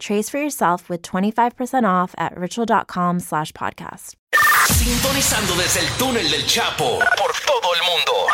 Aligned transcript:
Trace 0.00 0.28
for 0.28 0.38
yourself 0.38 0.88
with 0.88 1.02
25% 1.02 1.84
off 1.88 2.14
at 2.18 2.36
ritual.com 2.36 3.20
slash 3.20 3.52
podcast. 3.52 4.14
Sintonizando 4.66 5.54
desde 5.56 5.80
el 5.80 5.86
túnel 5.98 6.28
del 6.30 6.42
Chapo 6.46 6.98
por 7.16 7.32
todo 7.46 7.68
el 7.74 7.82
mundo. 7.86 8.28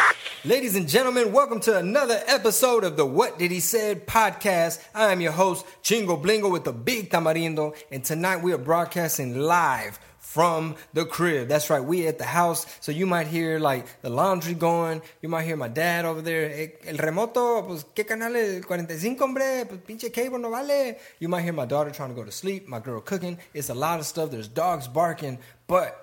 Ladies 0.44 0.74
and 0.74 0.88
gentlemen, 0.88 1.32
welcome 1.32 1.60
to 1.60 1.76
another 1.76 2.22
episode 2.26 2.82
of 2.82 2.96
the 2.96 3.04
What 3.04 3.38
Did 3.38 3.50
He 3.50 3.60
Said 3.60 4.06
podcast. 4.06 4.80
I 4.94 5.12
am 5.12 5.20
your 5.20 5.32
host, 5.32 5.66
Chingo 5.82 6.20
Blingo 6.20 6.50
with 6.50 6.64
the 6.64 6.72
Big 6.72 7.10
Tamarindo, 7.10 7.76
and 7.90 8.02
tonight 8.02 8.42
we 8.42 8.52
are 8.54 8.58
broadcasting 8.58 9.36
live 9.38 9.98
from 10.30 10.76
the 10.92 11.04
crib. 11.04 11.48
That's 11.48 11.70
right, 11.70 11.82
we 11.82 12.06
at 12.06 12.18
the 12.18 12.24
house, 12.24 12.64
so 12.80 12.92
you 12.92 13.04
might 13.04 13.26
hear 13.26 13.58
like 13.58 13.84
the 14.00 14.10
laundry 14.10 14.54
going, 14.54 15.02
you 15.20 15.28
might 15.28 15.42
hear 15.42 15.56
my 15.56 15.66
dad 15.66 16.04
over 16.04 16.22
there, 16.22 16.48
"Eh, 16.52 16.68
el 16.86 16.98
remoto, 16.98 17.66
pues 17.66 17.84
qué 17.96 18.06
canal 18.06 18.36
es 18.36 18.64
45, 18.64 19.20
hombre, 19.20 19.66
pues 19.66 19.80
pinche 19.80 20.12
cable 20.12 20.38
no 20.38 20.50
vale. 20.50 20.98
You 21.18 21.28
might 21.28 21.42
hear 21.42 21.52
my 21.52 21.66
daughter 21.66 21.90
trying 21.90 22.10
to 22.10 22.14
go 22.14 22.24
to 22.24 22.30
sleep, 22.30 22.68
my 22.68 22.78
girl 22.78 23.00
cooking. 23.00 23.38
It's 23.52 23.70
a 23.70 23.74
lot 23.74 23.98
of 23.98 24.06
stuff. 24.06 24.30
There's 24.30 24.46
dogs 24.46 24.86
barking, 24.86 25.38
but 25.66 25.96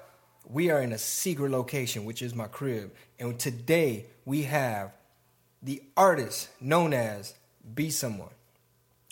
we 0.43 0.71
are 0.71 0.81
in 0.81 0.91
a 0.91 0.97
secret 0.97 1.49
location, 1.49 2.03
which 2.03 2.21
is 2.21 2.35
my 2.35 2.47
crib. 2.47 2.91
And 3.17 3.39
today 3.39 4.07
we 4.25 4.43
have 4.43 4.91
the 5.63 5.81
artist 5.95 6.49
known 6.59 6.93
as 6.93 7.33
Be 7.63 7.89
Someone. 7.89 8.36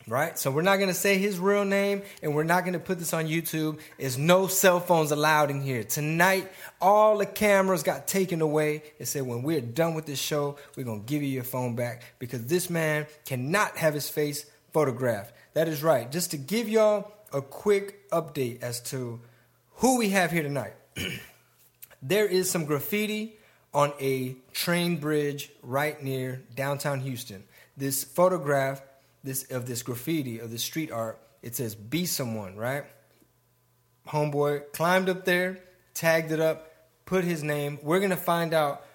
Right? 0.08 0.38
So 0.38 0.52
we're 0.52 0.61
not 0.61 0.75
going 0.75 0.89
to 0.89 0.94
say 0.94 1.17
his 1.17 1.39
real 1.39 1.66
name 1.66 2.03
and 2.22 2.36
we're 2.36 2.44
not 2.44 2.64
going 2.64 2.73
to 2.73 2.80
put 2.80 3.00
this 3.00 3.11
on 3.11 3.25
YouTube. 3.25 3.80
There's 3.98 4.20
no 4.20 4.45
cell 4.45 4.80
phones 4.80 5.11
allowed 5.11 5.50
in 5.50 5.61
here. 5.61 5.84
Tonight, 5.84 6.52
all 6.80 7.17
the 7.17 7.25
cameras 7.25 7.81
got 7.81 8.08
taken 8.08 8.42
away. 8.42 8.83
It 9.00 9.08
said 9.08 9.23
when 9.23 9.42
we're 9.42 9.61
done 9.61 9.95
with 9.95 10.06
this 10.06 10.20
show, 10.20 10.58
we're 10.78 10.83
going 10.83 11.02
to 11.02 11.06
give 11.08 11.23
you 11.23 11.30
your 11.30 11.44
phone 11.44 11.76
back 11.76 12.03
because 12.20 12.45
this 12.45 12.70
man 12.70 13.08
cannot 13.26 13.78
have 13.78 13.95
his 13.95 14.08
face 14.08 14.45
photographed. 14.73 15.33
That 15.56 15.67
is 15.67 15.81
right. 15.81 16.11
Just 16.11 16.31
to 16.31 16.38
give 16.38 16.70
y'all 16.70 17.11
a 17.33 17.42
quick 17.42 18.09
update 18.11 18.61
as 18.61 18.81
to 18.81 19.20
who 19.78 19.98
we 19.98 20.09
have 20.09 20.31
here 20.31 20.44
tonight. 20.44 20.73
there 22.02 22.26
is 22.26 22.50
some 22.50 22.66
graffiti 22.66 23.38
on 23.73 23.92
a 24.00 24.36
train 24.53 24.98
bridge 24.98 25.52
right 25.61 26.02
near 26.02 26.42
downtown 26.56 27.02
Houston. 27.02 27.44
This 27.76 28.03
photograph 28.03 28.81
this 29.25 29.43
of 29.51 29.65
this 29.65 29.83
graffiti 29.83 30.39
of 30.39 30.51
this 30.51 30.63
street 30.63 30.91
art, 30.91 31.19
it 31.41 31.55
says 31.55 31.75
be 31.75 32.05
someone, 32.05 32.55
right? 32.55 32.85
Homeboy 34.07 34.71
climbed 34.71 35.09
up 35.09 35.25
there, 35.25 35.59
tagged 35.93 36.31
it 36.31 36.39
up, 36.39 36.71
put 37.05 37.23
his 37.23 37.43
name. 37.43 37.79
We're 37.81 37.99
gonna 37.99 38.15
find 38.15 38.53
out 38.53 38.85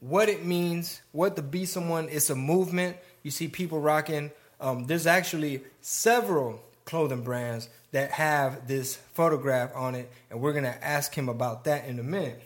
what 0.00 0.28
it 0.28 0.44
means, 0.44 1.00
what 1.12 1.36
the 1.36 1.42
be 1.42 1.64
someone. 1.64 2.08
It's 2.10 2.30
a 2.30 2.36
movement. 2.36 2.96
You 3.22 3.30
see 3.30 3.48
people 3.48 3.80
rocking. 3.80 4.30
Um, 4.60 4.84
there's 4.86 5.06
actually 5.06 5.62
several 5.80 6.60
clothing 6.84 7.22
brands 7.22 7.68
that 7.92 8.10
have 8.12 8.68
this 8.68 8.96
photograph 9.14 9.74
on 9.74 9.94
it, 9.94 10.10
and 10.30 10.40
we're 10.40 10.52
gonna 10.52 10.78
ask 10.82 11.14
him 11.14 11.28
about 11.28 11.64
that 11.64 11.86
in 11.86 11.98
a 11.98 12.02
minute. 12.02 12.42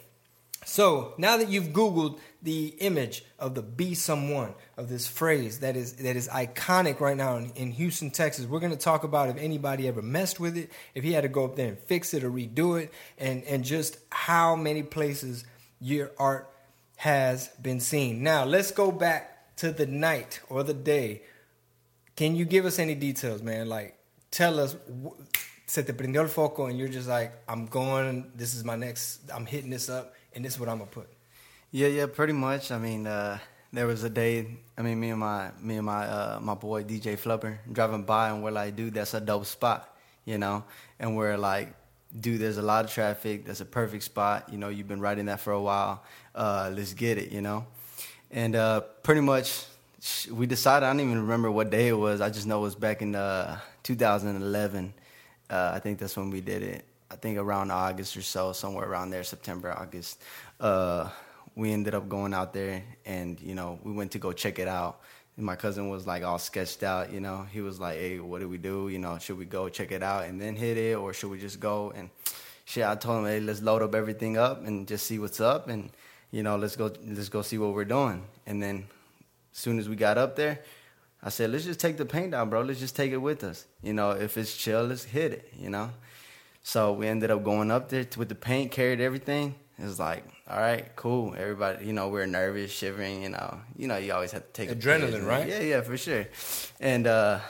So 0.65 1.15
now 1.19 1.37
that 1.37 1.49
you've 1.49 1.69
Googled 1.69 2.19
the 2.43 2.69
image 2.79 3.25
of 3.39 3.55
the 3.55 3.63
"be 3.63 3.95
someone" 3.95 4.55
of 4.77 4.89
this 4.89 5.09
phrase 5.09 5.61
that 5.61 5.77
is 5.77 5.95
that 5.95 6.17
is 6.17 6.29
iconic 6.29 7.01
right 7.01 7.17
now 7.17 7.37
in, 7.37 7.51
in 7.57 7.73
Houston, 7.73 8.11
Texas, 8.11 8.47
we're 8.47 8.61
going 8.61 8.73
to 8.73 8.79
talk 8.79 9.05
about 9.05 9.29
if 9.29 9.37
anybody 9.37 9.89
ever 9.89 10.03
messed 10.03 10.39
with 10.39 10.57
it, 10.57 10.71
if 10.95 11.03
he 11.03 11.13
had 11.13 11.23
to 11.23 11.29
go 11.29 11.45
up 11.45 11.57
there 11.57 11.69
and 11.69 11.79
fix 11.79 12.15
it 12.15 12.23
or 12.23 12.31
redo 12.31 12.81
it, 12.81 12.93
and 13.19 13.43
and 13.45 13.65
just 13.65 13.99
how 14.11 14.55
many 14.55 14.83
places 14.83 15.45
your 15.81 16.13
art 16.19 16.49
has 16.97 17.49
been 17.61 17.81
seen. 17.81 18.23
Now 18.23 18.45
let's 18.45 18.71
go 18.71 18.93
back 18.93 19.57
to 19.57 19.73
the 19.73 19.87
night 19.87 20.41
or 20.49 20.63
the 20.63 20.75
day. 20.75 21.23
Can 22.15 22.37
you 22.37 22.45
give 22.45 22.67
us 22.67 22.79
any 22.79 22.95
details, 22.95 23.43
man? 23.43 23.69
Like 23.69 23.99
tell 24.31 24.61
us. 24.61 24.77
Se 25.65 25.83
te 25.83 25.95
prendió 25.95 26.21
el 26.21 26.29
foco, 26.29 26.67
and 26.67 26.79
you're 26.79 26.89
just 26.89 27.09
like, 27.09 27.33
I'm 27.49 27.65
going. 27.65 28.31
This 28.35 28.55
is 28.55 28.63
my 28.63 28.77
next. 28.77 29.21
I'm 29.33 29.47
hitting 29.47 29.71
this 29.71 29.89
up, 29.89 30.13
and 30.35 30.45
this 30.45 30.55
is 30.55 30.61
what 30.61 30.69
I'm 30.69 30.79
gonna 30.79 30.91
put. 30.91 31.09
Yeah, 31.71 31.89
yeah, 31.89 32.07
pretty 32.07 32.33
much. 32.33 32.71
I 32.71 32.79
mean, 32.79 33.07
uh, 33.07 33.39
there 33.73 33.87
was 33.87 34.05
a 34.05 34.11
day. 34.11 34.47
I 34.77 34.83
mean, 34.83 35.01
me 35.01 35.11
and 35.11 35.21
my 35.21 35.51
me 35.61 35.77
and 35.77 35.87
my 35.87 36.05
uh, 36.07 36.41
my 36.41 36.55
boy 36.55 36.85
DJ 36.85 37.17
Flubber 37.17 37.59
driving 37.71 38.03
by, 38.03 38.31
and 38.31 38.43
we're 38.43 38.51
like, 38.51 38.77
dude, 38.77 38.95
that's 38.95 39.15
a 39.15 39.21
dope 39.21 39.47
spot, 39.47 39.97
you 40.25 40.39
know. 40.39 40.65
And 40.99 41.17
we're 41.17 41.39
like, 41.39 41.75
dude, 42.19 42.41
there's 42.41 42.59
a 42.59 42.63
lot 42.63 42.85
of 42.85 42.91
traffic. 42.93 43.47
That's 43.47 43.61
a 43.61 43.65
perfect 43.65 44.05
spot. 44.05 44.49
You 44.51 44.59
know, 44.59 44.69
you've 44.69 44.89
been 44.89 45.01
riding 45.01 45.27
that 45.27 45.41
for 45.41 45.53
a 45.53 45.61
while. 45.61 46.03
Uh, 46.35 46.71
let's 46.75 46.93
get 46.93 47.19
it, 47.19 47.33
you 47.33 47.41
know. 47.41 47.67
And 48.31 48.55
uh, 48.55 48.81
pretty 49.03 49.21
much, 49.23 49.65
we 50.31 50.47
decided. 50.47 50.87
I 50.87 50.91
don't 50.91 51.01
even 51.01 51.21
remember 51.23 51.51
what 51.51 51.71
day 51.71 51.89
it 51.89 51.99
was. 51.99 52.21
I 52.21 52.31
just 52.31 52.47
know 52.47 52.59
it 52.61 52.63
was 52.63 52.75
back 52.75 53.03
in 53.03 53.15
uh, 53.15 53.59
2011. 53.83 54.93
Uh, 55.49 55.73
I 55.75 55.79
think 55.79 55.99
that's 55.99 56.17
when 56.17 56.31
we 56.31 56.41
did 56.41 56.63
it. 56.63 56.85
I 57.13 57.17
think 57.17 57.37
around 57.37 57.71
August 57.71 58.17
or 58.17 58.23
so, 58.23 58.53
somewhere 58.53 58.89
around 58.89 59.11
there, 59.11 59.23
September, 59.23 59.71
August. 59.71 60.23
Uh, 60.59 61.11
we 61.55 61.71
ended 61.71 61.95
up 61.95 62.09
going 62.09 62.33
out 62.33 62.55
there, 62.55 62.83
and 63.05 63.39
you 63.41 63.55
know, 63.55 63.79
we 63.85 63.93
went 63.93 64.13
to 64.13 64.19
go 64.19 64.33
check 64.33 64.59
it 64.59 64.67
out. 64.67 65.01
And 65.37 65.45
my 65.45 65.55
cousin 65.55 65.91
was 65.91 66.07
like 66.07 66.25
all 66.25 66.39
sketched 66.39 66.83
out, 66.83 67.13
you 67.13 67.21
know. 67.21 67.47
He 67.53 67.61
was 67.61 67.79
like, 67.79 67.99
"Hey, 67.99 68.19
what 68.19 68.41
do 68.41 68.49
we 68.49 68.57
do? 68.57 68.89
You 68.89 68.99
know, 68.99 69.19
should 69.19 69.37
we 69.37 69.45
go 69.45 69.69
check 69.69 69.93
it 69.93 70.03
out 70.03 70.25
and 70.25 70.41
then 70.41 70.57
hit 70.57 70.79
it, 70.79 70.97
or 70.97 71.13
should 71.13 71.31
we 71.31 71.39
just 71.39 71.61
go?" 71.61 71.93
And 71.95 72.09
shit, 72.65 72.85
I 72.85 72.95
told 72.95 73.19
him, 73.19 73.27
"Hey, 73.27 73.41
let's 73.41 73.61
load 73.61 73.83
up 73.83 73.95
everything 73.95 74.39
up 74.39 74.65
and 74.65 74.89
just 74.89 75.07
see 75.07 75.19
what's 75.19 75.41
up, 75.41 75.69
and 75.69 75.91
you 76.31 76.43
know, 76.43 76.57
let's 76.57 76.77
go, 76.77 76.91
let's 77.07 77.29
go 77.29 77.43
see 77.43 77.59
what 77.59 77.75
we're 77.75 77.85
doing." 77.85 78.25
And 78.47 78.63
then, 78.63 78.87
as 79.53 79.59
soon 79.59 79.79
as 79.79 79.87
we 79.87 79.97
got 79.97 80.17
up 80.17 80.35
there, 80.35 80.61
I 81.23 81.29
said, 81.29 81.51
let's 81.51 81.65
just 81.65 81.79
take 81.79 81.99
the 81.99 82.07
paint 82.07 82.33
down, 82.33 82.49
bro. 82.51 82.63
Let's 82.63 82.81
just 82.81 82.97
take 82.97 83.13
it 83.13 83.19
with 83.19 83.45
us. 83.45 83.67
You 83.83 83.93
know, 83.93 84.11
if 84.11 84.37
it's 84.37 84.57
chill, 84.57 84.85
let's 84.85 85.05
hit 85.05 85.33
it, 85.33 85.53
you 85.57 85.71
know? 85.71 85.91
So 86.63 86.93
we 86.93 87.07
ended 87.09 87.31
up 87.31 87.43
going 87.45 87.71
up 87.71 87.89
there 87.89 88.07
with 88.17 88.29
the 88.29 88.35
paint, 88.35 88.71
carried 88.71 89.01
everything. 89.01 89.55
It 89.79 89.85
was 89.85 89.99
like, 89.99 90.25
all 90.49 90.59
right, 90.61 90.95
cool. 90.97 91.35
Everybody, 91.37 91.87
you 91.87 91.93
know, 91.93 92.09
we 92.09 92.21
are 92.21 92.27
nervous, 92.27 92.71
shivering, 92.71 93.23
you 93.23 93.31
know. 93.31 93.59
You 93.77 93.89
know, 93.89 93.97
you 93.97 94.13
always 94.13 94.33
have 94.33 94.45
to 94.47 94.53
take 94.53 94.71
a 94.71 94.77
Adrenaline, 94.77 95.27
right? 95.27 95.49
Yeah, 95.49 95.61
yeah, 95.61 95.81
for 95.81 95.97
sure. 95.97 96.27
And 96.81 97.07
uh 97.07 97.41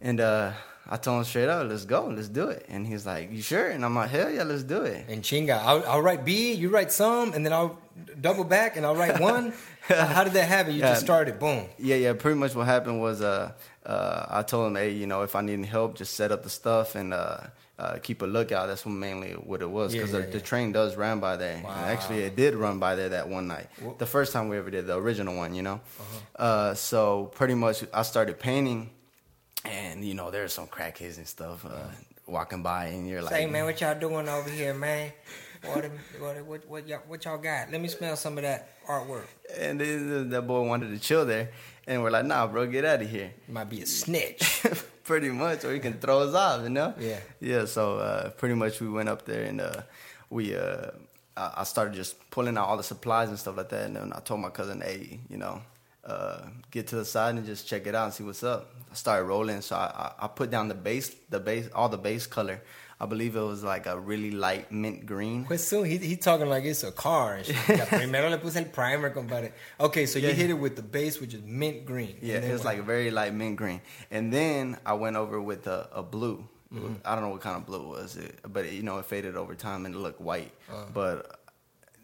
and 0.00 0.20
uh 0.20 0.52
I 0.88 0.96
told 0.96 1.18
him 1.18 1.24
straight 1.24 1.48
up, 1.48 1.68
let's 1.68 1.84
go, 1.84 2.06
let's 2.08 2.28
do 2.28 2.48
it. 2.48 2.66
And 2.68 2.86
he's 2.86 3.06
like, 3.06 3.32
you 3.32 3.40
sure? 3.40 3.68
And 3.68 3.84
I'm 3.84 3.94
like, 3.94 4.10
hell 4.10 4.28
yeah, 4.30 4.42
let's 4.42 4.64
do 4.64 4.82
it. 4.82 5.06
And 5.08 5.22
chinga, 5.22 5.58
I'll, 5.58 5.84
I'll 5.86 6.02
write 6.02 6.24
B, 6.24 6.52
you 6.52 6.70
write 6.70 6.90
some, 6.92 7.32
and 7.34 7.46
then 7.46 7.52
I'll 7.52 7.78
double 8.20 8.42
back 8.44 8.76
and 8.76 8.84
I'll 8.84 8.96
write 8.96 9.20
one. 9.20 9.52
How 9.88 10.24
did 10.24 10.32
that 10.34 10.48
happen? 10.48 10.74
You 10.74 10.80
Yeah. 10.80 10.88
just 10.90 11.02
started, 11.04 11.38
boom. 11.38 11.66
Yeah, 11.78 11.94
yeah. 11.96 12.12
Pretty 12.14 12.36
much 12.38 12.54
what 12.56 12.66
happened 12.66 13.00
was, 13.00 13.22
uh, 13.22 13.52
uh, 13.86 14.26
I 14.28 14.42
told 14.42 14.66
him, 14.68 14.74
hey, 14.76 14.90
you 14.90 15.06
know, 15.06 15.22
if 15.22 15.34
I 15.36 15.40
need 15.40 15.54
any 15.54 15.68
help, 15.68 15.94
just 15.94 16.14
set 16.14 16.32
up 16.32 16.42
the 16.42 16.50
stuff 16.50 16.96
and 16.96 17.14
uh, 17.14 17.38
uh, 17.82 17.98
keep 17.98 18.22
a 18.22 18.26
lookout. 18.26 18.66
That's 18.68 18.86
what 18.86 18.92
mainly 18.92 19.32
what 19.32 19.60
it 19.60 19.68
was 19.68 19.92
because 19.92 20.12
yeah, 20.12 20.20
the, 20.20 20.26
the 20.26 20.38
yeah. 20.38 20.44
train 20.44 20.70
does 20.70 20.96
run 20.96 21.18
by 21.18 21.36
there. 21.36 21.56
And 21.56 21.66
actually, 21.66 22.20
it 22.20 22.36
did 22.36 22.54
run 22.54 22.78
by 22.78 22.94
there 22.94 23.08
that 23.10 23.28
one 23.28 23.48
night. 23.48 23.66
The 23.98 24.06
first 24.06 24.32
time 24.32 24.48
we 24.48 24.56
ever 24.56 24.70
did 24.70 24.86
the 24.86 24.96
original 24.96 25.36
one, 25.36 25.54
you 25.54 25.62
know. 25.62 25.80
Uh-huh. 25.98 26.42
uh 26.42 26.74
so 26.74 27.30
pretty 27.34 27.54
much, 27.54 27.84
I 27.92 28.02
started 28.02 28.38
painting, 28.38 28.90
and 29.64 30.04
you 30.04 30.14
know, 30.14 30.30
there's 30.30 30.52
some 30.52 30.68
crackheads 30.68 31.16
and 31.16 31.26
stuff 31.26 31.66
uh, 31.66 31.88
walking 32.26 32.62
by, 32.62 32.86
and 32.86 33.08
you're 33.08 33.22
like, 33.22 33.34
"Hey 33.34 33.46
man, 33.46 33.64
what 33.64 33.80
y'all 33.80 33.98
doing 33.98 34.28
over 34.28 34.48
here, 34.48 34.74
man? 34.74 35.12
What, 35.64 35.84
what, 36.18 36.44
what, 36.44 36.68
what, 36.68 36.88
y'all, 36.88 37.00
what 37.06 37.24
y'all 37.24 37.38
got? 37.38 37.70
Let 37.70 37.80
me 37.80 37.88
smell 37.88 38.16
some 38.16 38.36
of 38.38 38.42
that 38.42 38.80
artwork. 38.86 39.26
and 39.56 39.80
then 39.80 40.30
that 40.30 40.42
boy 40.42 40.62
wanted 40.62 40.90
to 40.90 40.98
chill 40.98 41.24
there, 41.24 41.50
and 41.86 42.02
we're 42.02 42.10
like, 42.10 42.24
nah, 42.24 42.46
bro, 42.46 42.66
get 42.66 42.84
out 42.84 43.02
of 43.02 43.10
here. 43.10 43.32
You 43.46 43.54
might 43.54 43.70
be 43.70 43.82
a 43.82 43.86
snitch. 43.86 44.64
pretty 45.04 45.30
much, 45.30 45.64
or 45.64 45.72
he 45.72 45.80
can 45.80 45.94
throw 45.94 46.20
us 46.20 46.34
off, 46.34 46.62
you 46.62 46.70
know? 46.70 46.94
Yeah. 46.98 47.18
Yeah, 47.40 47.64
so 47.64 47.98
uh, 47.98 48.30
pretty 48.30 48.54
much 48.54 48.80
we 48.80 48.88
went 48.88 49.08
up 49.08 49.24
there 49.24 49.44
and 49.44 49.60
uh, 49.60 49.82
we, 50.30 50.54
uh, 50.54 50.90
I 51.36 51.52
I 51.58 51.64
started 51.64 51.94
just 51.94 52.30
pulling 52.30 52.56
out 52.56 52.68
all 52.68 52.76
the 52.76 52.82
supplies 52.82 53.28
and 53.28 53.38
stuff 53.38 53.56
like 53.56 53.68
that. 53.70 53.86
And 53.86 53.96
then 53.96 54.12
I 54.14 54.20
told 54.20 54.40
my 54.40 54.50
cousin, 54.50 54.80
hey, 54.80 55.20
you 55.28 55.38
know, 55.38 55.62
uh, 56.04 56.42
get 56.70 56.86
to 56.88 56.96
the 56.96 57.04
side 57.04 57.34
and 57.34 57.46
just 57.46 57.66
check 57.66 57.86
it 57.86 57.94
out 57.94 58.06
and 58.06 58.14
see 58.14 58.24
what's 58.24 58.42
up. 58.42 58.74
I 58.90 58.94
started 58.94 59.24
rolling, 59.24 59.60
so 59.60 59.76
I, 59.76 60.12
I, 60.20 60.24
I 60.24 60.26
put 60.28 60.50
down 60.50 60.68
the 60.68 60.74
base, 60.74 61.14
the 61.30 61.40
base, 61.40 61.68
all 61.74 61.88
the 61.88 61.98
base 61.98 62.26
color. 62.26 62.60
I 63.02 63.06
believe 63.06 63.34
it 63.34 63.40
was 63.40 63.64
like 63.64 63.86
a 63.86 63.98
really 63.98 64.30
light 64.30 64.70
mint 64.70 65.04
green. 65.06 65.44
Pues 65.44 65.66
soon 65.66 65.86
he, 65.86 65.98
he 65.98 66.14
talking 66.14 66.48
like 66.48 66.62
it's 66.64 66.84
a 66.84 66.92
car 66.92 67.34
and 67.34 67.44
shit. 67.44 67.56
Primero 67.88 68.30
le 68.30 68.38
puse 68.38 68.56
el 68.58 68.66
primer, 68.66 69.10
compadre. 69.10 69.50
Okay, 69.80 70.06
so 70.06 70.20
you 70.20 70.28
Yeah. 70.28 70.34
hit 70.34 70.50
it 70.50 70.58
with 70.58 70.76
the 70.76 70.82
base, 70.82 71.20
which 71.20 71.34
is 71.34 71.42
mint 71.42 71.84
green. 71.84 72.16
Yeah, 72.22 72.36
it 72.36 72.52
was 72.52 72.60
what? 72.60 72.66
like 72.66 72.78
a 72.78 72.82
very 72.84 73.10
light 73.10 73.34
mint 73.34 73.56
green. 73.56 73.80
And 74.12 74.32
then 74.32 74.76
I 74.86 74.92
went 74.92 75.16
over 75.16 75.40
with 75.40 75.66
a, 75.66 75.88
a 75.92 76.02
blue, 76.04 76.46
mm-hmm. 76.72 76.94
I 77.04 77.16
don't 77.16 77.24
know 77.24 77.30
what 77.30 77.40
kind 77.40 77.56
of 77.56 77.66
blue 77.66 77.82
it 77.82 77.88
was, 77.88 78.16
it, 78.16 78.38
but 78.52 78.66
it, 78.66 78.72
you 78.74 78.84
know 78.84 78.98
it 78.98 79.06
faded 79.06 79.36
over 79.36 79.56
time 79.56 79.84
and 79.84 79.96
it 79.96 79.98
looked 79.98 80.20
white. 80.20 80.52
Uh-huh. 80.70 80.84
But 80.94 81.40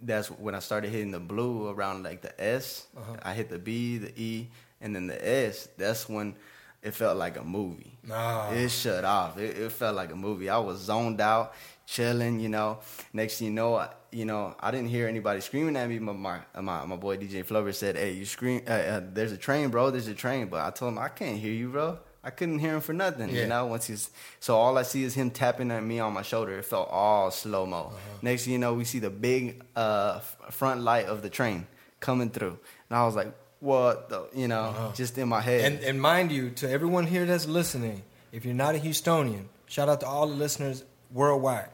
that's 0.03 0.29
when 0.33 0.57
I 0.57 0.59
started 0.59 0.91
hitting 0.91 1.13
the 1.13 1.21
blue 1.21 1.69
around 1.69 2.03
like 2.03 2.23
the 2.23 2.35
S. 2.43 2.89
Uh-huh. 2.97 3.19
I 3.23 3.35
hit 3.35 3.51
the 3.51 3.59
B, 3.61 3.99
the 3.99 4.13
E, 4.21 4.49
and 4.81 4.97
then 4.97 5.07
the 5.07 5.19
S. 5.47 5.69
That's 5.77 6.09
when 6.09 6.35
it 6.83 6.95
felt 6.95 7.17
like 7.17 7.37
a 7.37 7.45
movie. 7.45 7.99
Ah. 8.11 8.51
It 8.53 8.71
shut 8.71 9.05
off. 9.05 9.39
It, 9.39 9.57
it 9.57 9.73
felt 9.73 9.97
like 9.97 10.13
a 10.13 10.17
movie. 10.17 10.49
I 10.49 10.59
was 10.59 10.81
zoned 10.81 11.21
out, 11.21 11.55
chilling. 11.87 12.41
You 12.41 12.49
know. 12.49 12.79
Next 13.13 13.39
thing 13.39 13.49
you 13.49 13.55
know, 13.55 13.75
I, 13.75 13.91
you 14.13 14.25
know, 14.25 14.55
I 14.61 14.71
didn't 14.71 14.89
hear 14.89 15.09
anybody 15.09 15.41
screaming 15.41 15.77
at 15.77 15.89
me. 15.89 15.99
But 15.99 16.15
my 16.15 16.41
my 16.61 16.85
my 16.85 16.97
boy 16.97 17.17
DJ 17.17 17.45
Flover 17.45 17.75
said, 17.75 17.97
"Hey, 17.97 18.13
you 18.13 18.25
scream! 18.25 18.63
Uh, 18.67 18.71
uh, 18.71 19.01
there's 19.13 19.33
a 19.33 19.37
train, 19.37 19.71
bro. 19.71 19.91
There's 19.91 20.09
a 20.09 20.15
train." 20.15 20.49
But 20.49 20.65
I 20.65 20.71
told 20.71 20.93
him 20.93 20.99
I 20.99 21.09
can't 21.09 21.39
hear 21.39 21.53
you, 21.53 21.69
bro. 21.69 21.99
I 22.23 22.31
couldn't 22.31 22.59
hear 22.59 22.75
him 22.75 22.81
for 22.81 22.93
nothing. 22.93 23.31
Yeah. 23.31 23.43
You 23.43 23.47
know. 23.49 23.67
Once 23.67 23.87
he's 23.87 24.11
so 24.39 24.57
all 24.57 24.79
I 24.79 24.83
see 24.83 25.03
is 25.03 25.15
him 25.15 25.31
tapping 25.31 25.71
at 25.71 25.83
me 25.83 25.99
on 25.99 26.13
my 26.13 26.23
shoulder. 26.23 26.59
It 26.59 26.65
felt 26.65 26.89
all 26.91 27.31
slow 27.31 27.67
mo. 27.67 27.79
Uh-huh. 27.79 27.97
Next 28.23 28.45
thing 28.45 28.53
you 28.53 28.59
know, 28.59 28.75
we 28.75 28.85
see 28.85 29.01
the 29.01 29.11
big 29.11 29.65
uh, 29.75 30.21
front 30.51 30.83
light 30.83 31.07
of 31.07 31.23
the 31.23 31.31
train 31.31 31.67
coming 32.01 32.31
through, 32.31 32.59
and 32.89 32.99
I 32.99 33.05
was 33.05 33.17
like, 33.17 33.33
"What?" 33.61 34.09
the 34.09 34.29
You 34.35 34.49
know, 34.49 34.93
just 34.95 35.19
in 35.19 35.29
my 35.29 35.41
head. 35.41 35.61
Uh-huh. 35.61 35.77
And, 35.77 35.85
and 35.85 36.01
mind 36.01 36.33
you, 36.33 36.51
to 36.51 36.71
everyone 36.71 37.07
here 37.07 37.27
that's 37.27 37.47
listening, 37.47 38.03
if 38.33 38.45
you're 38.45 38.55
not 38.55 38.75
a 38.75 38.79
Houstonian, 38.79 39.45
shout 39.67 39.89
out 39.89 40.01
to 40.01 40.07
all 40.07 40.27
the 40.27 40.35
listeners 40.35 40.85
worldwide. 41.13 41.71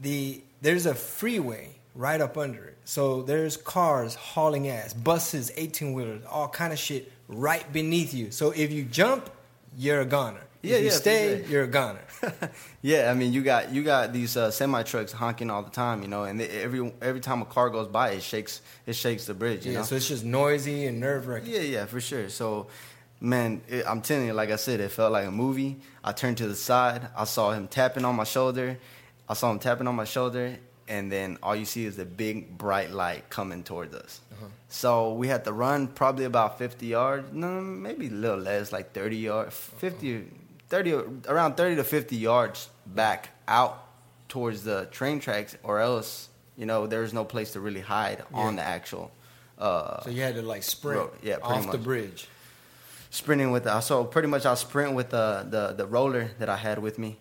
The 0.00 0.42
there's 0.60 0.86
a 0.86 0.94
freeway 0.94 1.70
right 1.94 2.20
up 2.20 2.36
under 2.36 2.64
it, 2.64 2.76
so 2.84 3.22
there's 3.22 3.56
cars 3.56 4.14
hauling 4.14 4.68
ass, 4.68 4.92
buses, 4.92 5.50
eighteen 5.56 5.92
wheelers, 5.92 6.22
all 6.30 6.48
kind 6.48 6.72
of 6.72 6.78
shit 6.78 7.10
right 7.28 7.70
beneath 7.72 8.12
you. 8.14 8.30
So 8.30 8.50
if 8.50 8.70
you 8.70 8.84
jump, 8.84 9.30
you're 9.76 10.00
a 10.00 10.06
goner. 10.06 10.42
Yeah, 10.66 10.76
if 10.76 10.82
you 10.82 10.88
yeah, 10.90 10.94
stay, 10.94 11.42
sure. 11.42 11.50
you're 11.50 11.64
a 11.64 11.68
goner. 11.68 12.00
yeah, 12.82 13.10
I 13.10 13.14
mean, 13.14 13.32
you 13.32 13.42
got 13.42 13.72
you 13.72 13.82
got 13.82 14.12
these 14.12 14.36
uh, 14.36 14.50
semi 14.50 14.82
trucks 14.82 15.12
honking 15.12 15.50
all 15.50 15.62
the 15.62 15.70
time, 15.70 16.02
you 16.02 16.08
know, 16.08 16.24
and 16.24 16.40
they, 16.40 16.48
every 16.48 16.92
every 17.00 17.20
time 17.20 17.42
a 17.42 17.44
car 17.44 17.70
goes 17.70 17.88
by, 17.88 18.10
it 18.10 18.22
shakes 18.22 18.60
it 18.86 18.94
shakes 18.94 19.26
the 19.26 19.34
bridge, 19.34 19.66
you 19.66 19.72
yeah, 19.72 19.78
know. 19.78 19.84
so 19.84 19.96
it's 19.96 20.08
just 20.08 20.24
noisy 20.24 20.86
and 20.86 21.00
nerve 21.00 21.26
wracking. 21.26 21.52
yeah, 21.52 21.60
yeah, 21.60 21.86
for 21.86 22.00
sure. 22.00 22.28
So, 22.28 22.68
man, 23.20 23.62
it, 23.68 23.84
I'm 23.86 24.02
telling 24.02 24.26
you, 24.26 24.32
like 24.32 24.50
I 24.50 24.56
said, 24.56 24.80
it 24.80 24.90
felt 24.90 25.12
like 25.12 25.26
a 25.26 25.30
movie. 25.30 25.76
I 26.02 26.12
turned 26.12 26.38
to 26.38 26.48
the 26.48 26.56
side, 26.56 27.08
I 27.16 27.24
saw 27.24 27.52
him 27.52 27.68
tapping 27.68 28.04
on 28.04 28.14
my 28.16 28.24
shoulder, 28.24 28.78
I 29.28 29.34
saw 29.34 29.50
him 29.50 29.58
tapping 29.58 29.86
on 29.86 29.94
my 29.94 30.04
shoulder, 30.04 30.56
and 30.88 31.10
then 31.10 31.38
all 31.42 31.56
you 31.56 31.64
see 31.64 31.84
is 31.84 31.96
the 31.96 32.04
big 32.04 32.56
bright 32.56 32.90
light 32.90 33.28
coming 33.30 33.62
towards 33.62 33.94
us. 33.94 34.20
So 34.68 35.14
we 35.14 35.28
had 35.28 35.44
to 35.44 35.52
run 35.52 35.88
probably 35.88 36.24
about 36.24 36.58
50 36.58 36.86
yards, 36.86 37.32
no, 37.32 37.60
maybe 37.60 38.08
a 38.08 38.10
little 38.10 38.38
less, 38.38 38.72
like 38.72 38.92
30 38.92 39.16
yards, 39.16 39.56
50, 39.56 40.26
30, 40.68 40.92
around 41.28 41.56
30 41.56 41.76
to 41.76 41.84
50 41.84 42.16
yards 42.16 42.68
back 42.86 43.30
out 43.48 43.84
towards 44.28 44.64
the 44.64 44.86
train 44.90 45.20
tracks, 45.20 45.56
or 45.62 45.78
else, 45.80 46.28
you 46.56 46.66
know, 46.66 46.86
there's 46.86 47.12
no 47.12 47.24
place 47.24 47.52
to 47.52 47.60
really 47.60 47.80
hide 47.80 48.22
on 48.34 48.56
the 48.56 48.62
actual. 48.62 49.10
Uh, 49.58 50.02
So 50.02 50.10
you 50.10 50.22
had 50.22 50.34
to 50.34 50.42
like 50.42 50.62
sprint 50.62 50.98
Road, 51.00 51.10
yeah, 51.22 51.36
off 51.42 51.70
the 51.70 51.78
bridge. 51.78 52.28
sprinting 53.10 53.50
with 53.52 53.64
the, 53.64 53.80
so 53.80 54.04
pretty 54.04 54.28
much 54.28 54.44
I 54.44 54.50
was 54.50 54.60
sprinting 54.60 54.94
with 54.94 55.10
the, 55.10 55.46
the 55.48 55.72
the 55.72 55.86
roller 55.86 56.30
that 56.38 56.48
I 56.48 56.56
had 56.56 56.78
with 56.78 56.98
me, 56.98 57.16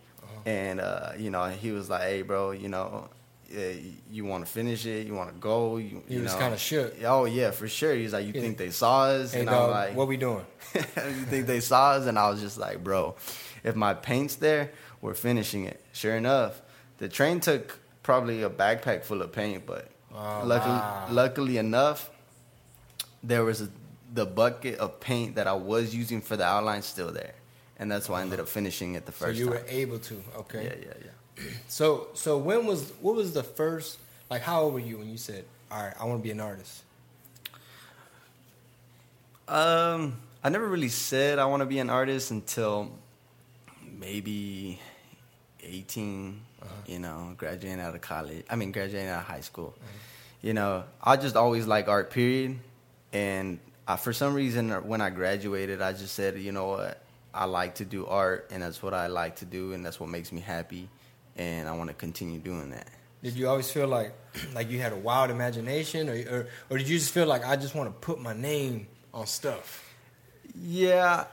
and 0.45 0.81
uh, 0.81 1.11
you 1.17 1.29
know 1.29 1.45
he 1.45 1.71
was 1.71 1.89
like, 1.89 2.01
"Hey, 2.01 2.21
bro, 2.23 2.51
you 2.51 2.67
know, 2.67 3.07
yeah, 3.49 3.71
you 4.09 4.25
want 4.25 4.45
to 4.45 4.51
finish 4.51 4.85
it? 4.85 5.05
You 5.07 5.13
want 5.13 5.33
to 5.33 5.39
go?" 5.39 5.77
You, 5.77 6.03
He 6.07 6.15
you 6.15 6.21
was 6.23 6.33
know. 6.33 6.39
kinda 6.39 6.57
shook. 6.57 6.93
Oh 7.03 7.25
yeah, 7.25 7.51
for 7.51 7.67
sure. 7.67 7.93
He's 7.95 8.13
like, 8.13 8.25
"You 8.25 8.33
Yeah. 8.33 8.41
think 8.41 8.57
they 8.57 8.69
saw 8.71 9.03
us?" 9.05 9.33
Hey 9.33 9.41
and 9.41 9.49
dog, 9.49 9.63
I'm 9.65 9.69
like, 9.71 9.95
what 9.97 10.07
we 10.07 10.17
doing? 10.17 10.45
you 10.75 10.81
think 11.29 11.47
they 11.47 11.59
saw 11.59 11.91
us? 11.91 12.05
And 12.07 12.17
I 12.19 12.29
was 12.29 12.41
just 12.41 12.57
like, 12.57 12.83
bro, 12.83 13.15
if 13.63 13.75
my 13.75 13.93
paint's 13.93 14.35
there, 14.35 14.71
we're 15.01 15.13
finishing 15.13 15.65
it. 15.65 15.83
Sure 15.93 16.15
enough, 16.15 16.61
the 16.97 17.07
train 17.09 17.39
took 17.39 17.79
probably 18.03 18.43
a 18.43 18.49
backpack 18.49 19.03
full 19.03 19.21
of 19.21 19.31
paint, 19.31 19.65
but 19.65 19.89
Oh, 20.13 20.41
luckily, 20.45 20.75
wow. 20.79 21.05
luckily 21.09 21.57
enough, 21.57 22.09
there 23.23 23.43
was 23.43 23.61
a, 23.61 23.69
the 24.13 24.25
bucket 24.25 24.79
of 24.79 24.99
paint 24.99 25.35
that 25.35 25.45
I 25.47 25.53
was 25.53 25.93
using 25.93 26.21
for 26.21 26.37
the 26.37 26.45
outline 26.45 26.81
still 26.83 27.11
there, 27.11 27.33
and 27.77 27.91
that's 27.91 28.07
why 28.07 28.19
I 28.19 28.21
ended 28.21 28.39
up 28.39 28.47
finishing 28.47 28.95
it 28.95 29.05
the 29.05 29.11
first. 29.11 29.37
So 29.37 29.39
you 29.43 29.45
time. 29.51 29.53
were 29.55 29.65
able 29.67 29.99
to. 29.99 30.23
Okay. 30.37 30.63
Yeah, 30.63 30.87
yeah, 30.87 30.93
yeah. 31.05 31.11
So 31.67 32.07
so 32.13 32.37
when 32.37 32.65
was 32.65 32.91
what 33.01 33.15
was 33.15 33.33
the 33.33 33.43
first 33.43 33.99
like 34.29 34.41
how 34.41 34.63
old 34.63 34.73
were 34.73 34.79
you 34.79 34.97
when 34.97 35.09
you 35.09 35.17
said 35.17 35.43
all 35.71 35.83
right 35.83 35.93
I 35.99 36.05
want 36.05 36.19
to 36.19 36.23
be 36.23 36.31
an 36.31 36.39
artist? 36.39 36.83
Um, 39.47 40.17
I 40.43 40.49
never 40.49 40.67
really 40.67 40.89
said 40.89 41.37
I 41.37 41.45
want 41.45 41.61
to 41.61 41.65
be 41.65 41.79
an 41.79 41.89
artist 41.89 42.31
until 42.31 42.91
maybe 43.99 44.79
18, 45.63 46.41
you 46.87 46.99
know, 46.99 47.33
graduating 47.37 47.79
out 47.79 47.95
of 47.95 48.01
college. 48.01 48.43
I 48.49 48.55
mean, 48.55 48.71
graduating 48.71 49.09
out 49.09 49.21
of 49.21 49.27
high 49.27 49.41
school. 49.41 49.75
You 50.41 50.53
know, 50.53 50.83
I 51.01 51.17
just 51.17 51.35
always 51.35 51.67
like 51.67 51.87
art, 51.87 52.11
period. 52.11 52.59
And 53.13 53.59
I, 53.87 53.95
for 53.97 54.13
some 54.13 54.33
reason, 54.33 54.69
when 54.87 55.01
I 55.01 55.09
graduated, 55.09 55.81
I 55.81 55.93
just 55.93 56.13
said, 56.13 56.37
you 56.37 56.51
know 56.51 56.67
what? 56.67 57.01
I 57.33 57.45
like 57.45 57.75
to 57.75 57.85
do 57.85 58.05
art, 58.05 58.49
and 58.51 58.63
that's 58.63 58.81
what 58.81 58.93
I 58.93 59.07
like 59.07 59.37
to 59.37 59.45
do, 59.45 59.73
and 59.73 59.85
that's 59.85 59.99
what 59.99 60.09
makes 60.09 60.31
me 60.31 60.41
happy. 60.41 60.87
And 61.35 61.67
I 61.67 61.73
want 61.73 61.89
to 61.89 61.93
continue 61.93 62.39
doing 62.39 62.69
that. 62.71 62.87
Did 63.23 63.33
you 63.35 63.47
always 63.47 63.71
feel 63.71 63.87
like 63.87 64.13
like 64.53 64.69
you 64.69 64.79
had 64.79 64.93
a 64.93 64.97
wild 64.97 65.31
imagination 65.31 66.09
or 66.09 66.13
or, 66.13 66.47
or 66.69 66.77
did 66.77 66.87
you 66.87 66.97
just 66.97 67.11
feel 67.11 67.27
like 67.27 67.45
I 67.45 67.55
just 67.55 67.75
want 67.75 67.89
to 67.89 67.95
put 68.07 68.21
my 68.21 68.33
name 68.33 68.87
on 69.13 69.27
stuff? 69.27 69.83
Yeah. 70.53 71.25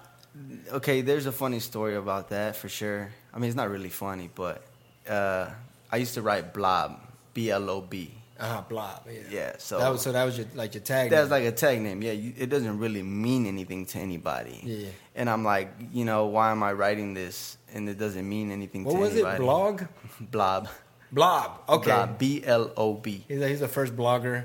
Okay, 0.72 1.02
there's 1.02 1.26
a 1.26 1.32
funny 1.32 1.60
story 1.60 1.94
about 1.96 2.30
that 2.30 2.56
for 2.56 2.68
sure. 2.68 3.12
I 3.34 3.38
mean, 3.38 3.48
it's 3.48 3.56
not 3.56 3.68
really 3.68 3.90
funny, 3.90 4.30
but 4.34 4.62
uh, 5.06 5.50
I 5.90 5.96
used 5.96 6.14
to 6.14 6.22
write 6.22 6.54
blob, 6.54 6.98
B 7.34 7.50
L 7.50 7.68
O 7.68 7.80
B. 7.82 8.14
Uh-huh, 8.42 8.62
blob. 8.68 9.06
Yeah. 9.06 9.20
Yeah, 9.30 9.52
so 9.58 9.78
that 9.78 9.88
was 9.88 10.02
so 10.02 10.10
that 10.10 10.24
was 10.24 10.36
your 10.36 10.46
like 10.54 10.74
your 10.74 10.82
tag. 10.82 11.10
that's 11.10 11.30
name. 11.30 11.44
like 11.44 11.44
a 11.44 11.56
tag 11.56 11.80
name. 11.80 12.02
Yeah, 12.02 12.10
you, 12.12 12.32
it 12.36 12.50
doesn't 12.50 12.78
really 12.78 13.02
mean 13.02 13.46
anything 13.46 13.86
to 13.86 13.98
anybody. 13.98 14.60
Yeah. 14.64 14.88
And 15.14 15.30
I'm 15.30 15.44
like, 15.44 15.72
you 15.92 16.04
know, 16.04 16.26
why 16.26 16.50
am 16.50 16.62
I 16.62 16.72
writing 16.72 17.14
this? 17.14 17.56
And 17.72 17.88
it 17.88 17.98
doesn't 17.98 18.28
mean 18.28 18.50
anything 18.50 18.82
what 18.84 18.96
was 18.96 19.12
anybody. 19.12 19.36
it? 19.36 19.40
Blog. 19.40 19.82
Blob. 20.20 20.68
Blob. 21.12 21.60
Okay. 21.68 21.90
Blob. 21.90 22.18
B 22.18 22.42
L 22.44 22.72
O 22.76 22.94
B. 22.94 23.24
He's, 23.28 23.40
he's 23.44 23.60
the 23.60 23.68
first 23.68 23.94
blogger, 23.94 24.44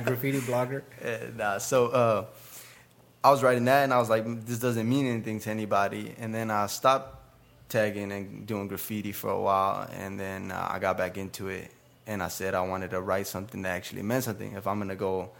graffiti 0.04 0.40
blogger. 0.40 0.82
And, 1.02 1.40
uh, 1.40 1.58
so 1.58 1.88
uh, 1.88 2.24
I 3.22 3.30
was 3.30 3.42
writing 3.42 3.66
that, 3.66 3.84
and 3.84 3.92
I 3.92 3.98
was 3.98 4.08
like, 4.08 4.24
this 4.46 4.58
doesn't 4.58 4.88
mean 4.88 5.06
anything 5.06 5.38
to 5.40 5.50
anybody. 5.50 6.14
And 6.18 6.34
then 6.34 6.50
I 6.50 6.66
stopped 6.66 7.18
tagging 7.68 8.10
and 8.12 8.46
doing 8.46 8.68
graffiti 8.68 9.12
for 9.12 9.30
a 9.30 9.40
while, 9.40 9.88
and 9.98 10.18
then 10.18 10.50
uh, 10.50 10.68
I 10.70 10.78
got 10.78 10.96
back 10.96 11.18
into 11.18 11.48
it, 11.48 11.70
and 12.06 12.22
I 12.22 12.28
said 12.28 12.54
I 12.54 12.62
wanted 12.62 12.90
to 12.90 13.00
write 13.00 13.26
something 13.26 13.62
that 13.62 13.70
actually 13.70 14.02
meant 14.02 14.24
something. 14.24 14.52
If 14.54 14.66
I'm 14.66 14.78
gonna 14.78 14.96
go 14.96 15.30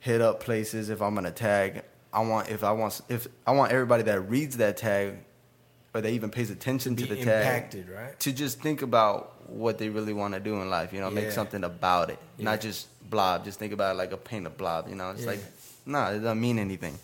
hit 0.00 0.20
up 0.20 0.40
places, 0.40 0.88
if 0.90 1.00
I'm 1.02 1.14
gonna 1.14 1.30
tag, 1.30 1.82
I 2.12 2.20
want 2.20 2.48
if 2.48 2.64
I 2.64 2.72
want 2.72 3.00
if 3.08 3.26
I 3.46 3.52
want 3.52 3.72
everybody 3.72 4.02
that 4.04 4.20
reads 4.22 4.56
that 4.58 4.76
tag 4.76 5.14
or 5.94 6.00
that 6.00 6.10
even 6.10 6.30
pays 6.30 6.50
attention 6.50 6.96
To 6.96 7.06
the 7.06 7.16
tag 7.24 7.74
right? 7.94 8.18
to 8.20 8.32
just 8.32 8.60
think 8.60 8.82
about 8.82 9.48
what 9.50 9.78
they 9.78 9.88
really 9.88 10.12
want 10.12 10.34
to 10.34 10.40
do 10.40 10.60
in 10.60 10.68
life. 10.70 10.92
You 10.92 11.00
know, 11.00 11.08
Yeah. 11.08 11.14
make 11.14 11.30
something 11.32 11.64
about 11.64 12.10
it, 12.10 12.18
Yeah. 12.38 12.44
not 12.46 12.60
just 12.60 12.88
blob. 13.08 13.44
Just 13.44 13.58
think 13.58 13.72
about 13.72 13.94
it 13.94 13.98
like 13.98 14.12
a 14.12 14.16
paint 14.16 14.46
a 14.46 14.50
blob. 14.50 14.88
You 14.88 14.94
know, 14.94 15.10
it's 15.10 15.22
Yeah. 15.22 15.26
like 15.28 15.40
nah, 15.86 16.10
it 16.10 16.18
doesn't 16.18 16.40
mean 16.40 16.58
anything. 16.58 16.98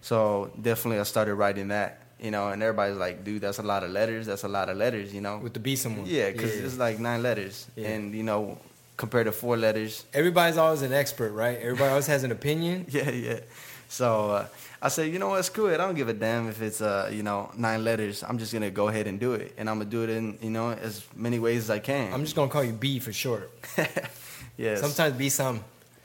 So 0.00 0.50
definitely, 0.60 0.98
I 0.98 1.04
started 1.04 1.34
writing 1.34 1.68
that. 1.68 2.02
You 2.22 2.30
know, 2.30 2.48
and 2.48 2.62
everybody's 2.62 2.98
like, 2.98 3.24
dude, 3.24 3.40
that's 3.40 3.58
a 3.58 3.62
lot 3.62 3.82
of 3.82 3.90
letters. 3.90 4.26
That's 4.26 4.44
a 4.44 4.48
lot 4.48 4.68
of 4.68 4.76
letters. 4.76 5.14
You 5.14 5.22
know, 5.22 5.38
With 5.38 5.54
the 5.54 5.60
be 5.60 5.74
someone. 5.76 6.04
yeah, 6.06 6.30
because 6.30 6.54
it's 6.54 6.76
like 6.76 6.98
nine 6.98 7.22
letters, 7.22 7.66
Yeah. 7.76 7.88
and 7.88 8.14
you 8.14 8.22
know, 8.22 8.58
compared 8.98 9.24
to 9.26 9.32
four 9.32 9.56
letters, 9.56 10.04
everybody's 10.12 10.58
always 10.58 10.82
an 10.82 10.92
expert, 10.92 11.32
right? 11.32 11.56
Everybody 11.58 11.88
always 11.90 12.06
has 12.08 12.22
an 12.24 12.30
opinion. 12.32 12.84
yeah, 12.90 13.10
yeah. 13.10 13.40
So 13.88 14.30
uh, 14.30 14.46
I 14.82 14.88
said, 14.88 15.10
you 15.12 15.18
know 15.18 15.30
what, 15.30 15.44
screw 15.44 15.66
it. 15.68 15.74
I 15.80 15.86
don't 15.86 15.94
give 15.96 16.08
a 16.08 16.12
damn 16.12 16.48
if 16.48 16.60
it's 16.60 16.80
uh, 16.82 17.10
you 17.10 17.22
know, 17.22 17.50
nine 17.56 17.82
letters. 17.84 18.22
I'm 18.22 18.36
just 18.38 18.52
gonna 18.52 18.70
go 18.70 18.88
ahead 18.88 19.06
and 19.06 19.18
do 19.18 19.32
it, 19.32 19.54
and 19.56 19.68
I'm 19.70 19.78
gonna 19.78 19.90
do 19.90 20.02
it 20.04 20.10
in 20.10 20.38
you 20.42 20.50
know 20.50 20.70
as 20.72 21.02
many 21.16 21.38
ways 21.38 21.64
as 21.64 21.70
I 21.70 21.78
can. 21.78 22.12
I'm 22.12 22.22
just 22.24 22.36
gonna 22.36 22.50
call 22.50 22.62
you 22.64 22.72
B 22.74 22.98
for 22.98 23.12
short. 23.12 23.50
yes. 24.58 24.80
Sometimes 24.80 25.16
B 25.16 25.28
some. 25.30 25.64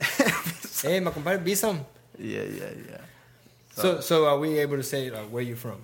hey, 0.82 0.98
my 1.00 1.10
compadre, 1.10 1.44
B 1.44 1.54
some. 1.54 1.84
Yeah, 2.18 2.42
yeah, 2.42 2.70
yeah. 2.90 3.00
So, 3.74 4.00
so 4.00 4.26
are 4.26 4.38
we 4.38 4.58
able 4.58 4.76
to 4.78 4.82
say 4.82 5.10
like, 5.10 5.28
where 5.28 5.42
you 5.42 5.54
from? 5.54 5.76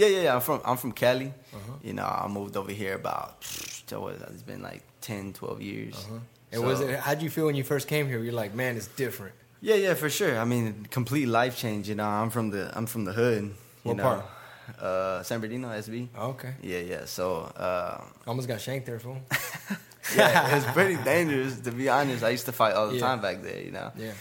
Yeah, 0.00 0.06
yeah, 0.16 0.22
yeah. 0.22 0.34
I'm 0.36 0.40
from 0.40 0.60
I'm 0.64 0.76
from 0.76 0.92
Cali. 0.92 1.26
Uh-huh. 1.26 1.72
You 1.82 1.92
know, 1.92 2.06
I 2.06 2.26
moved 2.28 2.56
over 2.56 2.72
here 2.72 2.94
about 2.94 3.36
it's 3.42 4.42
been 4.42 4.62
like 4.62 4.82
10, 5.00 5.32
12 5.32 5.60
years. 5.62 5.94
Uh-huh. 5.94 6.18
And 6.52 6.62
was 6.64 6.80
it? 6.80 6.98
How'd 7.00 7.22
you 7.22 7.30
feel 7.30 7.46
when 7.46 7.54
you 7.56 7.64
first 7.64 7.86
came 7.88 8.08
here? 8.08 8.20
You're 8.22 8.32
like, 8.44 8.54
man, 8.54 8.76
it's 8.76 8.86
different. 8.86 9.34
Yeah, 9.60 9.74
yeah, 9.74 9.94
for 9.94 10.08
sure. 10.08 10.38
I 10.38 10.44
mean, 10.44 10.86
complete 10.90 11.26
life 11.26 11.56
change. 11.56 11.88
You 11.88 11.96
know, 11.96 12.06
I'm 12.06 12.30
from 12.30 12.50
the 12.50 12.70
I'm 12.76 12.86
from 12.86 13.04
the 13.04 13.12
hood. 13.12 13.52
What 13.82 13.96
know, 13.96 14.02
part? 14.02 14.24
Uh, 14.80 15.22
San 15.22 15.40
Bernardino, 15.40 15.68
SB. 15.68 16.08
Okay, 16.16 16.52
Yeah, 16.62 16.78
yeah. 16.92 17.04
So, 17.04 17.42
uh, 17.56 18.00
almost 18.26 18.46
got 18.48 18.60
shanked 18.60 18.86
there, 18.86 18.98
fool. 19.00 19.18
yeah, 20.16 20.56
it's 20.56 20.66
pretty 20.72 20.96
dangerous 21.12 21.60
to 21.60 21.72
be 21.72 21.88
honest. 21.88 22.22
I 22.24 22.30
used 22.30 22.46
to 22.46 22.52
fight 22.52 22.74
all 22.74 22.88
the 22.88 22.94
Yeah. 22.94 23.06
time 23.08 23.20
back 23.20 23.42
there. 23.42 23.60
You 23.60 23.72
know. 23.72 23.90
Yeah, 23.96 24.12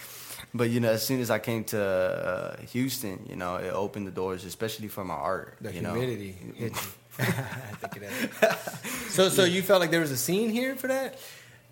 But 0.54 0.70
you 0.70 0.80
know, 0.80 0.90
as 0.90 1.06
soon 1.06 1.20
as 1.22 1.30
I 1.30 1.40
came 1.40 1.64
to 1.66 1.82
uh, 1.82 2.62
Houston, 2.72 3.26
you 3.30 3.36
know, 3.36 3.58
it 3.58 3.72
opened 3.72 4.08
the 4.08 4.12
doors, 4.12 4.46
especially 4.46 4.88
for 4.88 5.04
my 5.04 5.14
art. 5.14 5.58
the 5.62 5.72
you 5.74 5.82
know. 5.82 5.94
humidity 5.94 6.36
hit 6.56 6.72
you. 6.72 6.78
think 7.20 7.98
it 7.98 8.04
is. 8.04 9.14
so, 9.14 9.30
so 9.30 9.44
you 9.44 9.62
felt 9.62 9.82
like 9.82 9.92
there 9.92 10.00
was 10.00 10.12
a 10.12 10.18
scene 10.18 10.50
here 10.50 10.76
for 10.76 10.88
that? 10.88 11.20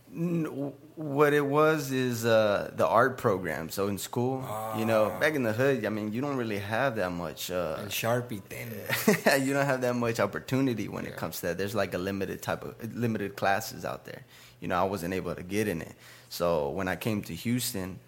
What 0.10 1.34
it 1.34 1.46
was 1.46 1.92
is 1.92 2.26
uh, 2.26 2.72
the 2.76 2.88
art 2.88 3.18
program. 3.18 3.70
So 3.70 3.88
in 3.88 3.98
school, 3.98 4.44
you 4.78 4.86
know, 4.86 5.10
back 5.20 5.36
in 5.36 5.44
the 5.44 5.54
hood, 5.54 5.86
I 5.86 5.90
mean, 5.90 6.12
you 6.14 6.22
don't 6.22 6.38
really 6.38 6.60
have 6.60 6.96
that 6.96 7.12
much. 7.12 7.52
Uh, 7.52 7.78
And 7.80 7.90
Sharpie 7.90 8.42
thing. 8.44 8.72
you 9.46 9.54
don't 9.54 9.66
have 9.66 9.82
that 9.82 9.96
much 9.96 10.20
opportunity 10.20 10.88
when 10.88 11.06
it 11.06 11.16
comes 11.18 11.38
to 11.42 11.48
that. 11.48 11.58
There's 11.58 11.76
like 11.76 11.94
a 11.94 11.98
limited 11.98 12.42
type 12.42 12.64
of 12.64 12.96
limited 12.96 13.36
classes 13.36 13.86
out 13.86 14.06
there. 14.06 14.26
You 14.60 14.68
know, 14.70 14.80
I 14.80 14.84
wasn't 14.84 15.14
able 15.14 15.36
to 15.36 15.44
get 15.44 15.68
in 15.68 15.82
it. 15.82 15.94
So 16.30 16.70
when 16.70 16.88
I 16.88 16.96
came 16.96 17.22
to 17.24 17.36
Houston, 17.36 18.00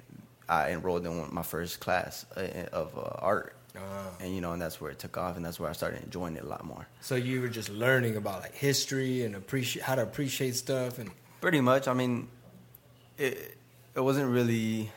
I 0.50 0.72
enrolled 0.72 1.06
in 1.06 1.18
one, 1.20 1.34
my 1.34 1.44
first 1.44 1.79
class 1.79 2.25
uh, 2.36 2.41
of 2.74 2.98
uh, 2.98 3.01
art, 3.20 3.53
Ah. 3.77 4.10
and 4.20 4.34
you 4.34 4.41
know, 4.41 4.51
and 4.53 4.62
that's 4.62 4.82
where 4.82 4.89
it 4.91 4.98
took 5.00 5.15
off, 5.18 5.38
and 5.38 5.46
that's 5.46 5.60
where 5.60 5.70
I 5.70 5.74
started 5.74 6.03
enjoying 6.03 6.36
it 6.36 6.44
a 6.44 6.48
lot 6.48 6.65
more. 6.65 6.88
So 7.01 7.15
you 7.15 7.39
were 7.41 7.48
just 7.48 7.70
learning 7.70 8.15
about 8.18 8.41
like 8.41 8.56
history 8.56 9.24
and 9.24 9.36
appreciate 9.36 9.84
how 9.84 9.96
to 9.96 10.01
appreciate 10.01 10.56
stuff 10.56 10.98
and 11.00 11.12
Pretty 11.39 11.62
much. 11.62 11.88
I 11.88 11.94
mean, 11.94 12.27
it 13.18 13.56
it 13.96 14.01
wasn't 14.01 14.29
really. 14.32 14.91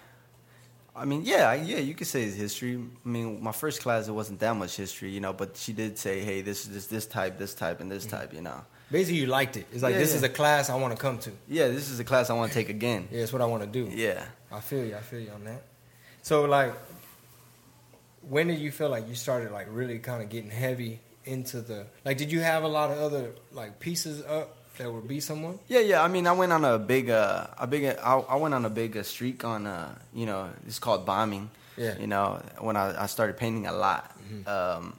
I 0.94 1.06
mean, 1.06 1.22
yeah, 1.24 1.54
yeah, 1.54 1.78
you 1.78 1.94
could 1.94 2.06
say 2.06 2.24
it's 2.24 2.36
history. 2.36 2.74
I 2.74 3.08
mean, 3.08 3.42
my 3.42 3.52
first 3.52 3.80
class 3.80 4.08
it 4.08 4.12
wasn't 4.12 4.40
that 4.40 4.54
much 4.54 4.76
history, 4.76 5.10
you 5.10 5.20
know, 5.20 5.32
but 5.32 5.56
she 5.56 5.72
did 5.72 5.96
say, 5.96 6.20
"Hey, 6.20 6.42
this 6.42 6.66
is 6.66 6.74
this 6.74 6.86
this 6.86 7.06
type, 7.06 7.38
this 7.38 7.54
type, 7.54 7.80
and 7.80 7.90
this 7.90 8.04
mm-hmm. 8.04 8.16
type," 8.16 8.34
you 8.34 8.42
know. 8.42 8.60
basically 8.90 9.20
you 9.20 9.26
liked 9.26 9.56
it. 9.56 9.66
It's 9.72 9.82
like 9.82 9.94
Yeah, 9.94 10.00
this 10.00 10.10
yeah. 10.10 10.16
is 10.18 10.22
a 10.22 10.28
class 10.28 10.68
I 10.68 10.74
want 10.74 10.94
to 10.94 11.00
come 11.00 11.18
to. 11.20 11.30
Yeah, 11.48 11.68
this 11.68 11.88
is 11.88 11.98
a 11.98 12.04
class 12.04 12.28
I 12.28 12.34
want 12.34 12.52
to 12.52 12.54
take 12.58 12.68
again. 12.68 13.08
Yeah, 13.10 13.22
it's 13.22 13.32
what 13.32 13.40
I 13.40 13.46
want 13.46 13.62
to 13.62 13.68
do. 13.68 13.90
Yeah. 13.90 14.22
I 14.50 14.60
feel 14.60 14.84
you. 14.84 14.94
I 14.94 15.00
feel 15.00 15.20
you 15.20 15.30
on 15.30 15.44
that. 15.44 15.62
So 16.20 16.44
like, 16.44 16.74
when 18.28 18.48
did 18.48 18.58
you 18.58 18.70
feel 18.70 18.90
like 18.90 19.08
you 19.08 19.14
started 19.14 19.50
like 19.50 19.66
really 19.70 19.98
kind 19.98 20.22
of 20.22 20.28
getting 20.28 20.50
heavy 20.50 21.00
into 21.24 21.62
the 21.62 21.86
like? 22.04 22.18
Did 22.18 22.30
you 22.30 22.40
have 22.40 22.64
a 22.64 22.68
lot 22.68 22.90
of 22.90 22.98
other 22.98 23.32
like 23.50 23.80
pieces 23.80 24.22
up 24.26 24.58
that 24.78 24.92
would 24.92 25.06
be 25.06 25.20
someone? 25.20 25.58
Yeah, 25.68 25.80
yeah. 25.80 26.02
I 26.02 26.08
mean, 26.08 26.26
I 26.26 26.32
went 26.32 26.52
on 26.52 26.64
a 26.64 26.78
big, 26.78 27.10
uh, 27.10 27.46
a 27.58 27.66
big. 27.66 27.84
I, 27.84 28.14
I 28.14 28.36
went 28.36 28.54
on 28.54 28.64
a 28.64 28.70
big 28.70 28.96
uh, 28.96 29.02
streak 29.02 29.44
on, 29.44 29.66
uh, 29.66 29.94
you 30.14 30.26
know, 30.26 30.50
it's 30.66 30.78
called 30.78 31.04
bombing. 31.06 31.50
Yeah. 31.76 31.98
You 31.98 32.06
know, 32.06 32.42
when 32.58 32.76
I, 32.76 33.04
I 33.04 33.06
started 33.06 33.36
painting 33.36 33.66
a 33.66 33.72
lot, 33.72 34.14
um, 34.46 34.94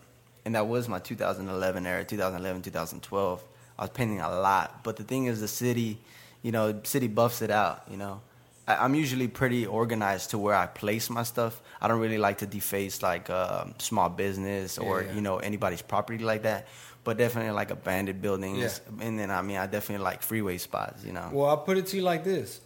and 0.46 0.56
that 0.56 0.68
was 0.68 0.88
my 0.89 1.00
2011 1.00 1.86
era, 1.86 2.03
2011, 2.03 2.62
2012. 2.63 3.44
I 3.77 3.82
was 3.84 3.89
painting 3.92 4.22
a 4.22 4.30
lot, 4.30 4.84
but 4.84 4.96
the 4.98 5.03
thing 5.03 5.25
is, 5.25 5.39
the 5.42 5.48
city, 5.48 5.98
you 6.42 6.51
know, 6.51 6.80
city 6.84 7.08
buffs 7.08 7.42
it 7.42 7.50
out. 7.51 7.84
You 7.89 7.98
know, 7.98 8.22
I, 8.68 8.75
I'm 8.77 8.96
usually 8.96 9.27
pretty 9.27 9.65
organized 9.65 10.32
to 10.32 10.38
where 10.38 10.56
I 10.56 10.65
place 10.68 11.10
my 11.10 11.24
stuff. 11.24 11.62
I 11.82 11.88
don't 11.88 12.00
really 12.00 12.18
like 12.18 12.39
to 12.39 12.46
deface 12.46 13.01
like 13.01 13.30
uh, 13.30 13.65
small 13.80 14.10
business 14.10 14.77
or 14.77 15.01
Yeah, 15.01 15.08
yeah. 15.08 15.15
you 15.15 15.22
know 15.22 15.38
anybody's 15.38 15.82
property 15.82 16.24
like 16.24 16.44
that. 16.44 16.68
But 17.03 17.17
definitely 17.17 17.51
like 17.51 17.69
abandoned 17.72 18.22
buildings, 18.22 18.60
Yeah. 18.60 19.05
and 19.05 19.19
then 19.19 19.29
I 19.29 19.41
mean 19.41 19.57
I 19.57 19.67
definitely 19.67 20.03
like 20.05 20.22
freeway 20.22 20.57
spots. 20.57 21.03
You 21.03 21.12
know. 21.12 21.29
Well, 21.33 21.50
I'll 21.50 21.57
put 21.57 21.77
it 21.77 21.88
to 21.88 21.98
you 21.98 22.03
like 22.03 22.24
this. 22.24 22.62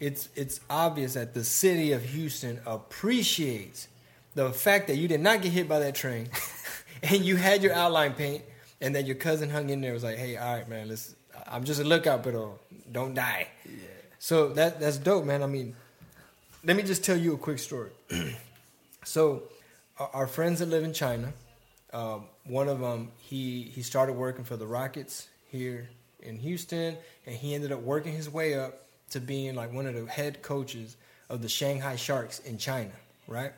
It's 0.00 0.28
it's 0.34 0.60
obvious 0.70 1.14
that 1.14 1.34
the 1.34 1.44
city 1.44 1.92
of 1.92 2.02
Houston 2.02 2.60
appreciates 2.66 3.88
the 4.34 4.50
fact 4.52 4.88
that 4.88 4.96
you 4.96 5.08
did 5.08 5.20
not 5.20 5.42
get 5.42 5.52
hit 5.52 5.68
by 5.68 5.78
that 5.80 5.94
train 5.94 6.28
and 7.02 7.24
you 7.24 7.36
had 7.36 7.62
your 7.62 7.72
outline 7.74 8.14
paint 8.14 8.42
and 8.80 8.94
that 8.96 9.06
your 9.06 9.14
cousin 9.16 9.50
hung 9.50 9.70
in 9.70 9.80
there 9.80 9.92
was 9.92 10.02
like, 10.04 10.16
"Hey, 10.16 10.36
all 10.36 10.54
right, 10.56 10.68
man, 10.68 10.88
let's 10.88 11.14
I'm 11.46 11.64
just 11.64 11.80
a 11.80 11.84
lookout, 11.84 12.22
but 12.22 12.34
uh, 12.34 12.46
don't 12.90 13.14
die." 13.14 13.48
Yeah. 13.66 13.72
So 14.18 14.48
that 14.54 14.80
that's 14.80 14.96
dope, 14.98 15.24
man. 15.26 15.42
I 15.42 15.46
mean, 15.46 15.76
let 16.64 16.76
me 16.76 16.82
just 16.82 17.04
tell 17.04 17.16
you 17.16 17.34
a 17.34 17.38
quick 17.38 17.58
story. 17.58 17.90
so, 19.04 19.42
our, 19.98 20.10
our 20.14 20.26
friends 20.26 20.58
that 20.60 20.66
live 20.70 20.82
in 20.82 20.92
China, 20.92 21.32
um, 21.94 22.24
one 22.44 22.68
of 22.68 22.80
them 22.80 23.12
he 23.18 23.62
he 23.62 23.82
started 23.82 24.14
working 24.14 24.44
for 24.44 24.56
the 24.56 24.66
Rockets 24.66 25.28
here 25.50 25.88
in 26.20 26.38
Houston, 26.38 26.96
and 27.24 27.36
he 27.36 27.54
ended 27.54 27.70
up 27.70 27.80
working 27.80 28.12
his 28.12 28.28
way 28.28 28.58
up 28.58 28.82
to 29.10 29.20
being 29.20 29.54
like 29.54 29.72
one 29.72 29.86
of 29.86 29.94
the 29.94 30.04
head 30.06 30.42
coaches 30.42 30.96
of 31.30 31.40
the 31.40 31.48
Shanghai 31.48 31.94
Sharks 31.96 32.40
in 32.40 32.58
China, 32.58 32.90
right? 33.28 33.52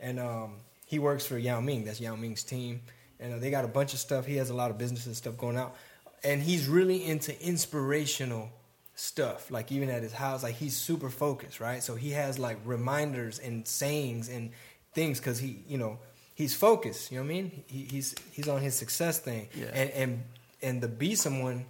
And 0.00 0.18
um, 0.18 0.54
he 0.86 0.98
works 0.98 1.24
for 1.24 1.38
Yao 1.38 1.60
Ming. 1.60 1.84
That's 1.84 2.00
Yao 2.00 2.16
Ming's 2.16 2.42
team, 2.42 2.82
and 3.20 3.34
uh, 3.34 3.38
they 3.38 3.50
got 3.50 3.64
a 3.64 3.68
bunch 3.68 3.94
of 3.94 4.00
stuff. 4.00 4.26
He 4.26 4.36
has 4.36 4.50
a 4.50 4.54
lot 4.54 4.72
of 4.72 4.78
business 4.78 5.06
and 5.06 5.16
stuff 5.16 5.38
going 5.38 5.56
out, 5.56 5.76
and 6.24 6.42
he's 6.42 6.66
really 6.66 7.04
into 7.04 7.40
inspirational 7.40 8.50
stuff. 8.96 9.48
Like 9.50 9.70
even 9.70 9.90
at 9.90 10.02
his 10.02 10.12
house, 10.12 10.42
like 10.42 10.56
he's 10.56 10.74
super 10.74 11.08
focused, 11.08 11.60
right? 11.60 11.82
So 11.84 11.94
he 11.94 12.10
has 12.10 12.36
like 12.36 12.58
reminders 12.64 13.38
and 13.38 13.66
sayings 13.66 14.28
and 14.28 14.50
things 14.92 15.20
because 15.20 15.38
he, 15.38 15.60
you 15.68 15.78
know, 15.78 15.98
he's 16.36 16.54
focused. 16.54 17.10
You 17.10 17.18
know 17.18 17.24
what 17.24 17.30
I 17.30 17.34
mean? 17.42 17.64
He, 17.66 17.82
he's 17.90 18.14
he's 18.32 18.48
on 18.48 18.60
his 18.62 18.74
success 18.76 19.18
thing, 19.18 19.48
Yeah. 19.54 19.66
and 19.74 19.90
and 19.90 20.22
and 20.62 20.82
to 20.82 20.88
be 20.88 21.14
someone, 21.16 21.66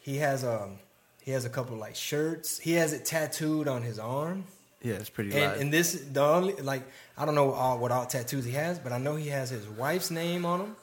he 0.00 0.16
has 0.18 0.42
um 0.44 0.78
he 1.22 1.30
has 1.32 1.44
a 1.44 1.50
couple 1.50 1.76
like 1.76 1.94
shirts. 1.94 2.58
He 2.58 2.72
has 2.72 2.92
it 2.92 3.04
tattooed 3.04 3.68
on 3.68 3.82
his 3.82 3.98
arm. 3.98 4.44
yeah, 4.82 4.94
it's 4.94 5.10
pretty 5.10 5.32
And, 5.32 5.60
and 5.60 5.72
this 5.72 5.92
the 6.12 6.22
only 6.22 6.54
like 6.54 6.82
I 7.16 7.24
don't 7.24 7.34
know 7.34 7.52
all, 7.52 7.78
what 7.78 7.92
all 7.92 8.06
tattoos 8.06 8.44
he 8.44 8.52
has, 8.52 8.78
but 8.78 8.92
I 8.92 8.98
know 8.98 9.16
he 9.16 9.28
has 9.28 9.50
his 9.50 9.66
wife's 9.68 10.10
name 10.10 10.44
on 10.44 10.60
him, 10.60 10.76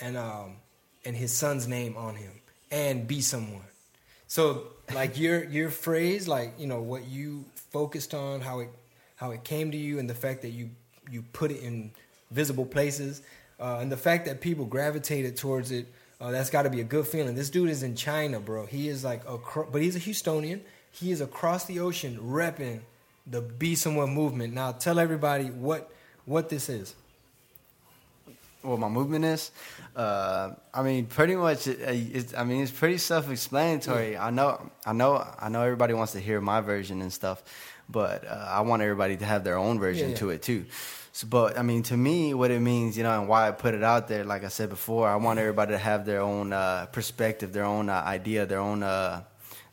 and 0.00 0.16
um 0.16 0.56
and 1.04 1.16
his 1.16 1.32
son's 1.32 1.66
name 1.66 1.96
on 1.96 2.14
him, 2.16 2.32
and 2.70 3.06
be 3.08 3.20
someone. 3.20 3.64
So 4.26 4.68
like 4.94 5.18
your 5.18 5.44
your 5.44 5.70
phrase, 5.70 6.28
like 6.28 6.54
you 6.58 6.66
know 6.66 6.80
what 6.82 7.04
you 7.06 7.44
focused 7.72 8.14
on, 8.14 8.40
how 8.40 8.60
it 8.60 8.68
how 9.16 9.32
it 9.32 9.42
came 9.44 9.70
to 9.72 9.76
you, 9.76 9.98
and 9.98 10.08
the 10.08 10.14
fact 10.14 10.42
that 10.42 10.50
you 10.50 10.70
you 11.10 11.22
put 11.32 11.50
it 11.50 11.60
in 11.62 11.90
visible 12.30 12.64
places, 12.66 13.22
uh, 13.58 13.78
and 13.80 13.90
the 13.90 13.96
fact 13.96 14.26
that 14.26 14.40
people 14.40 14.64
gravitated 14.64 15.36
towards 15.36 15.70
it. 15.70 15.86
Uh, 16.22 16.30
that's 16.30 16.50
got 16.50 16.64
to 16.64 16.70
be 16.70 16.82
a 16.82 16.84
good 16.84 17.06
feeling. 17.06 17.34
This 17.34 17.48
dude 17.48 17.70
is 17.70 17.82
in 17.82 17.96
China, 17.96 18.40
bro. 18.40 18.66
He 18.66 18.88
is 18.88 19.02
like, 19.02 19.22
acro- 19.26 19.66
but 19.72 19.80
he's 19.80 19.96
a 19.96 20.00
Houstonian. 20.00 20.60
He 20.90 21.12
is 21.12 21.22
across 21.22 21.64
the 21.64 21.80
ocean 21.80 22.18
repping 22.22 22.80
the 23.26 23.40
Be 23.40 23.74
Someone 23.74 24.12
movement. 24.12 24.52
Now, 24.52 24.72
tell 24.72 24.98
everybody 24.98 25.46
what 25.46 25.90
what 26.26 26.50
this 26.50 26.68
is. 26.68 26.94
what 28.60 28.78
my 28.78 28.88
movement 28.90 29.24
is. 29.24 29.50
Uh, 29.96 30.50
I 30.74 30.82
mean, 30.82 31.06
pretty 31.06 31.36
much. 31.36 31.66
It, 31.66 31.78
it's, 31.80 32.34
I 32.34 32.44
mean, 32.44 32.62
it's 32.62 32.70
pretty 32.70 32.98
self-explanatory. 32.98 34.18
I 34.18 34.28
know, 34.28 34.70
I 34.84 34.92
know, 34.92 35.26
I 35.38 35.48
know. 35.48 35.62
Everybody 35.62 35.94
wants 35.94 36.12
to 36.12 36.20
hear 36.20 36.38
my 36.42 36.60
version 36.60 37.00
and 37.00 37.10
stuff, 37.10 37.42
but 37.88 38.26
uh, 38.26 38.46
I 38.50 38.60
want 38.60 38.82
everybody 38.82 39.16
to 39.16 39.24
have 39.24 39.42
their 39.42 39.56
own 39.56 39.78
version 39.78 40.08
Yeah, 40.08 40.12
yeah. 40.12 40.18
to 40.20 40.30
it 40.30 40.42
too. 40.42 40.66
So, 41.12 41.26
but 41.26 41.58
I 41.58 41.62
mean, 41.62 41.82
to 41.84 41.96
me, 41.96 42.34
what 42.34 42.50
it 42.50 42.60
means, 42.60 42.96
you 42.96 43.02
know, 43.02 43.18
and 43.18 43.28
why 43.28 43.48
I 43.48 43.50
put 43.50 43.74
it 43.74 43.82
out 43.82 44.06
there, 44.08 44.24
like 44.24 44.44
I 44.44 44.48
said 44.48 44.68
before, 44.68 45.08
I 45.08 45.16
want 45.16 45.38
everybody 45.38 45.72
to 45.72 45.78
have 45.78 46.04
their 46.04 46.20
own 46.20 46.52
uh, 46.52 46.86
perspective, 46.86 47.52
their 47.52 47.64
own 47.64 47.88
uh, 47.88 48.02
idea, 48.06 48.46
their 48.46 48.60
own. 48.60 48.82
Uh, 48.82 49.22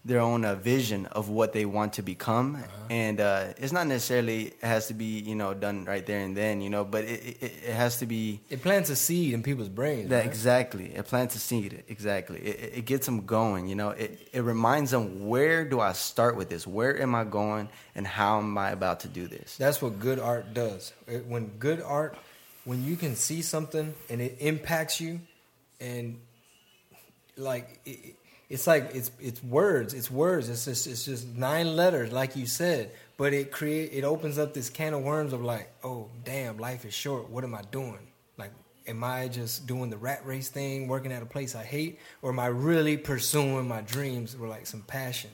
their 0.07 0.21
own 0.21 0.45
uh, 0.45 0.55
vision 0.55 1.05
of 1.07 1.27
what 1.29 1.51
they 1.51 1.65
want 1.65 1.93
to 1.93 2.01
become, 2.01 2.57
and 2.89 3.19
uh, 3.19 3.53
it's 3.57 3.73
not 3.73 3.85
necessarily 3.87 4.45
it 4.45 4.63
has 4.63 4.87
to 4.87 4.93
be 4.93 5.19
you 5.19 5.35
know 5.35 5.53
done 5.53 5.83
right 5.85 6.05
there 6.05 6.21
and 6.21 6.35
then 6.35 6.61
you 6.61 6.69
know, 6.69 6.85
but 6.85 7.03
it, 7.03 7.37
it, 7.41 7.51
it 7.67 7.73
has 7.73 7.97
to 7.99 8.05
be 8.05 8.39
It 8.49 8.61
plants 8.61 8.89
a 8.89 8.95
seed 8.95 9.33
in 9.33 9.43
people's 9.43 9.67
brains. 9.69 10.09
that 10.09 10.17
right? 10.19 10.25
exactly. 10.25 10.95
It 10.95 11.05
plants 11.05 11.35
a 11.35 11.39
seed. 11.39 11.83
Exactly. 11.89 12.39
It, 12.39 12.77
it- 12.77 12.85
gets 12.87 13.05
them 13.05 13.25
going. 13.25 13.67
You 13.67 13.75
know, 13.75 13.89
it, 13.89 14.29
it 14.31 14.41
reminds 14.41 14.91
them 14.91 15.27
where 15.27 15.65
do 15.65 15.81
I 15.81 15.91
start 15.93 16.37
with 16.37 16.47
this? 16.49 16.65
Where 16.65 16.99
am 17.01 17.13
I 17.13 17.25
going, 17.25 17.67
and 17.95 18.07
how 18.07 18.37
am 18.39 18.57
I 18.57 18.71
about 18.71 19.01
to 19.01 19.09
do 19.09 19.27
this? 19.27 19.57
That's 19.57 19.81
what 19.81 19.99
good 19.99 20.19
art 20.19 20.53
does. 20.53 20.93
When 21.27 21.47
good 21.59 21.81
art, 21.81 22.17
when 22.63 22.83
you 22.85 22.95
can 22.95 23.15
see 23.17 23.41
something 23.41 23.93
and 24.09 24.21
it 24.21 24.37
impacts 24.39 25.01
you, 25.01 25.19
and 25.81 26.19
like 27.35 27.79
it, 27.85 28.15
it's 28.49 28.65
like 28.65 28.91
it's 28.95 29.11
it's 29.19 29.43
words, 29.43 29.93
it's 29.93 30.09
words. 30.09 30.49
It's 30.49 30.65
just 30.65 30.87
it's 30.87 31.05
just 31.05 31.27
nine 31.27 31.75
letters, 31.75 32.11
like 32.11 32.35
you 32.35 32.45
said. 32.45 32.91
But 33.17 33.33
it 33.33 33.51
create 33.51 33.91
it 33.93 34.03
opens 34.03 34.37
up 34.37 34.53
this 34.53 34.69
can 34.69 34.93
of 34.93 35.03
worms 35.03 35.33
of 35.33 35.41
like, 35.41 35.69
oh 35.83 36.09
damn, 36.23 36.57
life 36.57 36.85
is 36.85 36.93
short. 36.93 37.29
What 37.29 37.43
am 37.43 37.53
I 37.53 37.61
doing? 37.71 37.99
Like, 38.37 38.51
am 38.87 39.03
I 39.03 39.27
just 39.27 39.67
doing 39.67 39.89
the 39.89 39.97
rat 39.97 40.25
race 40.25 40.49
thing, 40.49 40.87
working 40.87 41.11
at 41.11 41.21
a 41.21 41.25
place 41.25 41.55
I 41.55 41.63
hate, 41.63 41.99
or 42.21 42.31
am 42.31 42.39
I 42.39 42.47
really 42.47 42.95
pursuing 42.95 43.67
my 43.67 43.81
dreams 43.81 44.37
with 44.37 44.49
like 44.49 44.65
some 44.65 44.81
passion? 44.81 45.31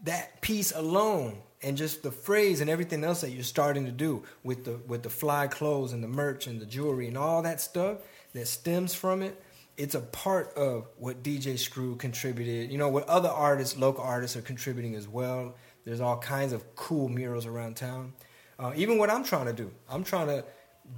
that 0.04 0.42
piece 0.42 0.72
alone 0.72 1.38
and 1.62 1.78
just 1.78 2.04
the 2.04 2.12
phrase 2.12 2.62
and 2.62 2.70
everything 2.70 3.04
else 3.04 3.22
that 3.22 3.32
you're 3.32 3.44
starting 3.44 3.86
to 3.86 3.92
do 3.92 4.24
with 4.44 4.66
the 4.66 4.80
with 4.88 5.04
the 5.04 5.10
fly 5.10 5.46
clothes 5.46 5.94
and 5.94 6.04
the 6.04 6.08
merch 6.08 6.48
and 6.48 6.60
the 6.60 6.66
jewelry 6.66 7.08
and 7.08 7.16
all 7.16 7.44
that 7.44 7.62
stuff 7.62 8.00
that 8.34 8.48
stems 8.48 8.96
from 8.96 9.22
it 9.22 9.40
it's 9.78 9.96
a 9.96 10.00
part 10.00 10.54
of 10.56 10.88
what 10.98 11.24
DJ 11.24 11.58
Screw 11.58 11.96
contributed. 11.96 12.72
You 12.72 12.78
know 12.78 12.90
what 12.90 13.08
other 13.08 13.30
artists 13.30 13.78
local 13.78 14.04
artists 14.04 14.36
are 14.38 14.42
contributing 14.42 14.96
as 14.96 15.08
well. 15.08 15.56
There's 15.86 16.02
all 16.02 16.18
kinds 16.18 16.54
of 16.54 16.76
cool 16.76 17.10
murals 17.10 17.46
around 17.46 17.78
town. 17.78 18.14
Uh, 18.60 18.74
even 18.76 19.00
what 19.00 19.10
I'm 19.10 19.24
trying 19.24 19.48
to 19.48 19.54
do 19.54 19.72
I'm 19.90 20.04
trying 20.04 20.28
to 20.28 20.46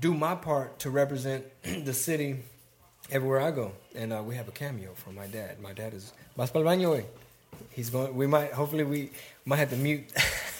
do 0.02 0.14
my 0.14 0.36
part 0.36 0.80
to 0.80 0.90
represent 0.90 1.46
the 1.64 1.94
city 1.94 2.40
everywhere 3.12 3.40
I 3.42 3.52
go. 3.52 3.74
And 3.96 4.12
uh, 4.12 4.22
we 4.22 4.36
have 4.36 4.48
a 4.48 4.52
cameo 4.52 4.94
from 4.96 5.16
my 5.16 5.28
dad. 5.28 5.60
My 5.62 5.74
dad 5.74 5.94
is 5.94 6.14
eh? 6.38 7.04
He's 7.72 7.90
going. 7.90 8.16
We 8.16 8.28
might. 8.28 8.52
Hopefully, 8.54 8.84
we 8.84 9.12
might 9.46 9.58
have 9.58 9.70
to 9.72 9.78
mute. 9.78 10.06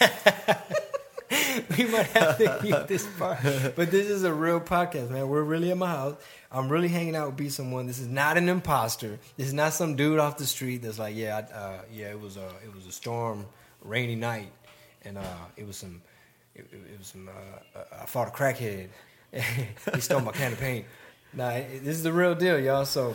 we 1.76 1.84
might 1.84 2.06
have 2.06 2.38
to 2.38 2.58
mute 2.62 2.88
this 2.88 3.06
part. 3.18 3.38
But 3.42 3.90
this 3.90 4.08
is 4.08 4.24
a 4.24 4.32
real 4.32 4.60
podcast, 4.60 5.10
man. 5.10 5.28
We're 5.28 5.42
really 5.42 5.70
at 5.70 5.76
my 5.76 5.90
house. 5.90 6.16
I'm 6.50 6.68
really 6.68 6.88
hanging 6.88 7.16
out 7.16 7.26
with 7.28 7.36
Be 7.36 7.48
Someone. 7.48 7.86
This 7.86 7.98
is 7.98 8.06
not 8.06 8.36
an 8.36 8.48
imposter. 8.48 9.18
This 9.36 9.48
is 9.48 9.54
not 9.54 9.72
some 9.72 9.96
dude 9.96 10.18
off 10.18 10.36
the 10.36 10.46
street 10.46 10.82
that's 10.82 10.98
like, 10.98 11.16
yeah, 11.16 11.38
uh, 11.52 11.82
yeah, 11.92 12.10
it 12.10 12.20
was 12.20 12.36
a, 12.36 12.46
it 12.64 12.72
was 12.74 12.86
a 12.86 12.92
storm, 12.92 13.46
rainy 13.82 14.14
night, 14.14 14.52
and 15.04 15.18
uh, 15.18 15.22
it 15.56 15.66
was 15.66 15.76
some, 15.76 16.00
it, 16.54 16.66
it 16.72 16.98
was 16.98 17.08
some. 17.08 17.28
Uh, 17.28 17.80
I 18.00 18.06
fought 18.06 18.28
a 18.28 18.30
crackhead. 18.30 18.88
he 19.94 20.00
stole 20.00 20.20
my 20.20 20.32
can 20.32 20.52
of 20.52 20.60
paint. 20.60 20.86
Nah, 21.32 21.50
this 21.50 21.96
is 21.96 22.04
the 22.04 22.12
real 22.12 22.36
deal, 22.36 22.58
y'all. 22.60 22.84
So, 22.84 23.14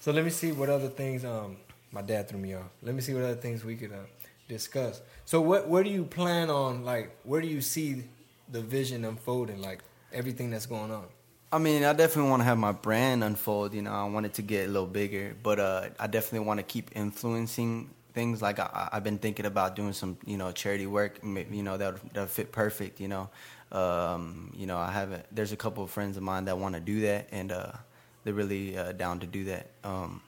so 0.00 0.12
let 0.12 0.24
me 0.24 0.30
see 0.30 0.52
what 0.52 0.70
other 0.70 0.88
things. 0.88 1.24
Um, 1.24 1.58
my 1.92 2.02
dad 2.02 2.28
threw 2.28 2.38
me 2.38 2.54
off. 2.54 2.70
Let 2.82 2.94
me 2.94 3.00
see 3.00 3.14
what 3.14 3.22
other 3.22 3.34
things 3.34 3.64
we 3.64 3.76
could 3.76 3.92
uh, 3.92 4.06
discuss. 4.48 5.00
So, 5.24 5.40
what 5.40 5.68
where 5.68 5.84
do 5.84 5.90
you 5.90 6.04
plan 6.04 6.50
on? 6.50 6.84
Like, 6.84 7.16
where 7.24 7.40
do 7.40 7.48
you 7.48 7.60
see 7.60 8.04
the 8.50 8.60
vision 8.60 9.04
unfolding? 9.04 9.60
Like 9.60 9.80
everything 10.12 10.50
that's 10.50 10.66
going 10.66 10.90
on. 10.90 11.04
I 11.52 11.58
mean, 11.58 11.84
I 11.84 11.92
definitely 11.92 12.30
want 12.30 12.40
to 12.40 12.44
have 12.44 12.56
my 12.56 12.72
brand 12.72 13.22
unfold. 13.22 13.74
You 13.74 13.82
know, 13.82 13.92
I 13.92 14.04
want 14.04 14.24
it 14.24 14.34
to 14.34 14.42
get 14.42 14.68
a 14.68 14.72
little 14.72 14.86
bigger, 14.86 15.36
but 15.42 15.60
uh, 15.60 15.88
I 16.00 16.06
definitely 16.06 16.46
want 16.46 16.58
to 16.60 16.64
keep 16.64 16.90
influencing 16.96 17.90
things. 18.14 18.40
Like 18.40 18.58
I, 18.58 18.88
have 18.92 19.04
been 19.04 19.18
thinking 19.18 19.44
about 19.44 19.76
doing 19.76 19.92
some, 19.92 20.16
you 20.24 20.38
know, 20.38 20.50
charity 20.50 20.86
work. 20.86 21.20
You 21.22 21.62
know, 21.62 21.76
that 21.76 22.14
that 22.14 22.30
fit 22.30 22.52
perfect. 22.52 23.00
You 23.00 23.08
know, 23.08 23.30
um, 23.70 24.52
you 24.56 24.66
know, 24.66 24.78
I 24.78 24.90
haven't. 24.90 25.26
There's 25.30 25.52
a 25.52 25.56
couple 25.56 25.84
of 25.84 25.90
friends 25.90 26.16
of 26.16 26.22
mine 26.22 26.46
that 26.46 26.56
want 26.56 26.74
to 26.74 26.80
do 26.80 27.02
that, 27.02 27.28
and 27.32 27.52
uh, 27.52 27.72
they're 28.24 28.34
really 28.34 28.76
uh, 28.76 28.92
down 28.92 29.20
to 29.20 29.26
do 29.26 29.44
that. 29.44 29.66
Um, 29.84 30.22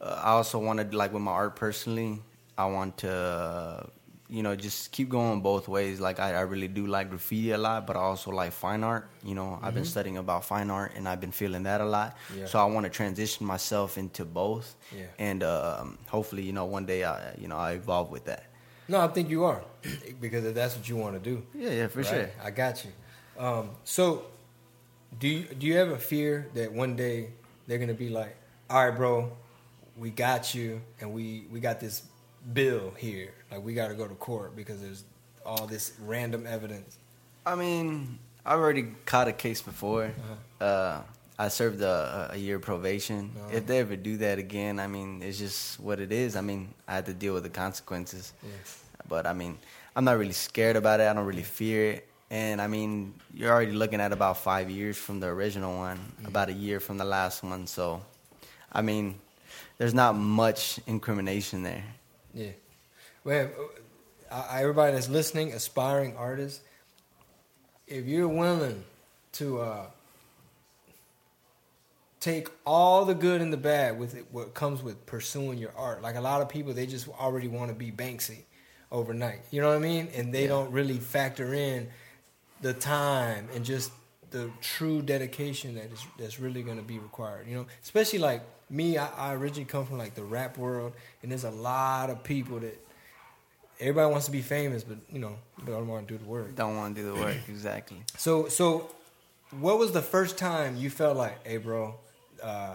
uh, 0.00 0.20
I 0.22 0.30
also 0.30 0.58
wanted 0.58 0.94
like 0.94 1.12
with 1.12 1.22
my 1.22 1.32
art 1.32 1.56
personally, 1.56 2.22
I 2.56 2.66
want 2.66 2.98
to 2.98 3.12
uh, 3.12 3.86
you 4.28 4.42
know 4.42 4.54
just 4.54 4.92
keep 4.92 5.08
going 5.08 5.40
both 5.40 5.68
ways. 5.68 6.00
Like 6.00 6.20
I, 6.20 6.34
I, 6.34 6.40
really 6.40 6.68
do 6.68 6.86
like 6.86 7.10
graffiti 7.10 7.52
a 7.52 7.58
lot, 7.58 7.86
but 7.86 7.96
I 7.96 8.00
also 8.00 8.30
like 8.30 8.52
fine 8.52 8.84
art. 8.84 9.08
You 9.24 9.34
know, 9.34 9.44
mm-hmm. 9.44 9.64
I've 9.64 9.74
been 9.74 9.82
mm-hmm. 9.82 9.90
studying 9.90 10.18
about 10.18 10.44
fine 10.44 10.70
art 10.70 10.92
and 10.96 11.08
I've 11.08 11.20
been 11.20 11.32
feeling 11.32 11.64
that 11.64 11.80
a 11.80 11.84
lot. 11.84 12.16
Yeah. 12.36 12.46
So 12.46 12.58
I 12.58 12.64
want 12.64 12.84
to 12.84 12.90
transition 12.90 13.46
myself 13.46 13.98
into 13.98 14.24
both, 14.24 14.76
yeah. 14.96 15.06
and 15.18 15.42
um, 15.42 15.98
hopefully 16.06 16.42
you 16.42 16.52
know 16.52 16.66
one 16.66 16.86
day 16.86 17.04
I 17.04 17.34
you 17.36 17.48
know 17.48 17.56
I 17.56 17.72
evolve 17.72 18.10
with 18.10 18.24
that. 18.26 18.44
No, 18.88 19.00
I 19.00 19.08
think 19.08 19.28
you 19.28 19.44
are 19.44 19.62
because 20.20 20.44
if 20.44 20.54
that's 20.54 20.76
what 20.76 20.88
you 20.88 20.96
want 20.96 21.22
to 21.22 21.30
do. 21.30 21.42
Yeah, 21.54 21.70
yeah, 21.70 21.86
for 21.88 22.00
right? 22.00 22.08
sure. 22.08 22.30
I 22.42 22.50
got 22.50 22.84
you. 22.84 22.90
Um, 23.38 23.70
so, 23.84 24.24
do 25.18 25.28
you 25.28 25.44
do 25.44 25.66
you 25.66 25.78
ever 25.78 25.96
fear 25.96 26.48
that 26.54 26.72
one 26.72 26.96
day 26.96 27.30
they're 27.66 27.78
gonna 27.78 27.94
be 27.94 28.08
like, 28.08 28.36
"All 28.68 28.84
right, 28.84 28.96
bro, 28.96 29.30
we 29.98 30.10
got 30.10 30.54
you 30.54 30.80
and 31.00 31.12
we 31.12 31.44
we 31.50 31.60
got 31.60 31.80
this 31.80 32.02
bill 32.52 32.92
here. 32.96 33.32
Like 33.50 33.64
we 33.64 33.74
got 33.74 33.88
to 33.88 33.94
go 33.94 34.06
to 34.06 34.14
court 34.14 34.54
because 34.54 34.80
there's 34.80 35.04
all 35.44 35.66
this 35.66 35.92
random 36.04 36.46
evidence. 36.46 36.98
I 37.44 37.54
mean 37.54 38.18
i've 38.46 38.58
already 38.58 38.86
caught 39.04 39.28
a 39.28 39.32
case 39.32 39.60
before. 39.60 40.04
Uh-huh. 40.04 40.64
uh, 40.64 41.02
i 41.38 41.48
served 41.48 41.82
a, 41.82 42.30
a 42.32 42.36
year 42.36 42.58
probation. 42.58 43.30
Uh-huh. 43.36 43.56
if 43.56 43.66
they 43.66 43.78
ever 43.78 43.96
do 43.96 44.16
that 44.18 44.38
again 44.38 44.80
i 44.80 44.86
mean 44.86 45.22
it's 45.22 45.38
just 45.38 45.80
what 45.80 46.00
it 46.00 46.12
is. 46.12 46.36
I 46.36 46.40
mean 46.40 46.74
i 46.86 46.94
had 46.94 47.06
to 47.06 47.14
deal 47.14 47.34
with 47.34 47.42
the 47.42 47.50
consequences. 47.50 48.32
But 49.08 49.26
i 49.26 49.32
mean 49.32 49.58
i'm 49.96 50.04
not 50.04 50.18
really 50.18 50.32
scared 50.32 50.76
about 50.76 51.00
it. 51.00 51.08
I 51.08 51.12
don't 51.12 51.26
really 51.26 51.42
fear 51.42 51.92
it. 51.92 52.08
And 52.30 52.60
I 52.60 52.66
mean, 52.66 53.14
you're 53.32 53.50
already 53.50 53.72
looking 53.72 54.02
at 54.02 54.12
about 54.12 54.36
five 54.36 54.68
years 54.68 54.98
from 54.98 55.18
the 55.18 55.28
original 55.28 55.78
one, 55.78 55.96
mm-hmm. 55.96 56.26
about 56.26 56.50
a 56.50 56.52
year 56.52 56.78
from 56.78 56.98
the 56.98 57.04
last 57.06 57.42
one. 57.42 57.66
So, 57.66 58.02
I 58.70 58.82
mean, 58.82 59.18
there's 59.78 59.94
not 59.94 60.16
much 60.16 60.80
incrimination 60.86 61.62
there. 61.62 61.84
Yeah. 62.34 62.50
Well, 63.24 63.48
uh, 64.30 64.48
everybody 64.52 64.92
that's 64.92 65.08
listening, 65.08 65.52
aspiring 65.52 66.16
artists, 66.16 66.60
if 67.86 68.06
you're 68.06 68.28
willing 68.28 68.84
to 69.32 69.60
uh, 69.60 69.86
take 72.20 72.48
all 72.66 73.04
the 73.04 73.14
good 73.14 73.40
and 73.40 73.52
the 73.52 73.56
bad 73.56 73.98
with 73.98 74.14
it, 74.14 74.26
what 74.30 74.54
comes 74.54 74.82
with 74.82 75.06
pursuing 75.06 75.58
your 75.58 75.72
art, 75.76 76.02
like 76.02 76.16
a 76.16 76.20
lot 76.20 76.42
of 76.42 76.48
people, 76.48 76.72
they 76.74 76.86
just 76.86 77.08
already 77.08 77.48
want 77.48 77.70
to 77.70 77.74
be 77.74 77.90
Banksy 77.90 78.42
overnight. 78.90 79.40
You 79.50 79.60
know 79.60 79.68
what 79.68 79.76
I 79.76 79.80
mean? 79.80 80.08
And 80.14 80.32
they 80.34 80.42
yeah. 80.42 80.48
don't 80.48 80.72
really 80.72 80.98
factor 80.98 81.54
in 81.54 81.88
the 82.60 82.74
time 82.74 83.48
and 83.54 83.64
just 83.64 83.92
the 84.30 84.50
true 84.60 85.00
dedication 85.00 85.76
that 85.76 85.92
is 85.92 86.04
that's 86.18 86.40
really 86.40 86.62
going 86.62 86.76
to 86.76 86.82
be 86.82 86.98
required. 86.98 87.46
You 87.46 87.54
know, 87.56 87.66
especially 87.82 88.18
like 88.18 88.42
me, 88.70 88.98
I, 88.98 89.08
I, 89.30 89.34
originally 89.34 89.64
come 89.64 89.86
from 89.86 89.98
like 89.98 90.14
the 90.14 90.24
rap 90.24 90.58
world, 90.58 90.92
and 91.22 91.30
there's 91.30 91.44
a 91.44 91.50
lot 91.50 92.10
of 92.10 92.22
people 92.22 92.60
that 92.60 92.78
everybody 93.80 94.10
wants 94.10 94.26
to 94.26 94.32
be 94.32 94.42
famous, 94.42 94.84
but 94.84 94.98
you 95.10 95.18
know, 95.18 95.36
don't 95.64 95.88
want 95.88 96.08
to 96.08 96.14
do 96.14 96.18
the 96.18 96.28
work. 96.28 96.54
Don't 96.54 96.76
want 96.76 96.96
to 96.96 97.02
do 97.02 97.12
the 97.12 97.20
work 97.20 97.36
exactly. 97.48 98.02
So, 98.16 98.48
so 98.48 98.90
what 99.58 99.78
was 99.78 99.92
the 99.92 100.02
first 100.02 100.38
time 100.38 100.76
you 100.76 100.90
felt 100.90 101.16
like, 101.16 101.46
hey, 101.46 101.56
bro? 101.56 101.94
Uh, 102.42 102.74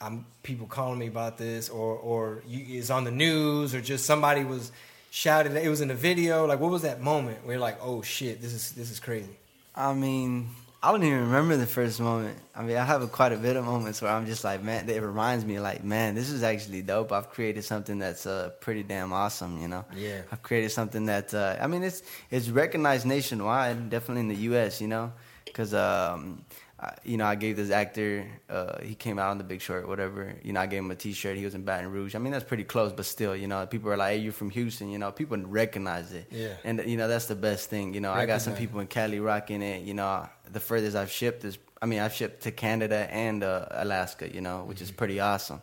I'm 0.00 0.24
people 0.42 0.66
calling 0.66 0.98
me 0.98 1.08
about 1.08 1.36
this, 1.36 1.68
or 1.68 1.94
or 1.96 2.42
you, 2.46 2.78
it's 2.78 2.90
on 2.90 3.04
the 3.04 3.10
news, 3.10 3.74
or 3.74 3.80
just 3.80 4.06
somebody 4.06 4.44
was 4.44 4.72
shouted. 5.10 5.54
It 5.56 5.68
was 5.68 5.82
in 5.82 5.90
a 5.90 5.94
video. 5.94 6.46
Like, 6.46 6.58
what 6.58 6.70
was 6.70 6.82
that 6.82 7.02
moment 7.02 7.44
where 7.44 7.54
you're 7.54 7.60
like, 7.60 7.78
oh 7.82 8.00
shit, 8.00 8.40
this 8.40 8.54
is 8.54 8.72
this 8.72 8.90
is 8.90 8.98
crazy? 8.98 9.36
I 9.74 9.92
mean, 9.92 10.48
I 10.82 10.92
don't 10.92 11.02
even 11.02 11.20
remember 11.20 11.58
the 11.58 11.66
first 11.66 12.00
moment. 12.00 12.38
I 12.54 12.62
mean, 12.62 12.78
I 12.78 12.84
have 12.84 13.02
a, 13.02 13.06
quite 13.06 13.32
a 13.32 13.36
bit 13.36 13.56
of 13.56 13.66
moments 13.66 14.00
where 14.00 14.10
I'm 14.10 14.24
just 14.24 14.44
like, 14.44 14.62
man, 14.62 14.88
it 14.88 15.02
reminds 15.02 15.44
me, 15.44 15.60
like, 15.60 15.84
man, 15.84 16.14
this 16.14 16.30
is 16.30 16.42
actually 16.42 16.80
dope. 16.80 17.12
I've 17.12 17.28
created 17.28 17.64
something 17.64 17.98
that's 17.98 18.24
uh, 18.24 18.52
pretty 18.60 18.82
damn 18.82 19.12
awesome, 19.12 19.60
you 19.60 19.68
know. 19.68 19.84
Yeah. 19.94 20.22
I've 20.32 20.42
created 20.42 20.70
something 20.70 21.04
that, 21.04 21.34
uh, 21.34 21.56
I 21.60 21.66
mean, 21.66 21.82
it's 21.82 22.02
it's 22.30 22.48
recognized 22.48 23.04
nationwide, 23.04 23.90
definitely 23.90 24.22
in 24.22 24.28
the 24.28 24.42
U.S., 24.52 24.80
you 24.80 24.88
know, 24.88 25.12
because 25.44 25.74
um, 25.74 26.46
I, 26.80 26.94
you 27.04 27.18
know, 27.18 27.26
I 27.26 27.34
gave 27.34 27.56
this 27.56 27.70
actor, 27.70 28.26
uh, 28.48 28.80
he 28.80 28.94
came 28.94 29.18
out 29.18 29.30
on 29.30 29.36
The 29.36 29.44
Big 29.44 29.60
Short, 29.60 29.86
whatever. 29.86 30.34
You 30.42 30.54
know, 30.54 30.60
I 30.60 30.66
gave 30.66 30.78
him 30.78 30.90
a 30.90 30.94
T-shirt. 30.94 31.36
He 31.36 31.44
was 31.44 31.54
in 31.54 31.62
Baton 31.62 31.90
Rouge. 31.92 32.14
I 32.14 32.18
mean, 32.18 32.32
that's 32.32 32.44
pretty 32.44 32.64
close, 32.64 32.90
but 32.90 33.04
still, 33.04 33.36
you 33.36 33.48
know, 33.48 33.66
people 33.66 33.90
are 33.90 33.98
like, 33.98 34.12
"Hey, 34.14 34.18
you're 34.18 34.32
from 34.32 34.48
Houston." 34.48 34.88
You 34.90 34.98
know, 34.98 35.12
people 35.12 35.36
recognize 35.36 36.12
it. 36.14 36.28
Yeah. 36.30 36.54
And 36.64 36.82
you 36.86 36.96
know, 36.96 37.06
that's 37.06 37.26
the 37.26 37.34
best 37.34 37.68
thing. 37.68 37.92
You 37.92 38.00
know, 38.00 38.08
recognize. 38.08 38.22
I 38.22 38.34
got 38.34 38.42
some 38.42 38.54
people 38.54 38.80
in 38.80 38.86
Cali 38.86 39.20
rocking 39.20 39.60
it. 39.60 39.82
You 39.82 39.92
know, 39.92 40.26
the 40.50 40.60
furthest 40.60 40.96
I've 40.96 41.10
shipped 41.10 41.44
is, 41.44 41.58
I 41.82 41.86
mean, 41.86 42.00
I've 42.00 42.14
shipped 42.14 42.44
to 42.44 42.50
Canada 42.50 43.06
and 43.10 43.44
uh, 43.44 43.66
Alaska. 43.72 44.32
You 44.32 44.40
know, 44.40 44.64
which 44.64 44.78
mm-hmm. 44.78 44.84
is 44.84 44.90
pretty 44.90 45.20
awesome. 45.20 45.60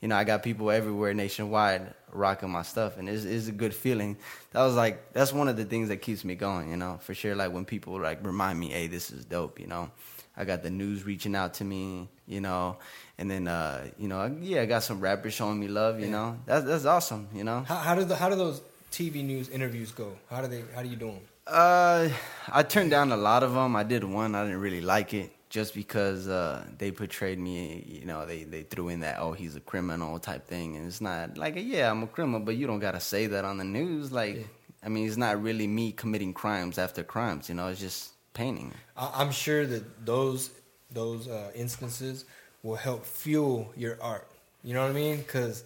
you 0.00 0.08
know, 0.08 0.16
I 0.16 0.24
got 0.24 0.42
people 0.42 0.70
everywhere 0.70 1.14
nationwide 1.14 1.94
rocking 2.12 2.50
my 2.50 2.62
stuff, 2.62 2.98
and 2.98 3.08
it's, 3.08 3.24
it's 3.24 3.48
a 3.48 3.52
good 3.52 3.74
feeling. 3.74 4.16
That 4.52 4.62
was 4.62 4.74
like 4.74 5.12
that's 5.12 5.32
one 5.32 5.48
of 5.48 5.56
the 5.56 5.64
things 5.64 5.88
that 5.88 5.98
keeps 5.98 6.24
me 6.24 6.34
going, 6.34 6.70
you 6.70 6.76
know, 6.76 6.98
for 7.00 7.14
sure. 7.14 7.34
Like 7.34 7.52
when 7.52 7.64
people 7.64 8.00
like 8.00 8.24
remind 8.24 8.58
me, 8.58 8.68
hey, 8.70 8.88
this 8.88 9.10
is 9.10 9.24
dope, 9.24 9.60
you 9.60 9.66
know. 9.66 9.90
I 10.36 10.44
got 10.44 10.62
the 10.62 10.70
news 10.70 11.04
reaching 11.04 11.34
out 11.34 11.54
to 11.54 11.64
me, 11.64 12.08
you 12.26 12.40
know, 12.40 12.76
and 13.18 13.30
then 13.30 13.48
uh, 13.48 13.86
you 13.98 14.08
know, 14.08 14.34
yeah, 14.40 14.62
I 14.62 14.66
got 14.66 14.82
some 14.82 15.00
rappers 15.00 15.34
showing 15.34 15.58
me 15.58 15.68
love, 15.68 15.98
you 15.98 16.06
yeah. 16.06 16.12
know. 16.12 16.38
That's 16.46 16.64
that's 16.64 16.84
awesome, 16.84 17.28
you 17.34 17.44
know. 17.44 17.64
How, 17.66 17.76
how 17.76 17.94
do 17.94 18.04
the 18.04 18.16
how 18.16 18.28
do 18.28 18.36
those 18.36 18.60
TV 18.92 19.24
news 19.24 19.48
interviews 19.48 19.92
go? 19.92 20.12
How 20.30 20.42
do 20.42 20.48
they 20.48 20.62
how 20.74 20.82
do 20.82 20.88
you 20.88 20.96
do 20.96 21.06
them? 21.06 21.20
Uh, 21.46 22.08
I 22.48 22.62
turned 22.64 22.90
down 22.90 23.12
a 23.12 23.16
lot 23.16 23.42
of 23.42 23.54
them. 23.54 23.76
I 23.76 23.84
did 23.84 24.02
one, 24.02 24.34
I 24.34 24.44
didn't 24.44 24.60
really 24.60 24.80
like 24.80 25.14
it 25.14 25.30
just 25.48 25.74
because 25.74 26.28
uh, 26.28 26.64
they 26.76 26.90
portrayed 26.90 27.38
me, 27.38 27.84
you 27.86 28.04
know, 28.04 28.26
they, 28.26 28.42
they 28.42 28.62
threw 28.62 28.88
in 28.88 29.00
that, 29.00 29.18
oh, 29.20 29.32
he's 29.32 29.54
a 29.54 29.60
criminal 29.60 30.18
type 30.18 30.46
thing. 30.46 30.76
And 30.76 30.86
it's 30.86 31.00
not 31.00 31.38
like, 31.38 31.54
yeah, 31.56 31.90
I'm 31.90 32.02
a 32.02 32.06
criminal, 32.06 32.40
but 32.40 32.56
you 32.56 32.66
don't 32.66 32.80
got 32.80 32.92
to 32.92 33.00
say 33.00 33.26
that 33.28 33.44
on 33.44 33.58
the 33.58 33.64
news. 33.64 34.10
Like, 34.10 34.36
yeah. 34.36 34.42
I 34.82 34.88
mean, 34.88 35.06
it's 35.06 35.16
not 35.16 35.40
really 35.40 35.66
me 35.66 35.92
committing 35.92 36.34
crimes 36.34 36.78
after 36.78 37.02
crimes, 37.04 37.48
you 37.48 37.54
know, 37.54 37.68
it's 37.68 37.80
just 37.80 38.10
painting. 38.36 38.72
I'm 38.96 39.32
sure 39.32 39.66
that 39.66 40.06
those, 40.06 40.50
those 40.92 41.26
uh, 41.26 41.50
instances 41.54 42.24
will 42.62 42.76
help 42.76 43.04
fuel 43.04 43.72
your 43.76 43.98
art. 44.00 44.28
You 44.62 44.74
know 44.74 44.82
what 44.82 44.90
I 44.90 44.94
mean? 44.94 45.16
Because 45.18 45.64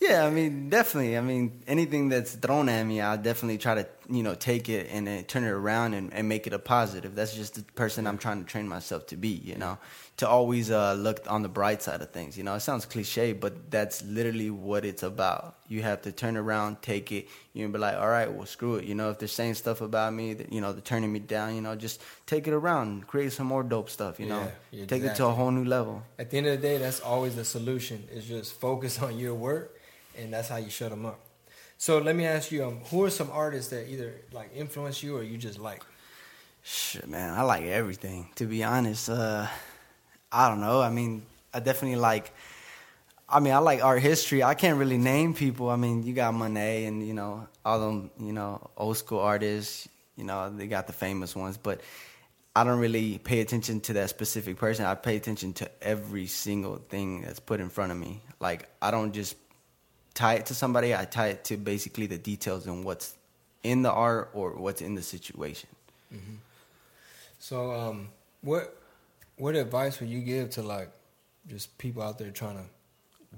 yeah, 0.00 0.24
I 0.24 0.30
mean, 0.30 0.70
definitely. 0.70 1.18
I 1.18 1.20
mean, 1.20 1.60
anything 1.66 2.08
that's 2.08 2.32
thrown 2.34 2.70
at 2.70 2.84
me, 2.84 3.02
I'll 3.02 3.18
definitely 3.18 3.58
try 3.58 3.74
to, 3.74 3.86
you 4.08 4.22
know, 4.22 4.34
take 4.34 4.70
it 4.70 4.88
and 4.90 5.06
then 5.06 5.24
turn 5.24 5.44
it 5.44 5.50
around 5.50 5.92
and, 5.92 6.10
and 6.14 6.26
make 6.26 6.46
it 6.46 6.54
a 6.54 6.58
positive. 6.58 7.14
That's 7.14 7.34
just 7.34 7.56
the 7.56 7.62
person 7.74 8.06
I'm 8.06 8.16
trying 8.16 8.42
to 8.42 8.46
train 8.48 8.66
myself 8.66 9.06
to 9.08 9.16
be, 9.16 9.28
you 9.28 9.56
know, 9.56 9.76
to 10.20 10.28
always 10.28 10.70
uh, 10.70 10.92
look 10.92 11.24
on 11.30 11.40
the 11.40 11.48
bright 11.48 11.80
side 11.80 12.02
of 12.02 12.10
things. 12.10 12.36
You 12.36 12.44
know, 12.44 12.54
it 12.54 12.60
sounds 12.60 12.84
cliche, 12.84 13.32
but 13.32 13.70
that's 13.70 14.04
literally 14.04 14.50
what 14.50 14.84
it's 14.84 15.02
about. 15.02 15.56
You 15.66 15.80
have 15.80 16.02
to 16.02 16.12
turn 16.12 16.36
around, 16.36 16.82
take 16.82 17.10
it, 17.10 17.26
you 17.54 17.66
know, 17.66 17.72
be 17.72 17.78
like, 17.78 17.96
all 17.96 18.08
right, 18.08 18.30
well, 18.30 18.44
screw 18.44 18.74
it. 18.74 18.84
You 18.84 18.94
know, 18.94 19.08
if 19.08 19.18
they're 19.18 19.28
saying 19.28 19.54
stuff 19.54 19.80
about 19.80 20.12
me, 20.12 20.34
that, 20.34 20.52
you 20.52 20.60
know, 20.60 20.72
they're 20.72 20.82
turning 20.82 21.10
me 21.10 21.20
down, 21.20 21.54
you 21.54 21.62
know, 21.62 21.74
just 21.74 22.02
take 22.26 22.46
it 22.46 22.52
around, 22.52 23.06
create 23.06 23.32
some 23.32 23.46
more 23.46 23.62
dope 23.62 23.88
stuff, 23.88 24.20
you 24.20 24.26
know, 24.26 24.40
yeah, 24.72 24.82
exactly. 24.82 25.00
take 25.00 25.10
it 25.10 25.16
to 25.16 25.24
a 25.24 25.30
whole 25.30 25.50
new 25.50 25.64
level. 25.64 26.02
At 26.18 26.30
the 26.30 26.36
end 26.36 26.48
of 26.48 26.60
the 26.60 26.68
day, 26.68 26.76
that's 26.76 27.00
always 27.00 27.34
the 27.34 27.44
solution 27.46 28.06
is 28.12 28.26
just 28.26 28.52
focus 28.60 29.00
on 29.00 29.18
your 29.18 29.34
work 29.34 29.74
and 30.18 30.30
that's 30.34 30.50
how 30.50 30.56
you 30.56 30.68
shut 30.68 30.90
them 30.90 31.06
up. 31.06 31.18
So 31.78 31.96
let 31.96 32.14
me 32.14 32.26
ask 32.26 32.52
you, 32.52 32.62
um, 32.62 32.80
who 32.90 33.04
are 33.04 33.10
some 33.10 33.30
artists 33.32 33.70
that 33.70 33.88
either 33.88 34.12
like 34.32 34.50
influence 34.54 35.02
you 35.02 35.16
or 35.16 35.22
you 35.22 35.38
just 35.38 35.58
like? 35.58 35.82
Shit, 36.62 37.08
man, 37.08 37.32
I 37.32 37.40
like 37.40 37.62
everything. 37.62 38.28
To 38.34 38.44
be 38.44 38.62
honest, 38.62 39.08
uh, 39.08 39.46
I 40.32 40.48
don't 40.48 40.60
know. 40.60 40.80
I 40.80 40.90
mean, 40.90 41.22
I 41.52 41.60
definitely 41.60 41.98
like. 41.98 42.32
I 43.28 43.38
mean, 43.38 43.52
I 43.52 43.58
like 43.58 43.82
art 43.82 44.02
history. 44.02 44.42
I 44.42 44.54
can't 44.54 44.76
really 44.76 44.98
name 44.98 45.34
people. 45.34 45.70
I 45.70 45.76
mean, 45.76 46.02
you 46.02 46.12
got 46.12 46.34
Monet 46.34 46.86
and 46.86 47.06
you 47.06 47.14
know 47.14 47.46
all 47.64 47.80
them, 47.80 48.10
you 48.18 48.32
know, 48.32 48.70
old 48.76 48.96
school 48.96 49.20
artists. 49.20 49.88
You 50.16 50.24
know, 50.24 50.50
they 50.50 50.66
got 50.66 50.86
the 50.86 50.92
famous 50.92 51.34
ones, 51.34 51.56
but 51.56 51.80
I 52.54 52.64
don't 52.64 52.80
really 52.80 53.18
pay 53.18 53.40
attention 53.40 53.80
to 53.82 53.92
that 53.94 54.10
specific 54.10 54.56
person. 54.56 54.84
I 54.84 54.94
pay 54.94 55.16
attention 55.16 55.52
to 55.54 55.70
every 55.80 56.26
single 56.26 56.76
thing 56.76 57.22
that's 57.22 57.40
put 57.40 57.60
in 57.60 57.68
front 57.68 57.92
of 57.92 57.98
me. 57.98 58.20
Like 58.40 58.68
I 58.82 58.90
don't 58.90 59.12
just 59.12 59.36
tie 60.14 60.34
it 60.34 60.46
to 60.46 60.54
somebody, 60.54 60.94
I 60.94 61.04
tie 61.04 61.28
it 61.28 61.44
to 61.44 61.56
basically 61.56 62.06
the 62.06 62.18
details 62.18 62.66
and 62.66 62.84
what's 62.84 63.14
in 63.62 63.82
the 63.82 63.92
art 63.92 64.30
or 64.34 64.52
what's 64.56 64.82
in 64.82 64.94
the 64.94 65.02
situation. 65.02 65.68
Mm-hmm. 66.12 66.34
So, 67.38 67.72
um, 67.72 68.08
what 68.42 68.79
what 69.40 69.56
advice 69.56 69.98
would 70.00 70.08
you 70.08 70.20
give 70.20 70.50
to 70.50 70.62
like 70.62 70.90
just 71.46 71.76
people 71.78 72.02
out 72.02 72.18
there 72.18 72.30
trying 72.30 72.56
to 72.56 72.64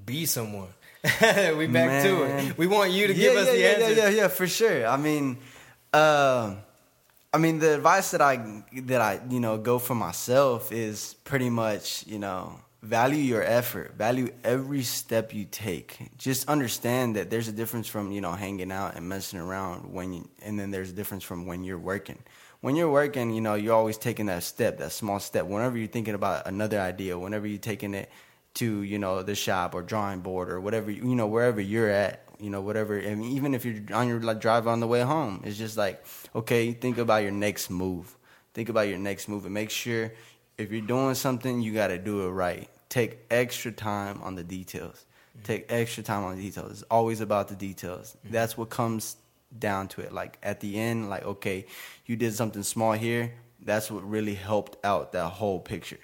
be 0.04 0.26
someone? 0.26 0.68
we 1.04 1.66
back 1.66 1.68
Man. 1.68 2.04
to 2.04 2.22
it. 2.24 2.58
We 2.58 2.66
want 2.66 2.90
you 2.90 3.06
to 3.06 3.14
yeah, 3.14 3.28
give 3.28 3.36
us 3.36 3.48
the 3.48 3.58
yeah, 3.58 3.66
answer. 3.68 3.92
Yeah, 3.92 4.08
yeah, 4.08 4.08
yeah, 4.08 4.28
for 4.28 4.46
sure. 4.46 4.86
I 4.86 4.96
mean, 4.96 5.38
uh, 5.92 6.54
I 7.32 7.38
mean, 7.38 7.58
the 7.60 7.74
advice 7.76 8.10
that 8.10 8.20
I 8.20 8.62
that 8.82 9.00
I 9.00 9.20
you 9.30 9.40
know 9.40 9.58
go 9.58 9.78
for 9.78 9.94
myself 9.94 10.72
is 10.72 11.14
pretty 11.24 11.50
much 11.50 12.06
you 12.06 12.18
know 12.18 12.60
value 12.82 13.22
your 13.22 13.44
effort 13.44 13.94
value 13.94 14.28
every 14.42 14.82
step 14.82 15.32
you 15.32 15.44
take 15.44 16.10
just 16.18 16.48
understand 16.48 17.14
that 17.14 17.30
there's 17.30 17.46
a 17.46 17.52
difference 17.52 17.86
from 17.86 18.10
you 18.10 18.20
know 18.20 18.32
hanging 18.32 18.72
out 18.72 18.96
and 18.96 19.08
messing 19.08 19.38
around 19.38 19.92
when 19.92 20.12
you 20.12 20.28
and 20.42 20.58
then 20.58 20.72
there's 20.72 20.90
a 20.90 20.92
difference 20.92 21.22
from 21.22 21.46
when 21.46 21.62
you're 21.62 21.78
working 21.78 22.18
when 22.62 22.74
you're 22.74 22.90
working 22.90 23.32
you 23.34 23.40
know 23.40 23.54
you're 23.54 23.74
always 23.74 23.98
taking 23.98 24.26
that 24.26 24.42
step 24.42 24.78
that 24.78 24.90
small 24.90 25.20
step 25.20 25.44
whenever 25.44 25.76
you're 25.76 25.86
thinking 25.86 26.14
about 26.14 26.46
another 26.46 26.80
idea 26.80 27.18
whenever 27.18 27.46
you're 27.46 27.58
taking 27.58 27.92
it 27.94 28.10
to 28.54 28.82
you 28.82 28.98
know 28.98 29.22
the 29.22 29.34
shop 29.34 29.74
or 29.74 29.82
drawing 29.82 30.20
board 30.20 30.50
or 30.50 30.60
whatever 30.60 30.90
you 30.90 31.14
know 31.14 31.26
wherever 31.26 31.60
you're 31.60 31.90
at 31.90 32.24
you 32.40 32.48
know 32.48 32.62
whatever 32.62 32.96
and 32.96 33.22
even 33.22 33.54
if 33.54 33.64
you're 33.64 33.80
on 33.92 34.08
your 34.08 34.20
like, 34.20 34.40
drive 34.40 34.66
on 34.66 34.80
the 34.80 34.86
way 34.86 35.02
home 35.02 35.42
it's 35.44 35.58
just 35.58 35.76
like 35.76 36.02
okay 36.34 36.72
think 36.72 36.96
about 36.96 37.22
your 37.22 37.30
next 37.30 37.68
move 37.70 38.16
think 38.54 38.70
about 38.70 38.88
your 38.88 38.98
next 38.98 39.28
move 39.28 39.44
and 39.44 39.54
make 39.54 39.70
sure 39.70 40.12
if 40.58 40.70
you're 40.70 40.80
doing 40.80 41.14
something, 41.14 41.60
you 41.60 41.72
got 41.72 41.88
to 41.88 41.98
do 41.98 42.26
it 42.26 42.30
right. 42.30 42.68
Take 42.88 43.18
extra 43.30 43.72
time 43.72 44.20
on 44.22 44.34
the 44.34 44.44
details. 44.44 45.04
Mm-hmm. 45.36 45.44
Take 45.44 45.72
extra 45.72 46.02
time 46.02 46.24
on 46.24 46.36
the 46.36 46.42
details. 46.42 46.72
It's 46.72 46.82
always 46.84 47.20
about 47.20 47.48
the 47.48 47.56
details. 47.56 48.16
Mm-hmm. 48.18 48.32
That's 48.32 48.56
what 48.56 48.70
comes 48.70 49.16
down 49.58 49.88
to 49.88 50.00
it. 50.00 50.12
Like 50.12 50.38
at 50.42 50.60
the 50.60 50.78
end, 50.78 51.10
like 51.10 51.24
okay, 51.24 51.66
you 52.06 52.16
did 52.16 52.34
something 52.34 52.62
small 52.62 52.92
here. 52.92 53.32
That's 53.64 53.90
what 53.90 54.08
really 54.08 54.34
helped 54.34 54.84
out 54.84 55.12
that 55.12 55.28
whole 55.28 55.60
picture. 55.60 56.00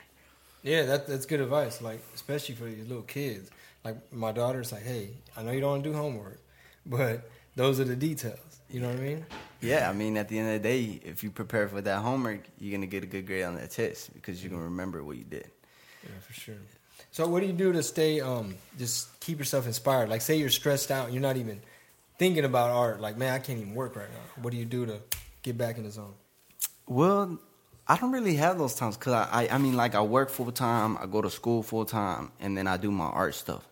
Yeah, 0.62 0.84
that, 0.86 1.06
that's 1.06 1.26
good 1.26 1.40
advice. 1.40 1.80
Like 1.82 2.00
especially 2.14 2.54
for 2.54 2.64
these 2.64 2.86
little 2.86 3.02
kids. 3.02 3.50
Like 3.84 4.12
my 4.12 4.32
daughter's 4.32 4.72
like, 4.72 4.82
hey, 4.82 5.10
I 5.36 5.42
know 5.42 5.52
you 5.52 5.60
don't 5.60 5.70
want 5.70 5.84
to 5.84 5.90
do 5.90 5.96
homework, 5.96 6.40
but 6.86 7.28
those 7.56 7.80
are 7.80 7.84
the 7.84 7.96
details. 7.96 8.38
You 8.70 8.80
know 8.80 8.88
what 8.88 8.98
I 8.98 9.02
mean? 9.02 9.26
Yeah, 9.60 9.88
I 9.88 9.92
mean, 9.92 10.16
at 10.16 10.28
the 10.28 10.38
end 10.38 10.48
of 10.48 10.62
the 10.62 10.68
day, 10.68 11.00
if 11.04 11.24
you 11.24 11.30
prepare 11.30 11.68
for 11.68 11.80
that 11.80 12.00
homework, 12.00 12.40
you're 12.58 12.76
gonna 12.76 12.86
get 12.86 13.02
a 13.02 13.06
good 13.06 13.26
grade 13.26 13.44
on 13.44 13.56
that 13.56 13.70
test 13.70 14.12
because 14.12 14.42
you're 14.42 14.50
gonna 14.50 14.64
remember 14.64 15.02
what 15.02 15.16
you 15.16 15.24
did. 15.24 15.50
Yeah, 16.02 16.10
for 16.20 16.32
sure. 16.34 16.54
So, 17.10 17.26
what 17.26 17.40
do 17.40 17.46
you 17.46 17.52
do 17.52 17.72
to 17.72 17.82
stay, 17.82 18.20
um, 18.20 18.54
just 18.78 19.18
keep 19.20 19.38
yourself 19.38 19.66
inspired? 19.66 20.08
Like, 20.08 20.20
say 20.20 20.36
you're 20.36 20.50
stressed 20.50 20.90
out, 20.90 21.12
you're 21.12 21.22
not 21.22 21.36
even 21.36 21.60
thinking 22.18 22.44
about 22.44 22.70
art. 22.70 23.00
Like, 23.00 23.16
man, 23.16 23.32
I 23.34 23.38
can't 23.38 23.58
even 23.58 23.74
work 23.74 23.96
right 23.96 24.10
now. 24.10 24.42
What 24.42 24.50
do 24.50 24.56
you 24.56 24.64
do 24.64 24.86
to 24.86 25.00
get 25.42 25.56
back 25.56 25.78
in 25.78 25.84
the 25.84 25.90
zone? 25.90 26.14
Well, 26.86 27.38
I 27.86 27.96
don't 27.96 28.12
really 28.12 28.34
have 28.34 28.58
those 28.58 28.74
times 28.74 28.96
because 28.96 29.14
I, 29.14 29.44
I, 29.44 29.54
I 29.54 29.58
mean, 29.58 29.76
like, 29.76 29.94
I 29.94 30.02
work 30.02 30.30
full 30.30 30.52
time, 30.52 30.98
I 30.98 31.06
go 31.06 31.22
to 31.22 31.30
school 31.30 31.62
full 31.62 31.84
time, 31.84 32.32
and 32.40 32.56
then 32.56 32.66
I 32.66 32.76
do 32.76 32.90
my 32.90 33.06
art 33.06 33.34
stuff. 33.34 33.64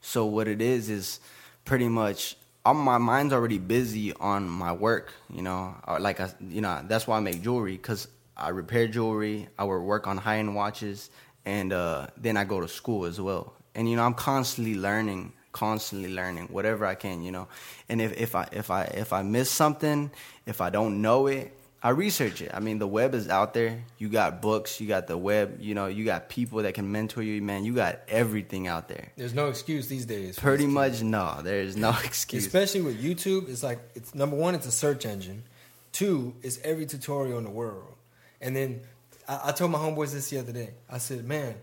So, 0.00 0.26
what 0.26 0.48
it 0.48 0.60
is 0.60 0.90
is 0.90 1.20
pretty 1.64 1.88
much 1.88 2.36
I'm, 2.66 2.78
my 2.78 2.98
mind's 2.98 3.32
already 3.32 3.58
busy 3.58 4.12
on 4.14 4.48
my 4.48 4.72
work, 4.72 5.12
you 5.30 5.42
know. 5.42 5.74
Like 6.00 6.20
I, 6.20 6.30
you 6.48 6.60
know, 6.62 6.82
that's 6.86 7.06
why 7.06 7.18
I 7.18 7.20
make 7.20 7.42
jewelry 7.42 7.72
because 7.72 8.08
I 8.36 8.48
repair 8.50 8.88
jewelry. 8.88 9.48
I 9.58 9.64
work 9.64 10.06
on 10.06 10.16
high 10.16 10.38
end 10.38 10.54
watches, 10.54 11.10
and 11.44 11.72
uh, 11.72 12.06
then 12.16 12.36
I 12.36 12.44
go 12.44 12.60
to 12.60 12.68
school 12.68 13.04
as 13.04 13.20
well. 13.20 13.54
And 13.74 13.88
you 13.88 13.96
know, 13.96 14.04
I'm 14.04 14.14
constantly 14.14 14.76
learning, 14.76 15.32
constantly 15.54 16.12
learning 16.12 16.48
whatever 16.48 16.84
I 16.84 16.96
can, 16.96 17.22
you 17.22 17.32
know. 17.32 17.48
And 17.88 18.02
if 18.02 18.12
if 18.20 18.34
I 18.34 18.48
if 18.52 18.70
I 18.70 18.82
if 18.82 19.14
I 19.14 19.22
miss 19.22 19.50
something, 19.50 20.10
if 20.44 20.60
I 20.60 20.68
don't 20.68 21.00
know 21.00 21.28
it, 21.28 21.56
I 21.82 21.90
research 21.90 22.42
it. 22.42 22.50
I 22.52 22.60
mean, 22.60 22.78
the 22.78 22.86
web 22.86 23.14
is 23.14 23.28
out 23.28 23.54
there. 23.54 23.84
You 23.98 24.08
got 24.08 24.42
books, 24.42 24.80
you 24.80 24.88
got 24.88 25.06
the 25.06 25.16
web, 25.16 25.58
you 25.60 25.74
know, 25.74 25.86
you 25.86 26.04
got 26.04 26.28
people 26.28 26.62
that 26.62 26.74
can 26.74 26.90
mentor 26.90 27.22
you, 27.22 27.40
man. 27.40 27.64
You 27.64 27.74
got 27.74 28.00
everything 28.08 28.66
out 28.66 28.88
there. 28.88 29.12
There's 29.16 29.34
no 29.34 29.48
excuse 29.48 29.86
these 29.88 30.04
days. 30.04 30.38
Pretty 30.38 30.66
much 30.66 31.02
no. 31.02 31.40
There's 31.42 31.76
no 31.76 31.94
excuse. 32.04 32.44
Especially 32.44 32.82
with 32.82 33.02
YouTube, 33.02 33.48
it's 33.48 33.62
like 33.62 33.78
it's 33.94 34.14
number 34.14 34.36
one, 34.36 34.54
it's 34.54 34.66
a 34.66 34.72
search 34.72 35.06
engine. 35.06 35.44
Two, 35.92 36.34
it's 36.42 36.58
every 36.64 36.86
tutorial 36.86 37.38
in 37.38 37.44
the 37.44 37.50
world. 37.50 37.94
And 38.40 38.56
then 38.56 38.80
I, 39.28 39.40
I 39.44 39.52
told 39.52 39.70
my 39.70 39.78
homeboys 39.78 40.12
this 40.12 40.30
the 40.30 40.38
other 40.38 40.52
day. 40.52 40.70
I 40.90 40.98
said, 40.98 41.24
man, 41.24 41.54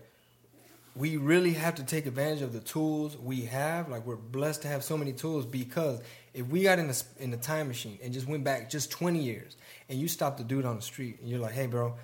we 0.94 1.16
really 1.16 1.54
have 1.54 1.76
to 1.76 1.84
take 1.84 2.06
advantage 2.06 2.42
of 2.42 2.52
the 2.52 2.60
tools 2.60 3.16
we 3.16 3.42
have. 3.42 3.88
Like 3.88 4.06
we're 4.06 4.16
blessed 4.16 4.62
to 4.62 4.68
have 4.68 4.84
so 4.84 4.96
many 4.96 5.12
tools 5.12 5.46
because 5.46 6.00
if 6.34 6.46
we 6.46 6.62
got 6.62 6.78
in 6.78 6.88
the 6.88 7.02
in 7.18 7.30
the 7.30 7.36
time 7.36 7.68
machine 7.68 7.98
and 8.02 8.12
just 8.12 8.26
went 8.26 8.44
back 8.44 8.68
just 8.70 8.90
20 8.90 9.18
years 9.18 9.56
and 9.88 9.98
you 9.98 10.08
stop 10.08 10.36
the 10.36 10.44
dude 10.44 10.64
on 10.64 10.76
the 10.76 10.82
street 10.82 11.18
and 11.20 11.30
you're 11.30 11.38
like, 11.38 11.52
hey, 11.52 11.66
bro, 11.66 11.94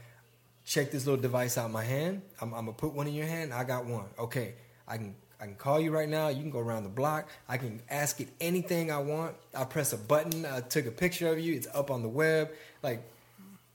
check 0.64 0.90
this 0.90 1.06
little 1.06 1.20
device 1.20 1.58
out 1.58 1.70
my 1.70 1.84
hand. 1.84 2.22
I'm, 2.40 2.54
I'm 2.54 2.66
gonna 2.66 2.72
put 2.72 2.94
one 2.94 3.06
in 3.06 3.14
your 3.14 3.26
hand. 3.26 3.52
I 3.52 3.64
got 3.64 3.84
one. 3.84 4.06
Okay, 4.18 4.54
I 4.86 4.96
can 4.96 5.14
I 5.40 5.44
can 5.44 5.54
call 5.54 5.78
you 5.78 5.92
right 5.92 6.08
now. 6.08 6.28
You 6.28 6.40
can 6.40 6.50
go 6.50 6.58
around 6.58 6.82
the 6.82 6.88
block. 6.88 7.28
I 7.48 7.58
can 7.58 7.80
ask 7.88 8.20
it 8.20 8.28
anything 8.40 8.90
I 8.90 8.98
want. 8.98 9.36
I 9.54 9.64
press 9.64 9.92
a 9.92 9.96
button. 9.96 10.44
I 10.44 10.60
took 10.60 10.86
a 10.86 10.90
picture 10.90 11.28
of 11.28 11.38
you. 11.38 11.54
It's 11.54 11.68
up 11.72 11.90
on 11.90 12.02
the 12.02 12.08
web. 12.08 12.50
Like, 12.82 13.02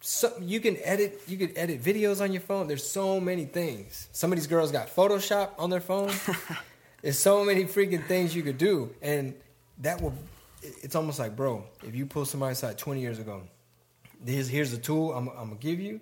so 0.05 0.33
you 0.41 0.59
can 0.59 0.77
edit. 0.83 1.21
You 1.27 1.37
can 1.37 1.57
edit 1.57 1.81
videos 1.81 2.21
on 2.21 2.31
your 2.31 2.41
phone. 2.41 2.67
There's 2.67 2.85
so 2.85 3.19
many 3.19 3.45
things. 3.45 4.09
Some 4.11 4.31
of 4.31 4.37
these 4.37 4.47
girls 4.47 4.71
got 4.71 4.87
Photoshop 4.93 5.51
on 5.57 5.69
their 5.69 5.81
phone. 5.81 6.11
There's 7.01 7.19
so 7.19 7.43
many 7.43 7.65
freaking 7.65 8.05
things 8.05 8.35
you 8.35 8.43
could 8.43 8.57
do, 8.57 8.93
and 9.01 9.33
that 9.79 10.01
will. 10.01 10.13
It's 10.61 10.95
almost 10.95 11.19
like, 11.19 11.35
bro, 11.35 11.65
if 11.83 11.93
you 11.93 12.05
pull 12.05 12.25
somebody 12.25 12.53
aside 12.53 12.77
20 12.77 13.01
years 13.01 13.19
ago 13.19 13.43
here's 14.25 14.47
here's 14.47 14.73
a 14.73 14.77
tool 14.77 15.13
I'm, 15.13 15.27
I'm 15.29 15.49
gonna 15.49 15.55
give 15.55 15.79
you. 15.79 15.99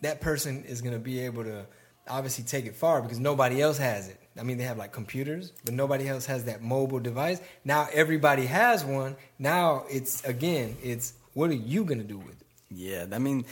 That 0.00 0.20
person 0.20 0.64
is 0.64 0.82
gonna 0.82 0.98
be 0.98 1.20
able 1.20 1.44
to 1.44 1.66
obviously 2.06 2.44
take 2.44 2.66
it 2.66 2.74
far 2.74 3.00
because 3.02 3.18
nobody 3.18 3.62
else 3.62 3.78
has 3.78 4.08
it. 4.08 4.20
I 4.38 4.42
mean, 4.42 4.58
they 4.58 4.64
have 4.64 4.76
like 4.76 4.92
computers, 4.92 5.52
but 5.64 5.74
nobody 5.74 6.08
else 6.08 6.26
has 6.26 6.44
that 6.44 6.62
mobile 6.62 7.00
device. 7.00 7.40
Now 7.64 7.88
everybody 7.92 8.46
has 8.46 8.84
one. 8.84 9.16
Now 9.38 9.84
it's 9.90 10.24
again, 10.24 10.76
it's 10.82 11.14
what 11.32 11.50
are 11.50 11.54
you 11.54 11.84
gonna 11.84 12.04
do 12.04 12.18
with 12.18 12.40
it? 12.40 12.43
Yeah, 12.70 13.06
I 13.12 13.18
mean, 13.18 13.44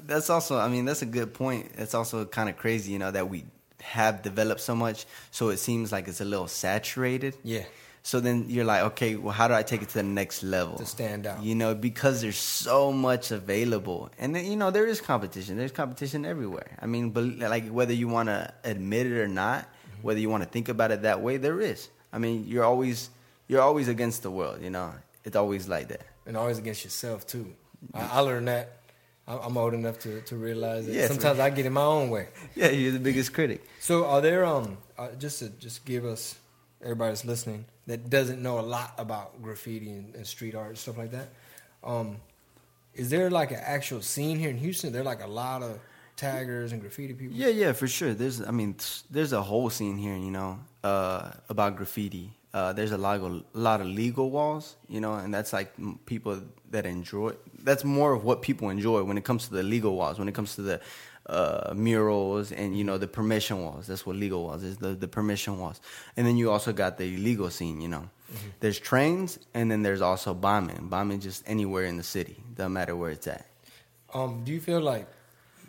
that's 0.00 0.30
also, 0.30 0.58
I 0.58 0.68
mean, 0.68 0.84
that's 0.84 1.02
a 1.02 1.06
good 1.06 1.34
point. 1.34 1.72
It's 1.76 1.94
also 1.94 2.24
kind 2.24 2.48
of 2.48 2.56
crazy, 2.56 2.92
you 2.92 2.98
know, 2.98 3.10
that 3.10 3.28
we 3.28 3.44
have 3.80 4.22
developed 4.22 4.60
so 4.60 4.74
much, 4.74 5.06
so 5.30 5.48
it 5.48 5.56
seems 5.56 5.90
like 5.90 6.06
it's 6.06 6.20
a 6.20 6.24
little 6.24 6.46
saturated. 6.46 7.36
Yeah. 7.42 7.64
So 8.02 8.18
then 8.20 8.46
you're 8.48 8.64
like, 8.64 8.82
okay, 8.92 9.16
well, 9.16 9.32
how 9.32 9.46
do 9.46 9.54
I 9.54 9.62
take 9.62 9.82
it 9.82 9.88
to 9.90 9.94
the 9.94 10.02
next 10.02 10.42
level? 10.42 10.76
To 10.78 10.86
stand 10.86 11.26
out. 11.26 11.42
You 11.42 11.54
know, 11.54 11.74
because 11.74 12.22
there's 12.22 12.36
so 12.36 12.92
much 12.92 13.30
available. 13.30 14.10
And 14.18 14.34
then, 14.34 14.46
you 14.46 14.56
know, 14.56 14.70
there 14.70 14.86
is 14.86 15.00
competition. 15.00 15.58
There's 15.58 15.72
competition 15.72 16.24
everywhere. 16.24 16.78
I 16.80 16.86
mean, 16.86 17.10
but 17.10 17.24
like 17.38 17.68
whether 17.68 17.92
you 17.92 18.08
want 18.08 18.28
to 18.28 18.54
admit 18.64 19.06
it 19.06 19.18
or 19.18 19.28
not, 19.28 19.64
mm-hmm. 19.64 20.02
whether 20.02 20.18
you 20.18 20.30
want 20.30 20.42
to 20.44 20.48
think 20.48 20.70
about 20.70 20.92
it 20.92 21.02
that 21.02 21.20
way, 21.20 21.36
there 21.36 21.60
is. 21.60 21.90
I 22.12 22.18
mean, 22.18 22.44
you're 22.46 22.64
always 22.64 23.10
you're 23.48 23.62
always 23.62 23.88
against 23.88 24.22
the 24.22 24.30
world, 24.30 24.62
you 24.62 24.70
know. 24.70 24.94
It's 25.24 25.36
always 25.36 25.68
like 25.68 25.88
that. 25.88 26.02
And 26.24 26.36
always 26.36 26.58
against 26.58 26.84
yourself 26.84 27.26
too. 27.26 27.54
I, 27.94 28.18
I 28.18 28.20
learned 28.20 28.48
that. 28.48 28.76
I'm 29.26 29.56
old 29.56 29.74
enough 29.74 30.00
to, 30.00 30.22
to 30.22 30.36
realize 30.36 30.86
that 30.86 31.08
sometimes 31.08 31.38
I 31.38 31.50
get 31.50 31.64
in 31.64 31.72
my 31.72 31.84
own 31.84 32.10
way. 32.10 32.28
Yeah, 32.56 32.70
you're 32.70 32.90
the 32.90 32.98
biggest 32.98 33.32
critic. 33.32 33.64
So 33.78 34.06
are 34.06 34.20
there 34.20 34.44
um 34.44 34.78
uh, 34.98 35.08
just 35.18 35.38
to 35.38 35.50
just 35.50 35.84
give 35.84 36.04
us 36.04 36.34
everybody 36.82 37.10
that's 37.12 37.24
listening 37.24 37.64
that 37.86 38.10
doesn't 38.10 38.42
know 38.42 38.58
a 38.58 38.62
lot 38.62 38.94
about 38.98 39.40
graffiti 39.40 39.90
and, 39.90 40.14
and 40.16 40.26
street 40.26 40.54
art 40.56 40.70
and 40.70 40.78
stuff 40.78 40.98
like 40.98 41.12
that, 41.12 41.28
um, 41.84 42.16
is 42.94 43.10
there 43.10 43.30
like 43.30 43.52
an 43.52 43.60
actual 43.62 44.02
scene 44.02 44.38
here 44.38 44.50
in 44.50 44.58
Houston? 44.58 44.92
There 44.92 45.04
like 45.04 45.22
a 45.22 45.28
lot 45.28 45.62
of 45.62 45.78
taggers 46.16 46.72
and 46.72 46.80
graffiti 46.80 47.14
people. 47.14 47.36
Yeah, 47.36 47.48
yeah, 47.48 47.72
for 47.72 47.88
sure. 47.88 48.12
There's, 48.14 48.42
I 48.42 48.50
mean, 48.50 48.76
there's 49.10 49.32
a 49.32 49.42
whole 49.42 49.70
scene 49.70 49.96
here, 49.96 50.16
you 50.16 50.30
know, 50.30 50.58
uh, 50.84 51.30
about 51.48 51.76
graffiti. 51.76 52.32
Uh, 52.52 52.72
there's 52.72 52.90
a 52.90 52.98
lot 52.98 53.20
of 53.20 53.24
a 53.32 53.42
lot 53.54 53.80
of 53.80 53.86
legal 53.86 54.30
walls, 54.30 54.76
you 54.88 55.00
know, 55.00 55.14
and 55.14 55.32
that's 55.32 55.52
like 55.52 55.72
people 56.06 56.40
that 56.70 56.84
enjoy. 56.84 57.32
That's 57.62 57.84
more 57.84 58.12
of 58.12 58.24
what 58.24 58.42
people 58.42 58.70
enjoy 58.70 59.04
when 59.04 59.16
it 59.16 59.24
comes 59.24 59.46
to 59.48 59.54
the 59.54 59.62
legal 59.62 59.94
walls. 59.96 60.18
When 60.18 60.28
it 60.28 60.34
comes 60.34 60.56
to 60.56 60.62
the 60.62 60.80
uh, 61.26 61.72
murals 61.76 62.50
and 62.50 62.76
you 62.76 62.82
know 62.82 62.98
the 62.98 63.06
permission 63.06 63.62
walls. 63.62 63.86
That's 63.86 64.04
what 64.04 64.16
legal 64.16 64.42
walls 64.42 64.64
is 64.64 64.78
the 64.78 64.94
the 64.94 65.08
permission 65.08 65.58
walls. 65.58 65.80
And 66.16 66.26
then 66.26 66.36
you 66.36 66.50
also 66.50 66.72
got 66.72 66.98
the 66.98 67.14
illegal 67.14 67.50
scene. 67.50 67.80
You 67.80 67.88
know, 67.88 68.10
mm-hmm. 68.32 68.48
there's 68.58 68.78
trains 68.78 69.38
and 69.54 69.70
then 69.70 69.82
there's 69.82 70.00
also 70.00 70.34
bombing. 70.34 70.88
Bombing 70.88 71.20
just 71.20 71.44
anywhere 71.46 71.84
in 71.84 71.96
the 71.96 72.02
city, 72.02 72.42
doesn't 72.56 72.72
matter 72.72 72.96
where 72.96 73.10
it's 73.10 73.26
at. 73.26 73.46
Um, 74.12 74.42
do 74.44 74.50
you 74.50 74.60
feel 74.60 74.80
like 74.80 75.06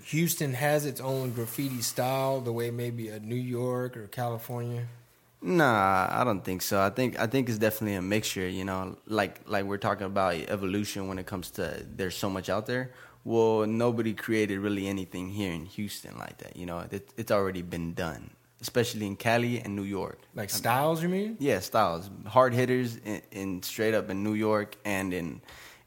Houston 0.05 0.53
has 0.53 0.87
its 0.87 0.99
own 0.99 1.31
graffiti 1.31 1.81
style, 1.81 2.41
the 2.41 2.51
way 2.51 2.71
maybe 2.71 3.09
a 3.09 3.19
New 3.19 3.35
York 3.35 3.95
or 3.95 4.07
California? 4.07 4.87
Nah, 5.41 6.07
I 6.11 6.23
don't 6.23 6.43
think 6.43 6.61
so. 6.61 6.79
I 6.79 6.89
think 6.91 7.19
I 7.19 7.27
think 7.27 7.49
it's 7.49 7.57
definitely 7.57 7.95
a 7.95 8.01
mixture. 8.01 8.47
You 8.47 8.65
know, 8.65 8.97
like 9.07 9.41
like 9.47 9.65
we're 9.65 9.77
talking 9.77 10.05
about 10.05 10.35
evolution 10.35 11.07
when 11.07 11.17
it 11.17 11.25
comes 11.25 11.49
to 11.51 11.85
there's 11.95 12.15
so 12.15 12.29
much 12.29 12.49
out 12.49 12.67
there 12.67 12.91
well, 13.23 13.67
nobody 13.67 14.13
created 14.13 14.59
really 14.59 14.87
anything 14.87 15.29
here 15.29 15.51
in 15.51 15.65
Houston 15.65 16.17
like 16.17 16.37
that. 16.39 16.55
You 16.55 16.65
know, 16.65 16.79
it, 16.91 17.09
it's 17.17 17.31
already 17.31 17.61
been 17.61 17.93
done, 17.93 18.31
especially 18.61 19.05
in 19.05 19.15
Cali 19.15 19.59
and 19.59 19.75
New 19.75 19.83
York. 19.83 20.19
Like 20.33 20.49
styles, 20.49 21.03
you 21.03 21.09
mean? 21.09 21.37
Yeah, 21.39 21.59
styles. 21.59 22.09
Hard 22.25 22.53
hitters 22.53 22.97
in, 22.97 23.21
in 23.31 23.63
straight 23.63 23.93
up 23.93 24.09
in 24.09 24.23
New 24.23 24.33
York 24.33 24.75
and 24.85 25.13
in 25.13 25.41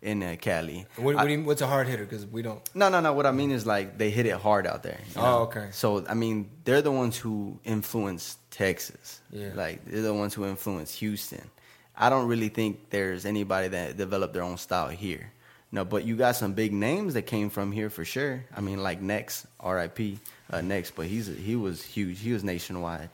in 0.05 0.23
uh, 0.23 0.37
Cali. 0.41 0.87
What, 0.97 1.17
what 1.17 1.29
you, 1.29 1.43
what's 1.43 1.63
a 1.63 1.67
hard 1.67 1.89
hitter? 1.89 2.05
Because 2.05 2.27
we 2.27 2.43
don't. 2.43 2.61
No, 2.75 2.89
no, 2.89 3.01
no. 3.01 3.13
What 3.13 3.27
I 3.27 3.33
mean 3.33 3.51
is 3.51 3.67
like 3.67 3.99
they 3.99 4.11
hit 4.11 4.27
it 4.27 4.35
hard 4.35 4.67
out 4.67 4.83
there. 4.83 5.01
You 5.09 5.21
know? 5.21 5.27
Oh, 5.27 5.43
okay. 5.45 5.69
So 5.73 6.05
I 6.07 6.15
mean, 6.15 6.51
they're 6.65 6.83
the 6.83 6.93
ones 6.93 7.17
who 7.17 7.59
influence 7.65 8.37
Texas. 8.51 9.21
Yeah. 9.31 9.51
Like 9.55 9.85
they're 9.87 10.03
the 10.03 10.15
ones 10.15 10.35
who 10.35 10.45
influence 10.45 10.95
Houston. 10.97 11.51
I 11.97 12.11
don't 12.11 12.29
really 12.29 12.49
think 12.49 12.91
there's 12.91 13.25
anybody 13.25 13.69
that 13.69 13.97
developed 13.97 14.35
their 14.35 14.43
own 14.43 14.59
style 14.59 14.89
here. 14.89 15.33
No, 15.73 15.85
but 15.85 16.05
you 16.05 16.17
got 16.17 16.37
some 16.37 16.53
big 16.53 16.73
names 16.73 17.15
that 17.15 17.23
came 17.23 17.51
from 17.51 17.73
here 17.73 17.91
for 17.91 18.05
sure. 18.05 18.45
I 18.55 18.61
mean, 18.61 18.83
like 18.83 19.01
Nekst, 19.01 19.47
R.I.P. 19.59 20.19
Uh, 20.51 20.59
Nekst, 20.59 20.93
but 20.95 21.07
he's 21.07 21.27
he 21.27 21.57
was 21.57 21.83
huge. 21.83 22.21
He 22.21 22.33
was 22.33 22.45
nationwide. 22.45 23.11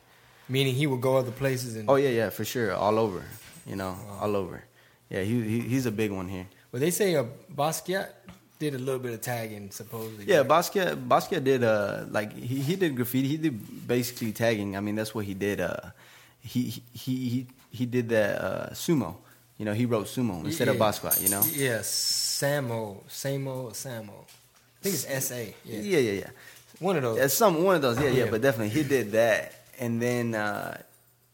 Meaning 0.48 0.74
he 0.74 0.86
would 0.86 1.00
go 1.00 1.16
other 1.16 1.30
places 1.30 1.76
and. 1.76 1.88
Oh 1.88 1.96
yeah, 1.96 2.10
yeah, 2.10 2.30
for 2.30 2.44
sure, 2.44 2.74
all 2.74 2.98
over. 2.98 3.24
You 3.66 3.76
know, 3.76 3.96
wow. 4.06 4.18
all 4.22 4.36
over. 4.36 4.64
Yeah, 5.08 5.22
he, 5.22 5.42
he, 5.42 5.60
he's 5.60 5.86
a 5.86 5.90
big 5.90 6.10
one 6.10 6.28
here. 6.28 6.46
Well, 6.72 6.80
they 6.80 6.90
say 6.90 7.16
uh, 7.16 7.24
Basquiat 7.54 8.08
did 8.58 8.74
a 8.74 8.78
little 8.78 9.00
bit 9.00 9.12
of 9.12 9.20
tagging, 9.20 9.70
supposedly. 9.70 10.26
Yeah, 10.26 10.44
Basquiat 10.44 11.08
Basquiat 11.08 11.42
did 11.42 11.64
uh 11.64 12.04
like 12.10 12.32
he, 12.36 12.60
he 12.60 12.76
did 12.76 12.94
graffiti. 12.94 13.28
He 13.28 13.36
did 13.36 13.88
basically 13.88 14.32
tagging. 14.32 14.76
I 14.76 14.80
mean, 14.80 14.94
that's 14.94 15.14
what 15.14 15.24
he 15.24 15.34
did. 15.34 15.60
Uh, 15.60 15.90
he 16.40 16.82
he 16.92 17.14
he 17.28 17.46
he 17.72 17.86
did 17.86 18.08
that 18.10 18.40
uh, 18.40 18.70
sumo. 18.70 19.16
You 19.58 19.64
know, 19.66 19.74
he 19.74 19.84
wrote 19.84 20.06
sumo 20.06 20.44
instead 20.44 20.68
yeah. 20.68 20.74
of 20.74 20.80
Basquiat. 20.80 21.22
You 21.22 21.30
know. 21.30 21.42
Yes. 21.52 22.18
Samo, 22.40 23.04
Samo, 23.08 23.70
Samo. 23.72 24.24
I 24.24 24.82
think 24.82 24.94
it's 24.94 25.06
S 25.06 25.32
A. 25.32 25.54
Yeah. 25.64 25.80
yeah, 25.80 25.98
yeah, 25.98 26.12
yeah. 26.12 26.30
One 26.78 26.96
of 26.96 27.02
those. 27.02 27.18
Yeah, 27.18 27.26
some 27.26 27.62
one 27.62 27.76
of 27.76 27.82
those. 27.82 28.00
Yeah, 28.00 28.08
yeah, 28.08 28.24
yeah. 28.24 28.30
But 28.30 28.40
definitely 28.40 28.70
he 28.70 28.82
did 28.82 29.12
that, 29.12 29.52
and 29.78 30.00
then 30.00 30.34
uh, 30.34 30.80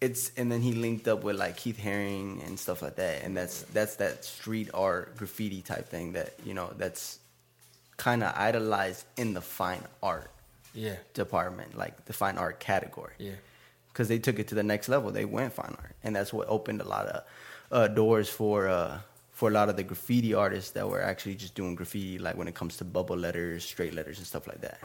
it's 0.00 0.30
and 0.36 0.50
then 0.52 0.60
he 0.60 0.72
linked 0.72 1.08
up 1.08 1.24
with 1.24 1.36
like 1.36 1.56
Keith 1.56 1.78
Haring 1.82 2.46
and 2.46 2.58
stuff 2.58 2.82
like 2.82 2.96
that, 2.96 3.24
and 3.24 3.36
that's 3.36 3.62
that's 3.72 3.96
that 3.96 4.24
street 4.24 4.70
art 4.74 5.16
graffiti 5.16 5.62
type 5.62 5.88
thing 5.88 6.12
that 6.12 6.34
you 6.44 6.54
know 6.54 6.70
that's 6.76 7.18
kind 7.96 8.22
of 8.22 8.34
idolized 8.36 9.06
in 9.16 9.32
the 9.32 9.40
fine 9.40 9.82
art 10.02 10.30
yeah 10.74 10.96
department, 11.14 11.76
like 11.76 12.04
the 12.04 12.12
fine 12.12 12.36
art 12.36 12.60
category. 12.60 13.14
Yeah, 13.18 13.32
because 13.88 14.08
they 14.08 14.18
took 14.18 14.38
it 14.38 14.48
to 14.48 14.54
the 14.54 14.62
next 14.62 14.88
level. 14.88 15.10
They 15.10 15.24
went 15.24 15.54
fine 15.54 15.74
art, 15.78 15.96
and 16.04 16.14
that's 16.14 16.32
what 16.32 16.46
opened 16.48 16.82
a 16.82 16.88
lot 16.88 17.06
of 17.06 17.24
uh, 17.72 17.88
doors 17.88 18.28
for. 18.28 18.68
Uh, 18.68 18.98
for 19.32 19.50
a 19.50 19.52
lot 19.52 19.68
of 19.68 19.76
the 19.76 19.82
graffiti 19.82 20.32
artists 20.32 20.70
that 20.70 20.88
were 20.88 21.02
actually 21.02 21.34
just 21.34 21.54
doing 21.54 21.74
graffiti, 21.74 22.16
like 22.16 22.38
when 22.38 22.48
it 22.48 22.54
comes 22.54 22.78
to 22.78 22.86
bubble 22.86 23.18
letters, 23.18 23.62
straight 23.62 23.92
letters, 23.92 24.16
and 24.16 24.26
stuff 24.26 24.46
like 24.46 24.62
that. 24.62 24.80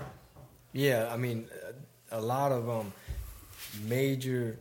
Yeah, 0.74 1.10
I 1.10 1.16
mean, 1.16 1.48
a 2.12 2.20
lot 2.20 2.52
of 2.52 2.70
um, 2.70 2.92
major 3.88 4.60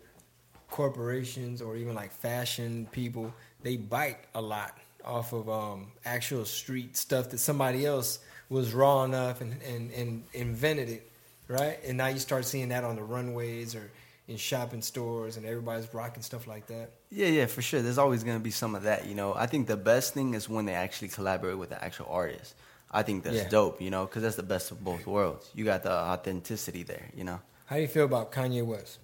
corporations 0.70 1.60
or 1.60 1.76
even 1.76 1.94
like 1.94 2.12
fashion 2.12 2.88
people, 2.92 3.32
they 3.62 3.76
bite 3.76 4.18
a 4.34 4.40
lot 4.40 4.78
off 5.04 5.32
of 5.32 5.48
um, 5.48 5.92
actual 6.04 6.44
street 6.44 6.96
stuff 6.96 7.30
that 7.30 7.38
somebody 7.38 7.86
else 7.86 8.20
was 8.48 8.72
raw 8.72 9.04
enough 9.04 9.40
and, 9.40 9.60
and, 9.62 9.90
and 9.92 10.24
invented 10.34 10.88
it, 10.88 11.10
right? 11.48 11.78
And 11.86 11.96
now 11.96 12.08
you 12.08 12.18
start 12.18 12.44
seeing 12.44 12.68
that 12.70 12.84
on 12.84 12.96
the 12.96 13.02
runways 13.02 13.74
or 13.74 13.90
in 14.28 14.36
shopping 14.36 14.82
stores 14.82 15.36
and 15.36 15.44
everybody's 15.44 15.92
rocking 15.92 16.22
stuff 16.22 16.46
like 16.46 16.66
that. 16.68 16.90
Yeah, 17.10 17.26
yeah, 17.26 17.46
for 17.46 17.62
sure. 17.62 17.82
There's 17.82 17.98
always 17.98 18.22
gonna 18.22 18.38
be 18.38 18.52
some 18.52 18.74
of 18.74 18.84
that. 18.84 19.06
You 19.06 19.14
know, 19.14 19.34
I 19.34 19.46
think 19.46 19.66
the 19.66 19.76
best 19.76 20.14
thing 20.14 20.34
is 20.34 20.48
when 20.48 20.66
they 20.66 20.74
actually 20.74 21.08
collaborate 21.08 21.58
with 21.58 21.70
the 21.70 21.84
actual 21.84 22.06
artist. 22.08 22.54
I 22.92 23.02
think 23.02 23.24
that's 23.24 23.36
yeah. 23.36 23.48
dope. 23.48 23.80
You 23.80 23.90
know, 23.90 24.06
because 24.06 24.22
that's 24.22 24.36
the 24.36 24.42
best 24.42 24.70
of 24.70 24.82
both 24.84 25.06
worlds. 25.06 25.50
You 25.54 25.64
got 25.64 25.82
the 25.82 25.92
authenticity 25.92 26.84
there. 26.84 27.08
You 27.16 27.24
know. 27.24 27.40
How 27.66 27.76
do 27.76 27.82
you 27.82 27.88
feel 27.88 28.04
about 28.04 28.32
Kanye 28.32 28.64
West? 28.64 28.98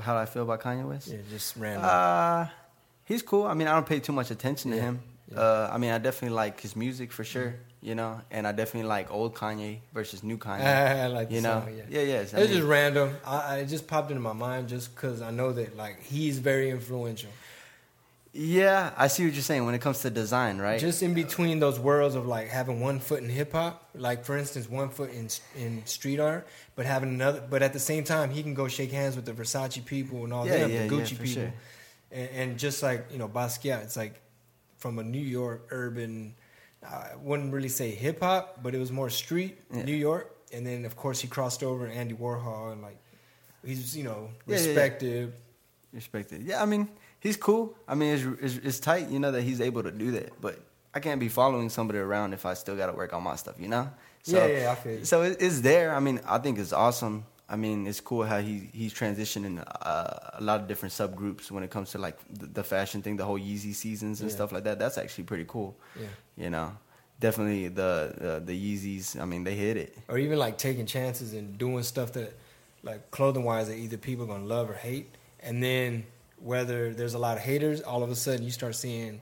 How 0.00 0.14
do 0.14 0.20
I 0.20 0.26
feel 0.26 0.42
about 0.42 0.60
Kanye 0.60 0.88
West? 0.88 1.08
Yeah, 1.08 1.18
just 1.28 1.56
random. 1.56 1.84
Uh, 1.84 2.46
he's 3.04 3.22
cool. 3.22 3.44
I 3.44 3.54
mean, 3.54 3.68
I 3.68 3.74
don't 3.74 3.86
pay 3.86 4.00
too 4.00 4.12
much 4.12 4.30
attention 4.30 4.70
to 4.70 4.76
yeah. 4.76 4.82
him. 4.82 5.02
Yeah. 5.30 5.38
Uh, 5.38 5.70
I 5.72 5.78
mean, 5.78 5.90
I 5.90 5.98
definitely 5.98 6.36
like 6.36 6.60
his 6.60 6.76
music 6.76 7.12
for 7.12 7.24
sure. 7.24 7.54
You 7.80 7.96
know, 7.96 8.20
and 8.30 8.46
I 8.46 8.52
definitely 8.52 8.88
like 8.88 9.10
old 9.10 9.34
Kanye 9.34 9.78
versus 9.92 10.22
new 10.22 10.38
Kanye. 10.38 10.60
I 10.64 11.06
like 11.08 11.32
you 11.32 11.40
know, 11.40 11.64
song, 11.64 11.74
yeah, 11.76 11.82
yeah. 11.90 12.00
yeah 12.00 12.20
it's 12.20 12.30
just 12.30 12.62
random. 12.62 13.16
I, 13.26 13.58
it 13.58 13.66
just 13.66 13.88
popped 13.88 14.12
into 14.12 14.22
my 14.22 14.32
mind 14.32 14.68
just 14.68 14.94
because 14.94 15.20
I 15.20 15.32
know 15.32 15.52
that 15.52 15.76
like 15.76 16.00
he's 16.00 16.38
very 16.38 16.70
influential. 16.70 17.30
Yeah, 18.34 18.92
I 18.96 19.08
see 19.08 19.24
what 19.24 19.34
you're 19.34 19.42
saying 19.42 19.66
when 19.66 19.74
it 19.74 19.82
comes 19.82 20.00
to 20.00 20.10
design, 20.10 20.56
right? 20.56 20.80
Just 20.80 21.02
in 21.02 21.12
between 21.12 21.58
those 21.58 21.78
worlds 21.78 22.14
of 22.14 22.26
like 22.26 22.48
having 22.48 22.80
one 22.80 22.98
foot 22.98 23.22
in 23.22 23.28
hip 23.28 23.52
hop, 23.52 23.90
like 23.94 24.24
for 24.24 24.38
instance, 24.38 24.70
one 24.70 24.88
foot 24.88 25.12
in 25.12 25.28
in 25.54 25.84
street 25.84 26.18
art, 26.18 26.48
but 26.74 26.86
having 26.86 27.10
another, 27.10 27.42
but 27.48 27.62
at 27.62 27.74
the 27.74 27.78
same 27.78 28.04
time, 28.04 28.30
he 28.30 28.42
can 28.42 28.54
go 28.54 28.68
shake 28.68 28.90
hands 28.90 29.16
with 29.16 29.26
the 29.26 29.32
Versace 29.32 29.84
people 29.84 30.24
and 30.24 30.32
all 30.32 30.46
yeah, 30.46 30.58
them, 30.58 30.70
yeah, 30.70 30.86
the 30.86 30.94
Gucci 30.94 31.12
yeah, 31.12 31.18
people, 31.18 31.26
sure. 31.26 31.52
and, 32.10 32.28
and 32.30 32.58
just 32.58 32.82
like 32.82 33.06
you 33.12 33.18
know 33.18 33.28
Basquiat, 33.28 33.82
it's 33.82 33.98
like 33.98 34.18
from 34.78 34.98
a 34.98 35.04
New 35.04 35.20
York 35.20 35.66
urban 35.70 36.34
I 36.88 37.12
wouldn't 37.20 37.52
really 37.52 37.68
say 37.68 37.90
hip 37.90 38.20
hop, 38.20 38.62
but 38.62 38.74
it 38.74 38.78
was 38.78 38.90
more 38.90 39.10
street. 39.10 39.58
New 39.70 39.94
York. 39.94 40.36
And 40.52 40.66
then 40.66 40.84
of 40.84 40.96
course 40.96 41.20
he 41.20 41.28
crossed 41.28 41.62
over 41.62 41.86
Andy 41.86 42.14
Warhol 42.14 42.72
and 42.72 42.82
like 42.82 42.98
he's 43.64 43.96
you 43.96 44.04
know 44.04 44.30
respected. 44.46 45.32
Respected. 45.92 46.42
Yeah, 46.42 46.62
I 46.62 46.66
mean 46.66 46.88
he's 47.22 47.36
cool. 47.36 47.74
I 47.88 47.94
mean 47.94 48.14
it's, 48.14 48.42
it's, 48.42 48.66
it's 48.66 48.80
tight, 48.80 49.08
you 49.08 49.18
know, 49.18 49.32
that 49.32 49.42
he's 49.42 49.60
able 49.60 49.82
to 49.82 49.90
do 49.90 50.10
that. 50.12 50.40
But 50.40 50.58
I 50.94 51.00
can't 51.00 51.20
be 51.20 51.28
following 51.28 51.70
somebody 51.70 51.98
around 51.98 52.34
if 52.34 52.44
I 52.44 52.54
still 52.54 52.76
got 52.76 52.88
to 52.88 52.92
work 52.92 53.14
on 53.14 53.22
my 53.22 53.36
stuff, 53.36 53.54
you 53.58 53.68
know. 53.68 53.90
So, 54.24 54.46
yeah, 54.46 54.60
yeah, 54.60 54.72
I 54.72 54.74
feel. 54.74 55.04
So 55.04 55.22
it, 55.22 55.38
it's 55.40 55.60
there. 55.60 55.94
I 55.94 56.00
mean, 56.00 56.20
I 56.26 56.38
think 56.38 56.58
it's 56.58 56.72
awesome. 56.72 57.24
I 57.48 57.56
mean, 57.56 57.86
it's 57.86 58.00
cool 58.00 58.24
how 58.24 58.40
he 58.40 58.70
he's 58.72 58.94
transitioning 58.94 59.62
uh, 59.82 60.14
a 60.34 60.40
lot 60.40 60.60
of 60.60 60.68
different 60.68 60.94
subgroups 60.94 61.50
when 61.50 61.62
it 61.62 61.70
comes 61.70 61.90
to 61.90 61.98
like 61.98 62.16
the, 62.32 62.46
the 62.46 62.64
fashion 62.64 63.02
thing, 63.02 63.16
the 63.16 63.24
whole 63.24 63.38
Yeezy 63.38 63.74
seasons 63.74 64.20
and 64.20 64.30
yeah. 64.30 64.36
stuff 64.36 64.52
like 64.52 64.64
that. 64.64 64.78
That's 64.78 64.96
actually 64.96 65.24
pretty 65.24 65.44
cool. 65.46 65.76
Yeah, 66.00 66.06
you 66.36 66.50
know, 66.50 66.76
definitely 67.20 67.68
the 67.68 68.40
uh, 68.42 68.44
the 68.44 68.54
Yeezys. 68.54 69.20
I 69.20 69.24
mean, 69.24 69.44
they 69.44 69.54
hit 69.54 69.76
it. 69.76 69.98
Or 70.08 70.18
even 70.18 70.38
like 70.38 70.56
taking 70.56 70.86
chances 70.86 71.34
and 71.34 71.58
doing 71.58 71.82
stuff 71.82 72.12
that 72.12 72.32
like 72.82 73.10
clothing 73.10 73.44
wise 73.44 73.68
that 73.68 73.76
either 73.76 73.96
people 73.96 74.24
are 74.24 74.28
gonna 74.28 74.44
love 74.44 74.70
or 74.70 74.74
hate, 74.74 75.14
and 75.40 75.62
then 75.62 76.04
whether 76.42 76.92
there's 76.92 77.14
a 77.14 77.18
lot 77.18 77.36
of 77.36 77.42
haters, 77.42 77.80
all 77.80 78.02
of 78.02 78.10
a 78.10 78.16
sudden 78.16 78.44
you 78.44 78.50
start 78.50 78.74
seeing, 78.74 79.20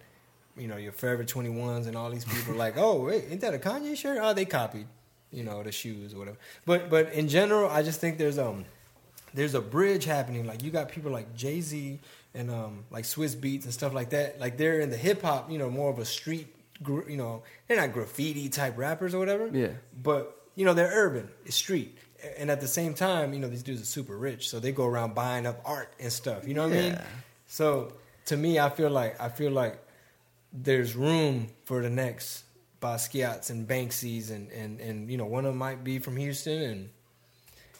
you 0.56 0.68
know, 0.68 0.76
your 0.76 0.92
Forever 0.92 1.24
21s 1.24 1.86
and 1.86 1.96
all 1.96 2.10
these 2.10 2.24
people 2.24 2.54
like, 2.54 2.74
oh, 2.76 3.04
wait, 3.04 3.24
ain't 3.30 3.40
that 3.42 3.54
a 3.54 3.58
Kanye 3.58 3.96
shirt? 3.96 4.18
Oh, 4.20 4.32
they 4.32 4.44
copied, 4.44 4.86
you 5.30 5.44
know, 5.44 5.62
the 5.62 5.72
shoes 5.72 6.14
or 6.14 6.18
whatever. 6.18 6.38
But 6.64 6.90
but 6.90 7.12
in 7.12 7.28
general, 7.28 7.68
I 7.68 7.82
just 7.82 8.00
think 8.00 8.18
there's 8.18 8.38
um 8.38 8.64
there's 9.34 9.54
a 9.54 9.60
bridge 9.60 10.04
happening. 10.04 10.46
Like 10.46 10.62
you 10.62 10.70
got 10.70 10.88
people 10.88 11.10
like 11.10 11.34
Jay 11.34 11.60
Z 11.60 11.98
and 12.34 12.50
um 12.50 12.84
like 12.90 13.04
Swizz 13.04 13.36
Beatz 13.36 13.64
and 13.64 13.72
stuff 13.72 13.92
like 13.92 14.10
that. 14.10 14.40
Like 14.40 14.56
they're 14.56 14.80
in 14.80 14.90
the 14.90 14.96
hip 14.96 15.22
hop, 15.22 15.50
you 15.50 15.58
know, 15.58 15.70
more 15.70 15.90
of 15.90 15.98
a 15.98 16.04
street, 16.04 16.54
you 16.86 17.16
know, 17.16 17.42
they're 17.68 17.76
not 17.76 17.92
graffiti 17.92 18.48
type 18.48 18.78
rappers 18.78 19.14
or 19.14 19.18
whatever. 19.18 19.50
Yeah. 19.52 19.72
But 20.02 20.36
you 20.56 20.64
know, 20.64 20.74
they're 20.74 20.90
urban, 20.92 21.28
it's 21.44 21.56
street. 21.56 21.96
And 22.38 22.50
at 22.50 22.60
the 22.60 22.68
same 22.68 22.94
time, 22.94 23.32
you 23.32 23.40
know, 23.40 23.48
these 23.48 23.62
dudes 23.62 23.82
are 23.82 23.86
super 23.86 24.16
rich, 24.16 24.48
so 24.48 24.60
they 24.60 24.72
go 24.72 24.86
around 24.86 25.14
buying 25.14 25.46
up 25.46 25.60
art 25.64 25.92
and 25.98 26.12
stuff. 26.12 26.46
You 26.46 26.54
know 26.54 26.68
what 26.68 26.76
I 26.76 26.80
mean? 26.82 26.98
So 27.46 27.92
to 28.26 28.36
me, 28.36 28.58
I 28.58 28.68
feel 28.70 28.90
like 28.90 29.20
I 29.20 29.28
feel 29.28 29.50
like 29.50 29.78
there's 30.52 30.96
room 30.96 31.48
for 31.64 31.82
the 31.82 31.90
next 31.90 32.44
Basquiat's 32.80 33.50
and 33.50 33.68
Banksy's 33.68 34.30
and, 34.30 34.50
and, 34.52 34.80
and 34.80 35.10
you 35.10 35.16
know 35.16 35.26
one 35.26 35.44
of 35.44 35.52
them 35.52 35.58
might 35.58 35.84
be 35.84 35.98
from 35.98 36.16
Houston 36.16 36.62
and 36.62 36.90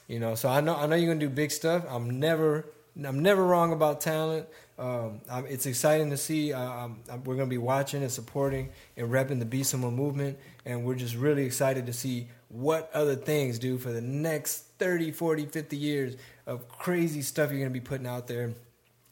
you 0.09 0.19
know 0.19 0.35
so 0.35 0.49
I 0.49 0.61
know 0.61 0.77
I 0.77 0.87
know 0.87 0.97
you're 0.97 1.13
gonna 1.13 1.21
do 1.21 1.31
big 1.31 1.51
stuff. 1.51 1.85
I'm 1.89 2.21
never 2.21 2.67
I'm 3.05 3.21
never 3.21 3.45
wrong 3.45 3.73
about 3.73 4.01
talent. 4.01 4.47
Um, 4.81 5.21
it's 5.49 5.67
exciting 5.67 6.11
to 6.11 6.17
see. 6.17 6.53
Uh, 6.53 6.61
I'm, 6.61 6.97
I'm- 7.11 7.23
we're 7.25 7.37
gonna 7.37 7.47
be 7.47 7.59
watching 7.59 8.03
and 8.03 8.11
supporting 8.11 8.71
and 8.97 9.11
repping 9.11 9.39
the 9.39 9.45
Be 9.45 9.63
Someone 9.63 9.95
movement, 9.95 10.39
and 10.65 10.85
we're 10.85 10.95
just 10.95 11.15
really 11.15 11.45
excited 11.45 11.87
to 11.87 11.93
see 11.93 12.29
what 12.49 12.91
other 12.95 13.15
things 13.15 13.59
do 13.59 13.79
for 13.79 13.93
the 13.93 14.01
next 14.01 14.65
30, 14.79 15.13
40, 15.13 15.47
50 15.47 15.77
years 15.77 16.17
of 16.47 16.67
crazy 16.69 17.23
stuff 17.23 17.51
you're 17.51 17.61
gonna 17.61 17.71
be 17.71 17.81
putting 17.81 18.07
out 18.07 18.27
there 18.27 18.55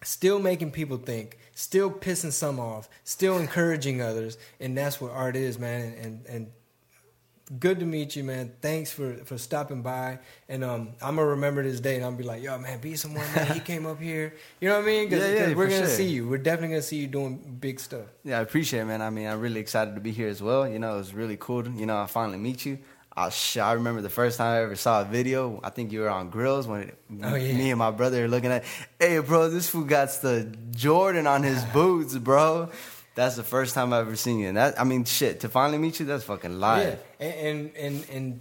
still 0.04 0.38
making 0.38 0.70
people 0.70 0.96
think, 0.96 1.38
still 1.56 1.90
pissing 1.90 2.30
some 2.30 2.60
off, 2.60 2.88
still 3.02 3.36
encouraging 3.36 4.00
others, 4.00 4.38
and 4.60 4.78
that's 4.78 5.00
what 5.00 5.10
art 5.10 5.34
is, 5.36 5.58
man. 5.58 5.80
And 5.92 6.04
and, 6.04 6.26
and 6.26 6.52
good 7.58 7.80
to 7.80 7.86
meet 7.86 8.16
you, 8.16 8.24
man. 8.24 8.52
Thanks 8.60 8.90
for 8.92 9.14
for 9.24 9.38
stopping 9.38 9.82
by, 9.82 10.18
and 10.48 10.62
um, 10.64 10.90
I'm 11.02 11.16
gonna 11.16 11.28
remember 11.28 11.62
this 11.62 11.80
day, 11.80 11.96
and 11.96 12.04
I'll 12.04 12.12
be 12.12 12.24
like, 12.24 12.42
yo, 12.42 12.58
man, 12.58 12.78
be 12.80 12.96
someone, 12.96 13.24
man. 13.34 13.46
He 13.54 13.60
came 13.60 13.86
up 13.86 14.00
here, 14.00 14.34
you 14.60 14.68
know 14.68 14.76
what 14.76 14.84
I 14.84 14.86
mean? 14.86 15.08
Because 15.08 15.24
Yeah, 15.28 15.34
yeah, 15.48 15.54
we're 15.54 15.66
for 15.66 15.70
gonna 15.70 15.86
sure. 15.86 15.96
see 15.96 16.08
you. 16.08 16.28
We're 16.28 16.38
definitely 16.38 16.68
gonna 16.76 16.82
see 16.82 16.96
you 16.98 17.06
doing 17.06 17.58
big 17.60 17.80
stuff. 17.80 18.06
Yeah, 18.24 18.38
I 18.38 18.42
appreciate 18.42 18.80
it, 18.80 18.84
man. 18.86 19.02
I 19.02 19.10
mean, 19.10 19.26
I'm 19.26 19.40
really 19.40 19.60
excited 19.60 19.94
to 19.94 20.00
be 20.00 20.12
here 20.12 20.28
as 20.28 20.42
well. 20.42 20.68
You 20.68 20.78
know, 20.78 20.94
it 20.94 20.98
was 20.98 21.14
really 21.14 21.36
cool. 21.38 21.62
To, 21.64 21.70
you 21.70 21.86
know, 21.86 21.98
I 22.00 22.06
finally 22.06 22.38
meet 22.38 22.64
you. 22.66 22.78
I, 23.16 23.30
sh- 23.30 23.56
I 23.56 23.72
remember 23.72 24.00
the 24.00 24.08
first 24.10 24.38
time 24.38 24.54
I 24.54 24.62
ever 24.62 24.76
saw 24.76 25.00
a 25.00 25.04
video. 25.04 25.58
I 25.64 25.70
think 25.70 25.90
you 25.90 26.00
were 26.02 26.08
on 26.10 26.30
Grills 26.30 26.68
when 26.68 26.82
it, 26.82 26.98
Oh, 27.24 27.34
yeah. 27.34 27.52
me 27.52 27.70
and 27.70 27.78
my 27.78 27.90
brother 27.90 28.24
are 28.24 28.28
looking 28.28 28.52
at. 28.52 28.62
Hey, 29.00 29.18
bro, 29.18 29.48
this 29.50 29.68
fool 29.68 29.82
got 29.82 30.10
the 30.22 30.54
Jordan 30.70 31.26
on 31.26 31.42
his 31.42 31.64
boots, 31.72 32.16
bro. 32.16 32.68
That's 33.18 33.34
the 33.34 33.42
first 33.42 33.74
time 33.74 33.92
I've 33.92 34.06
ever 34.06 34.14
seen 34.14 34.38
you. 34.38 34.46
And 34.46 34.56
that, 34.56 34.80
I 34.80 34.84
mean, 34.84 35.04
shit. 35.04 35.40
To 35.40 35.48
finally 35.48 35.76
meet 35.76 35.98
you, 35.98 36.06
that's 36.06 36.22
fucking 36.22 36.60
live. 36.60 37.00
Yeah, 37.18 37.26
and, 37.26 37.72
and 37.76 37.76
and 37.76 38.10
and 38.10 38.40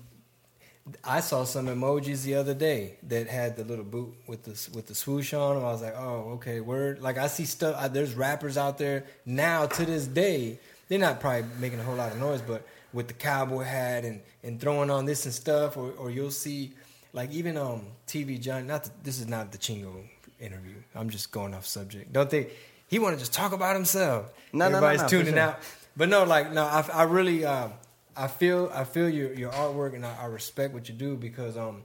I 1.04 1.22
saw 1.22 1.46
some 1.46 1.66
emojis 1.66 2.22
the 2.22 2.36
other 2.36 2.54
day 2.54 2.98
that 3.08 3.28
had 3.28 3.56
the 3.56 3.64
little 3.64 3.84
boot 3.84 4.14
with 4.28 4.44
the 4.44 4.52
with 4.76 4.86
the 4.86 4.94
swoosh 4.94 5.34
on 5.34 5.56
them. 5.56 5.66
I 5.66 5.72
was 5.72 5.82
like, 5.82 5.96
oh, 5.98 6.34
okay, 6.34 6.60
word. 6.60 7.02
Like 7.02 7.18
I 7.18 7.26
see 7.26 7.46
stuff. 7.46 7.76
I, 7.76 7.88
there's 7.88 8.14
rappers 8.14 8.56
out 8.56 8.78
there 8.78 9.06
now 9.26 9.66
to 9.66 9.84
this 9.84 10.06
day. 10.06 10.60
They're 10.90 11.00
not 11.00 11.22
probably 11.22 11.50
making 11.60 11.80
a 11.80 11.84
whole 11.84 11.96
lot 11.96 12.12
of 12.12 12.20
noise, 12.20 12.44
but 12.44 12.64
with 12.94 13.08
the 13.08 13.16
cowboy 13.16 13.64
hat 13.64 14.06
and 14.06 14.22
and 14.44 14.62
throwing 14.62 14.92
on 14.92 15.08
this 15.08 15.26
and 15.26 15.34
stuff, 15.34 15.76
or 15.76 15.90
or 15.94 16.12
you'll 16.12 16.30
see 16.30 16.74
like 17.14 17.32
even 17.32 17.58
um 17.58 17.82
TV 18.06 18.40
John. 18.40 18.68
Not 18.68 18.84
the, 18.84 18.92
this 19.02 19.20
is 19.20 19.28
not 19.28 19.52
the 19.52 19.58
Chingo 19.58 20.04
interview. 20.40 20.76
I'm 20.94 21.10
just 21.10 21.32
going 21.32 21.56
off 21.56 21.66
subject. 21.66 22.14
Don't 22.14 22.30
they? 22.30 22.52
He 22.88 23.00
want 23.00 23.16
to 23.16 23.20
just 23.20 23.34
talk 23.34 23.52
about 23.52 23.76
himself. 23.76 24.32
No, 24.54 24.66
no, 24.66 24.72
no, 24.72 24.78
Everybody's 24.78 25.02
no, 25.02 25.08
tuning 25.08 25.34
sure. 25.34 25.44
out. 25.44 25.60
But 25.96 26.10
no, 26.10 26.24
like 26.24 26.54
no, 26.54 26.64
I, 26.64 26.88
I 26.94 27.04
really, 27.04 27.44
uh, 27.44 27.70
I 28.16 28.28
feel, 28.28 28.72
I 28.74 28.84
feel 28.84 29.10
your 29.10 29.34
your 29.34 29.52
artwork, 29.52 29.94
and 29.94 30.06
I, 30.06 30.16
I 30.22 30.26
respect 30.26 30.74
what 30.74 30.88
you 30.88 30.96
do 30.96 31.18
because 31.18 31.58
um, 31.58 31.84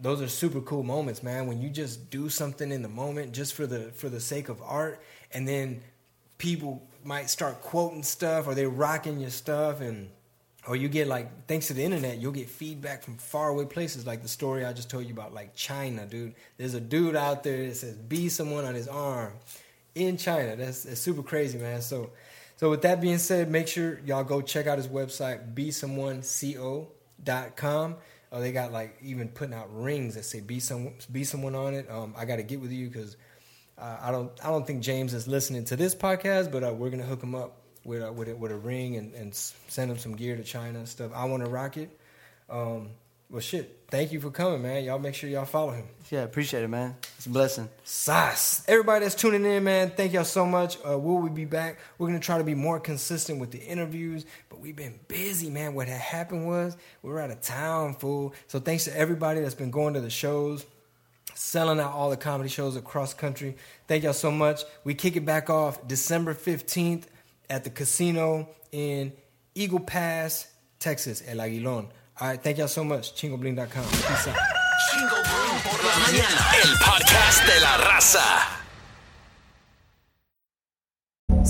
those 0.00 0.22
are 0.22 0.28
super 0.28 0.60
cool 0.60 0.82
moments, 0.82 1.22
man. 1.22 1.46
When 1.46 1.60
you 1.60 1.70
just 1.70 2.10
do 2.10 2.28
something 2.28 2.70
in 2.70 2.82
the 2.82 2.88
moment, 2.88 3.32
just 3.32 3.54
for 3.54 3.66
the 3.66 3.90
for 3.92 4.08
the 4.08 4.20
sake 4.20 4.48
of 4.48 4.62
art, 4.62 5.02
and 5.32 5.48
then 5.48 5.82
people 6.38 6.86
might 7.04 7.28
start 7.30 7.60
quoting 7.62 8.02
stuff, 8.02 8.46
or 8.46 8.54
they're 8.54 8.68
rocking 8.68 9.18
your 9.18 9.30
stuff, 9.30 9.80
and 9.80 10.10
or 10.68 10.76
you 10.76 10.88
get 10.88 11.08
like 11.08 11.46
thanks 11.46 11.66
to 11.66 11.72
the 11.72 11.82
internet, 11.82 12.18
you'll 12.18 12.32
get 12.32 12.48
feedback 12.48 13.02
from 13.02 13.16
faraway 13.16 13.64
places, 13.64 14.06
like 14.06 14.22
the 14.22 14.28
story 14.28 14.64
I 14.64 14.72
just 14.72 14.88
told 14.90 15.06
you 15.06 15.12
about, 15.12 15.34
like 15.34 15.54
China, 15.54 16.06
dude. 16.06 16.34
There's 16.58 16.74
a 16.74 16.80
dude 16.80 17.16
out 17.16 17.42
there 17.42 17.66
that 17.66 17.76
says 17.76 17.96
"be 17.96 18.28
someone" 18.28 18.64
on 18.64 18.74
his 18.74 18.88
arm 18.88 19.32
in 19.94 20.16
China. 20.16 20.56
That's, 20.56 20.84
that's 20.84 21.00
super 21.00 21.22
crazy, 21.22 21.58
man. 21.58 21.82
So, 21.82 22.08
so 22.56 22.70
with 22.70 22.80
that 22.82 23.00
being 23.00 23.18
said, 23.18 23.48
make 23.50 23.66
sure 23.68 24.00
y'all 24.04 24.24
go 24.24 24.40
check 24.40 24.66
out 24.66 24.78
his 24.78 24.88
website, 24.88 25.54
besomeoneco.com. 25.54 27.96
Oh, 28.32 28.40
they 28.40 28.52
got 28.52 28.72
like 28.72 28.96
even 29.02 29.28
putting 29.28 29.54
out 29.54 29.68
rings 29.72 30.16
that 30.16 30.24
say 30.24 30.40
"be 30.40 30.58
some 30.58 30.94
be 31.12 31.22
someone" 31.22 31.54
on 31.54 31.74
it. 31.74 31.88
Um, 31.88 32.14
I 32.18 32.24
got 32.24 32.34
to 32.36 32.42
get 32.42 32.60
with 32.60 32.72
you 32.72 32.88
because 32.88 33.16
uh, 33.78 33.98
I 34.02 34.10
don't 34.10 34.32
I 34.42 34.48
don't 34.48 34.66
think 34.66 34.82
James 34.82 35.14
is 35.14 35.28
listening 35.28 35.64
to 35.66 35.76
this 35.76 35.94
podcast, 35.94 36.50
but 36.50 36.64
uh, 36.64 36.74
we're 36.74 36.90
gonna 36.90 37.04
hook 37.04 37.22
him 37.22 37.36
up 37.36 37.58
with 37.84 38.02
a, 38.02 38.12
with 38.12 38.28
a, 38.28 38.34
with 38.34 38.50
a 38.50 38.56
ring 38.56 38.96
and, 38.96 39.14
and 39.14 39.32
send 39.34 39.88
him 39.88 39.98
some 39.98 40.16
gear 40.16 40.36
to 40.36 40.42
China 40.42 40.80
and 40.80 40.88
stuff. 40.88 41.12
I 41.14 41.26
want 41.26 41.44
to 41.44 41.48
rock 41.48 41.76
it. 41.76 41.96
Um, 42.50 42.90
well, 43.34 43.40
shit. 43.40 43.80
Thank 43.88 44.12
you 44.12 44.20
for 44.20 44.30
coming, 44.30 44.62
man. 44.62 44.84
Y'all 44.84 45.00
make 45.00 45.16
sure 45.16 45.28
y'all 45.28 45.44
follow 45.44 45.72
him. 45.72 45.86
Yeah, 46.08 46.22
appreciate 46.22 46.62
it, 46.62 46.68
man. 46.68 46.94
It's 47.16 47.26
a 47.26 47.30
blessing. 47.30 47.68
Sauce. 47.82 48.64
Everybody 48.68 49.04
that's 49.04 49.16
tuning 49.16 49.44
in, 49.44 49.64
man, 49.64 49.90
thank 49.90 50.12
y'all 50.12 50.22
so 50.22 50.46
much. 50.46 50.78
Uh, 50.88 50.96
will 50.96 51.18
we 51.18 51.30
be 51.30 51.44
back? 51.44 51.78
We're 51.98 52.06
gonna 52.06 52.20
try 52.20 52.38
to 52.38 52.44
be 52.44 52.54
more 52.54 52.78
consistent 52.78 53.40
with 53.40 53.50
the 53.50 53.58
interviews, 53.58 54.24
but 54.48 54.60
we've 54.60 54.76
been 54.76 55.00
busy, 55.08 55.50
man. 55.50 55.74
What 55.74 55.88
had 55.88 56.00
happened 56.00 56.46
was 56.46 56.76
we 57.02 57.10
were 57.10 57.20
out 57.20 57.32
of 57.32 57.40
town, 57.40 57.94
fool. 57.94 58.34
So 58.46 58.60
thanks 58.60 58.84
to 58.84 58.96
everybody 58.96 59.40
that's 59.40 59.56
been 59.56 59.72
going 59.72 59.94
to 59.94 60.00
the 60.00 60.10
shows, 60.10 60.64
selling 61.34 61.80
out 61.80 61.92
all 61.92 62.10
the 62.10 62.16
comedy 62.16 62.48
shows 62.48 62.76
across 62.76 63.14
country. 63.14 63.56
Thank 63.88 64.04
y'all 64.04 64.12
so 64.12 64.30
much. 64.30 64.62
We 64.84 64.94
kick 64.94 65.16
it 65.16 65.24
back 65.24 65.50
off 65.50 65.88
December 65.88 66.34
fifteenth 66.34 67.10
at 67.50 67.64
the 67.64 67.70
casino 67.70 68.48
in 68.70 69.12
Eagle 69.56 69.80
Pass, 69.80 70.46
Texas, 70.78 71.20
El 71.26 71.38
Aguilón. 71.38 71.88
All 72.20 72.28
right, 72.28 72.40
thank 72.40 72.58
y'all 72.58 72.68
so 72.68 72.84
much. 72.84 73.14
ChingoBling.com. 73.14 73.84
Peace 73.84 74.28
out. 74.28 74.36
Chingo 74.90 75.16
Bling 75.16 75.62
por 75.64 75.84
la 75.84 75.96
mañana. 75.98 76.50
El 76.62 76.70
podcast 76.78 77.44
de 77.46 77.60
la 77.60 77.76
raza. 77.78 78.63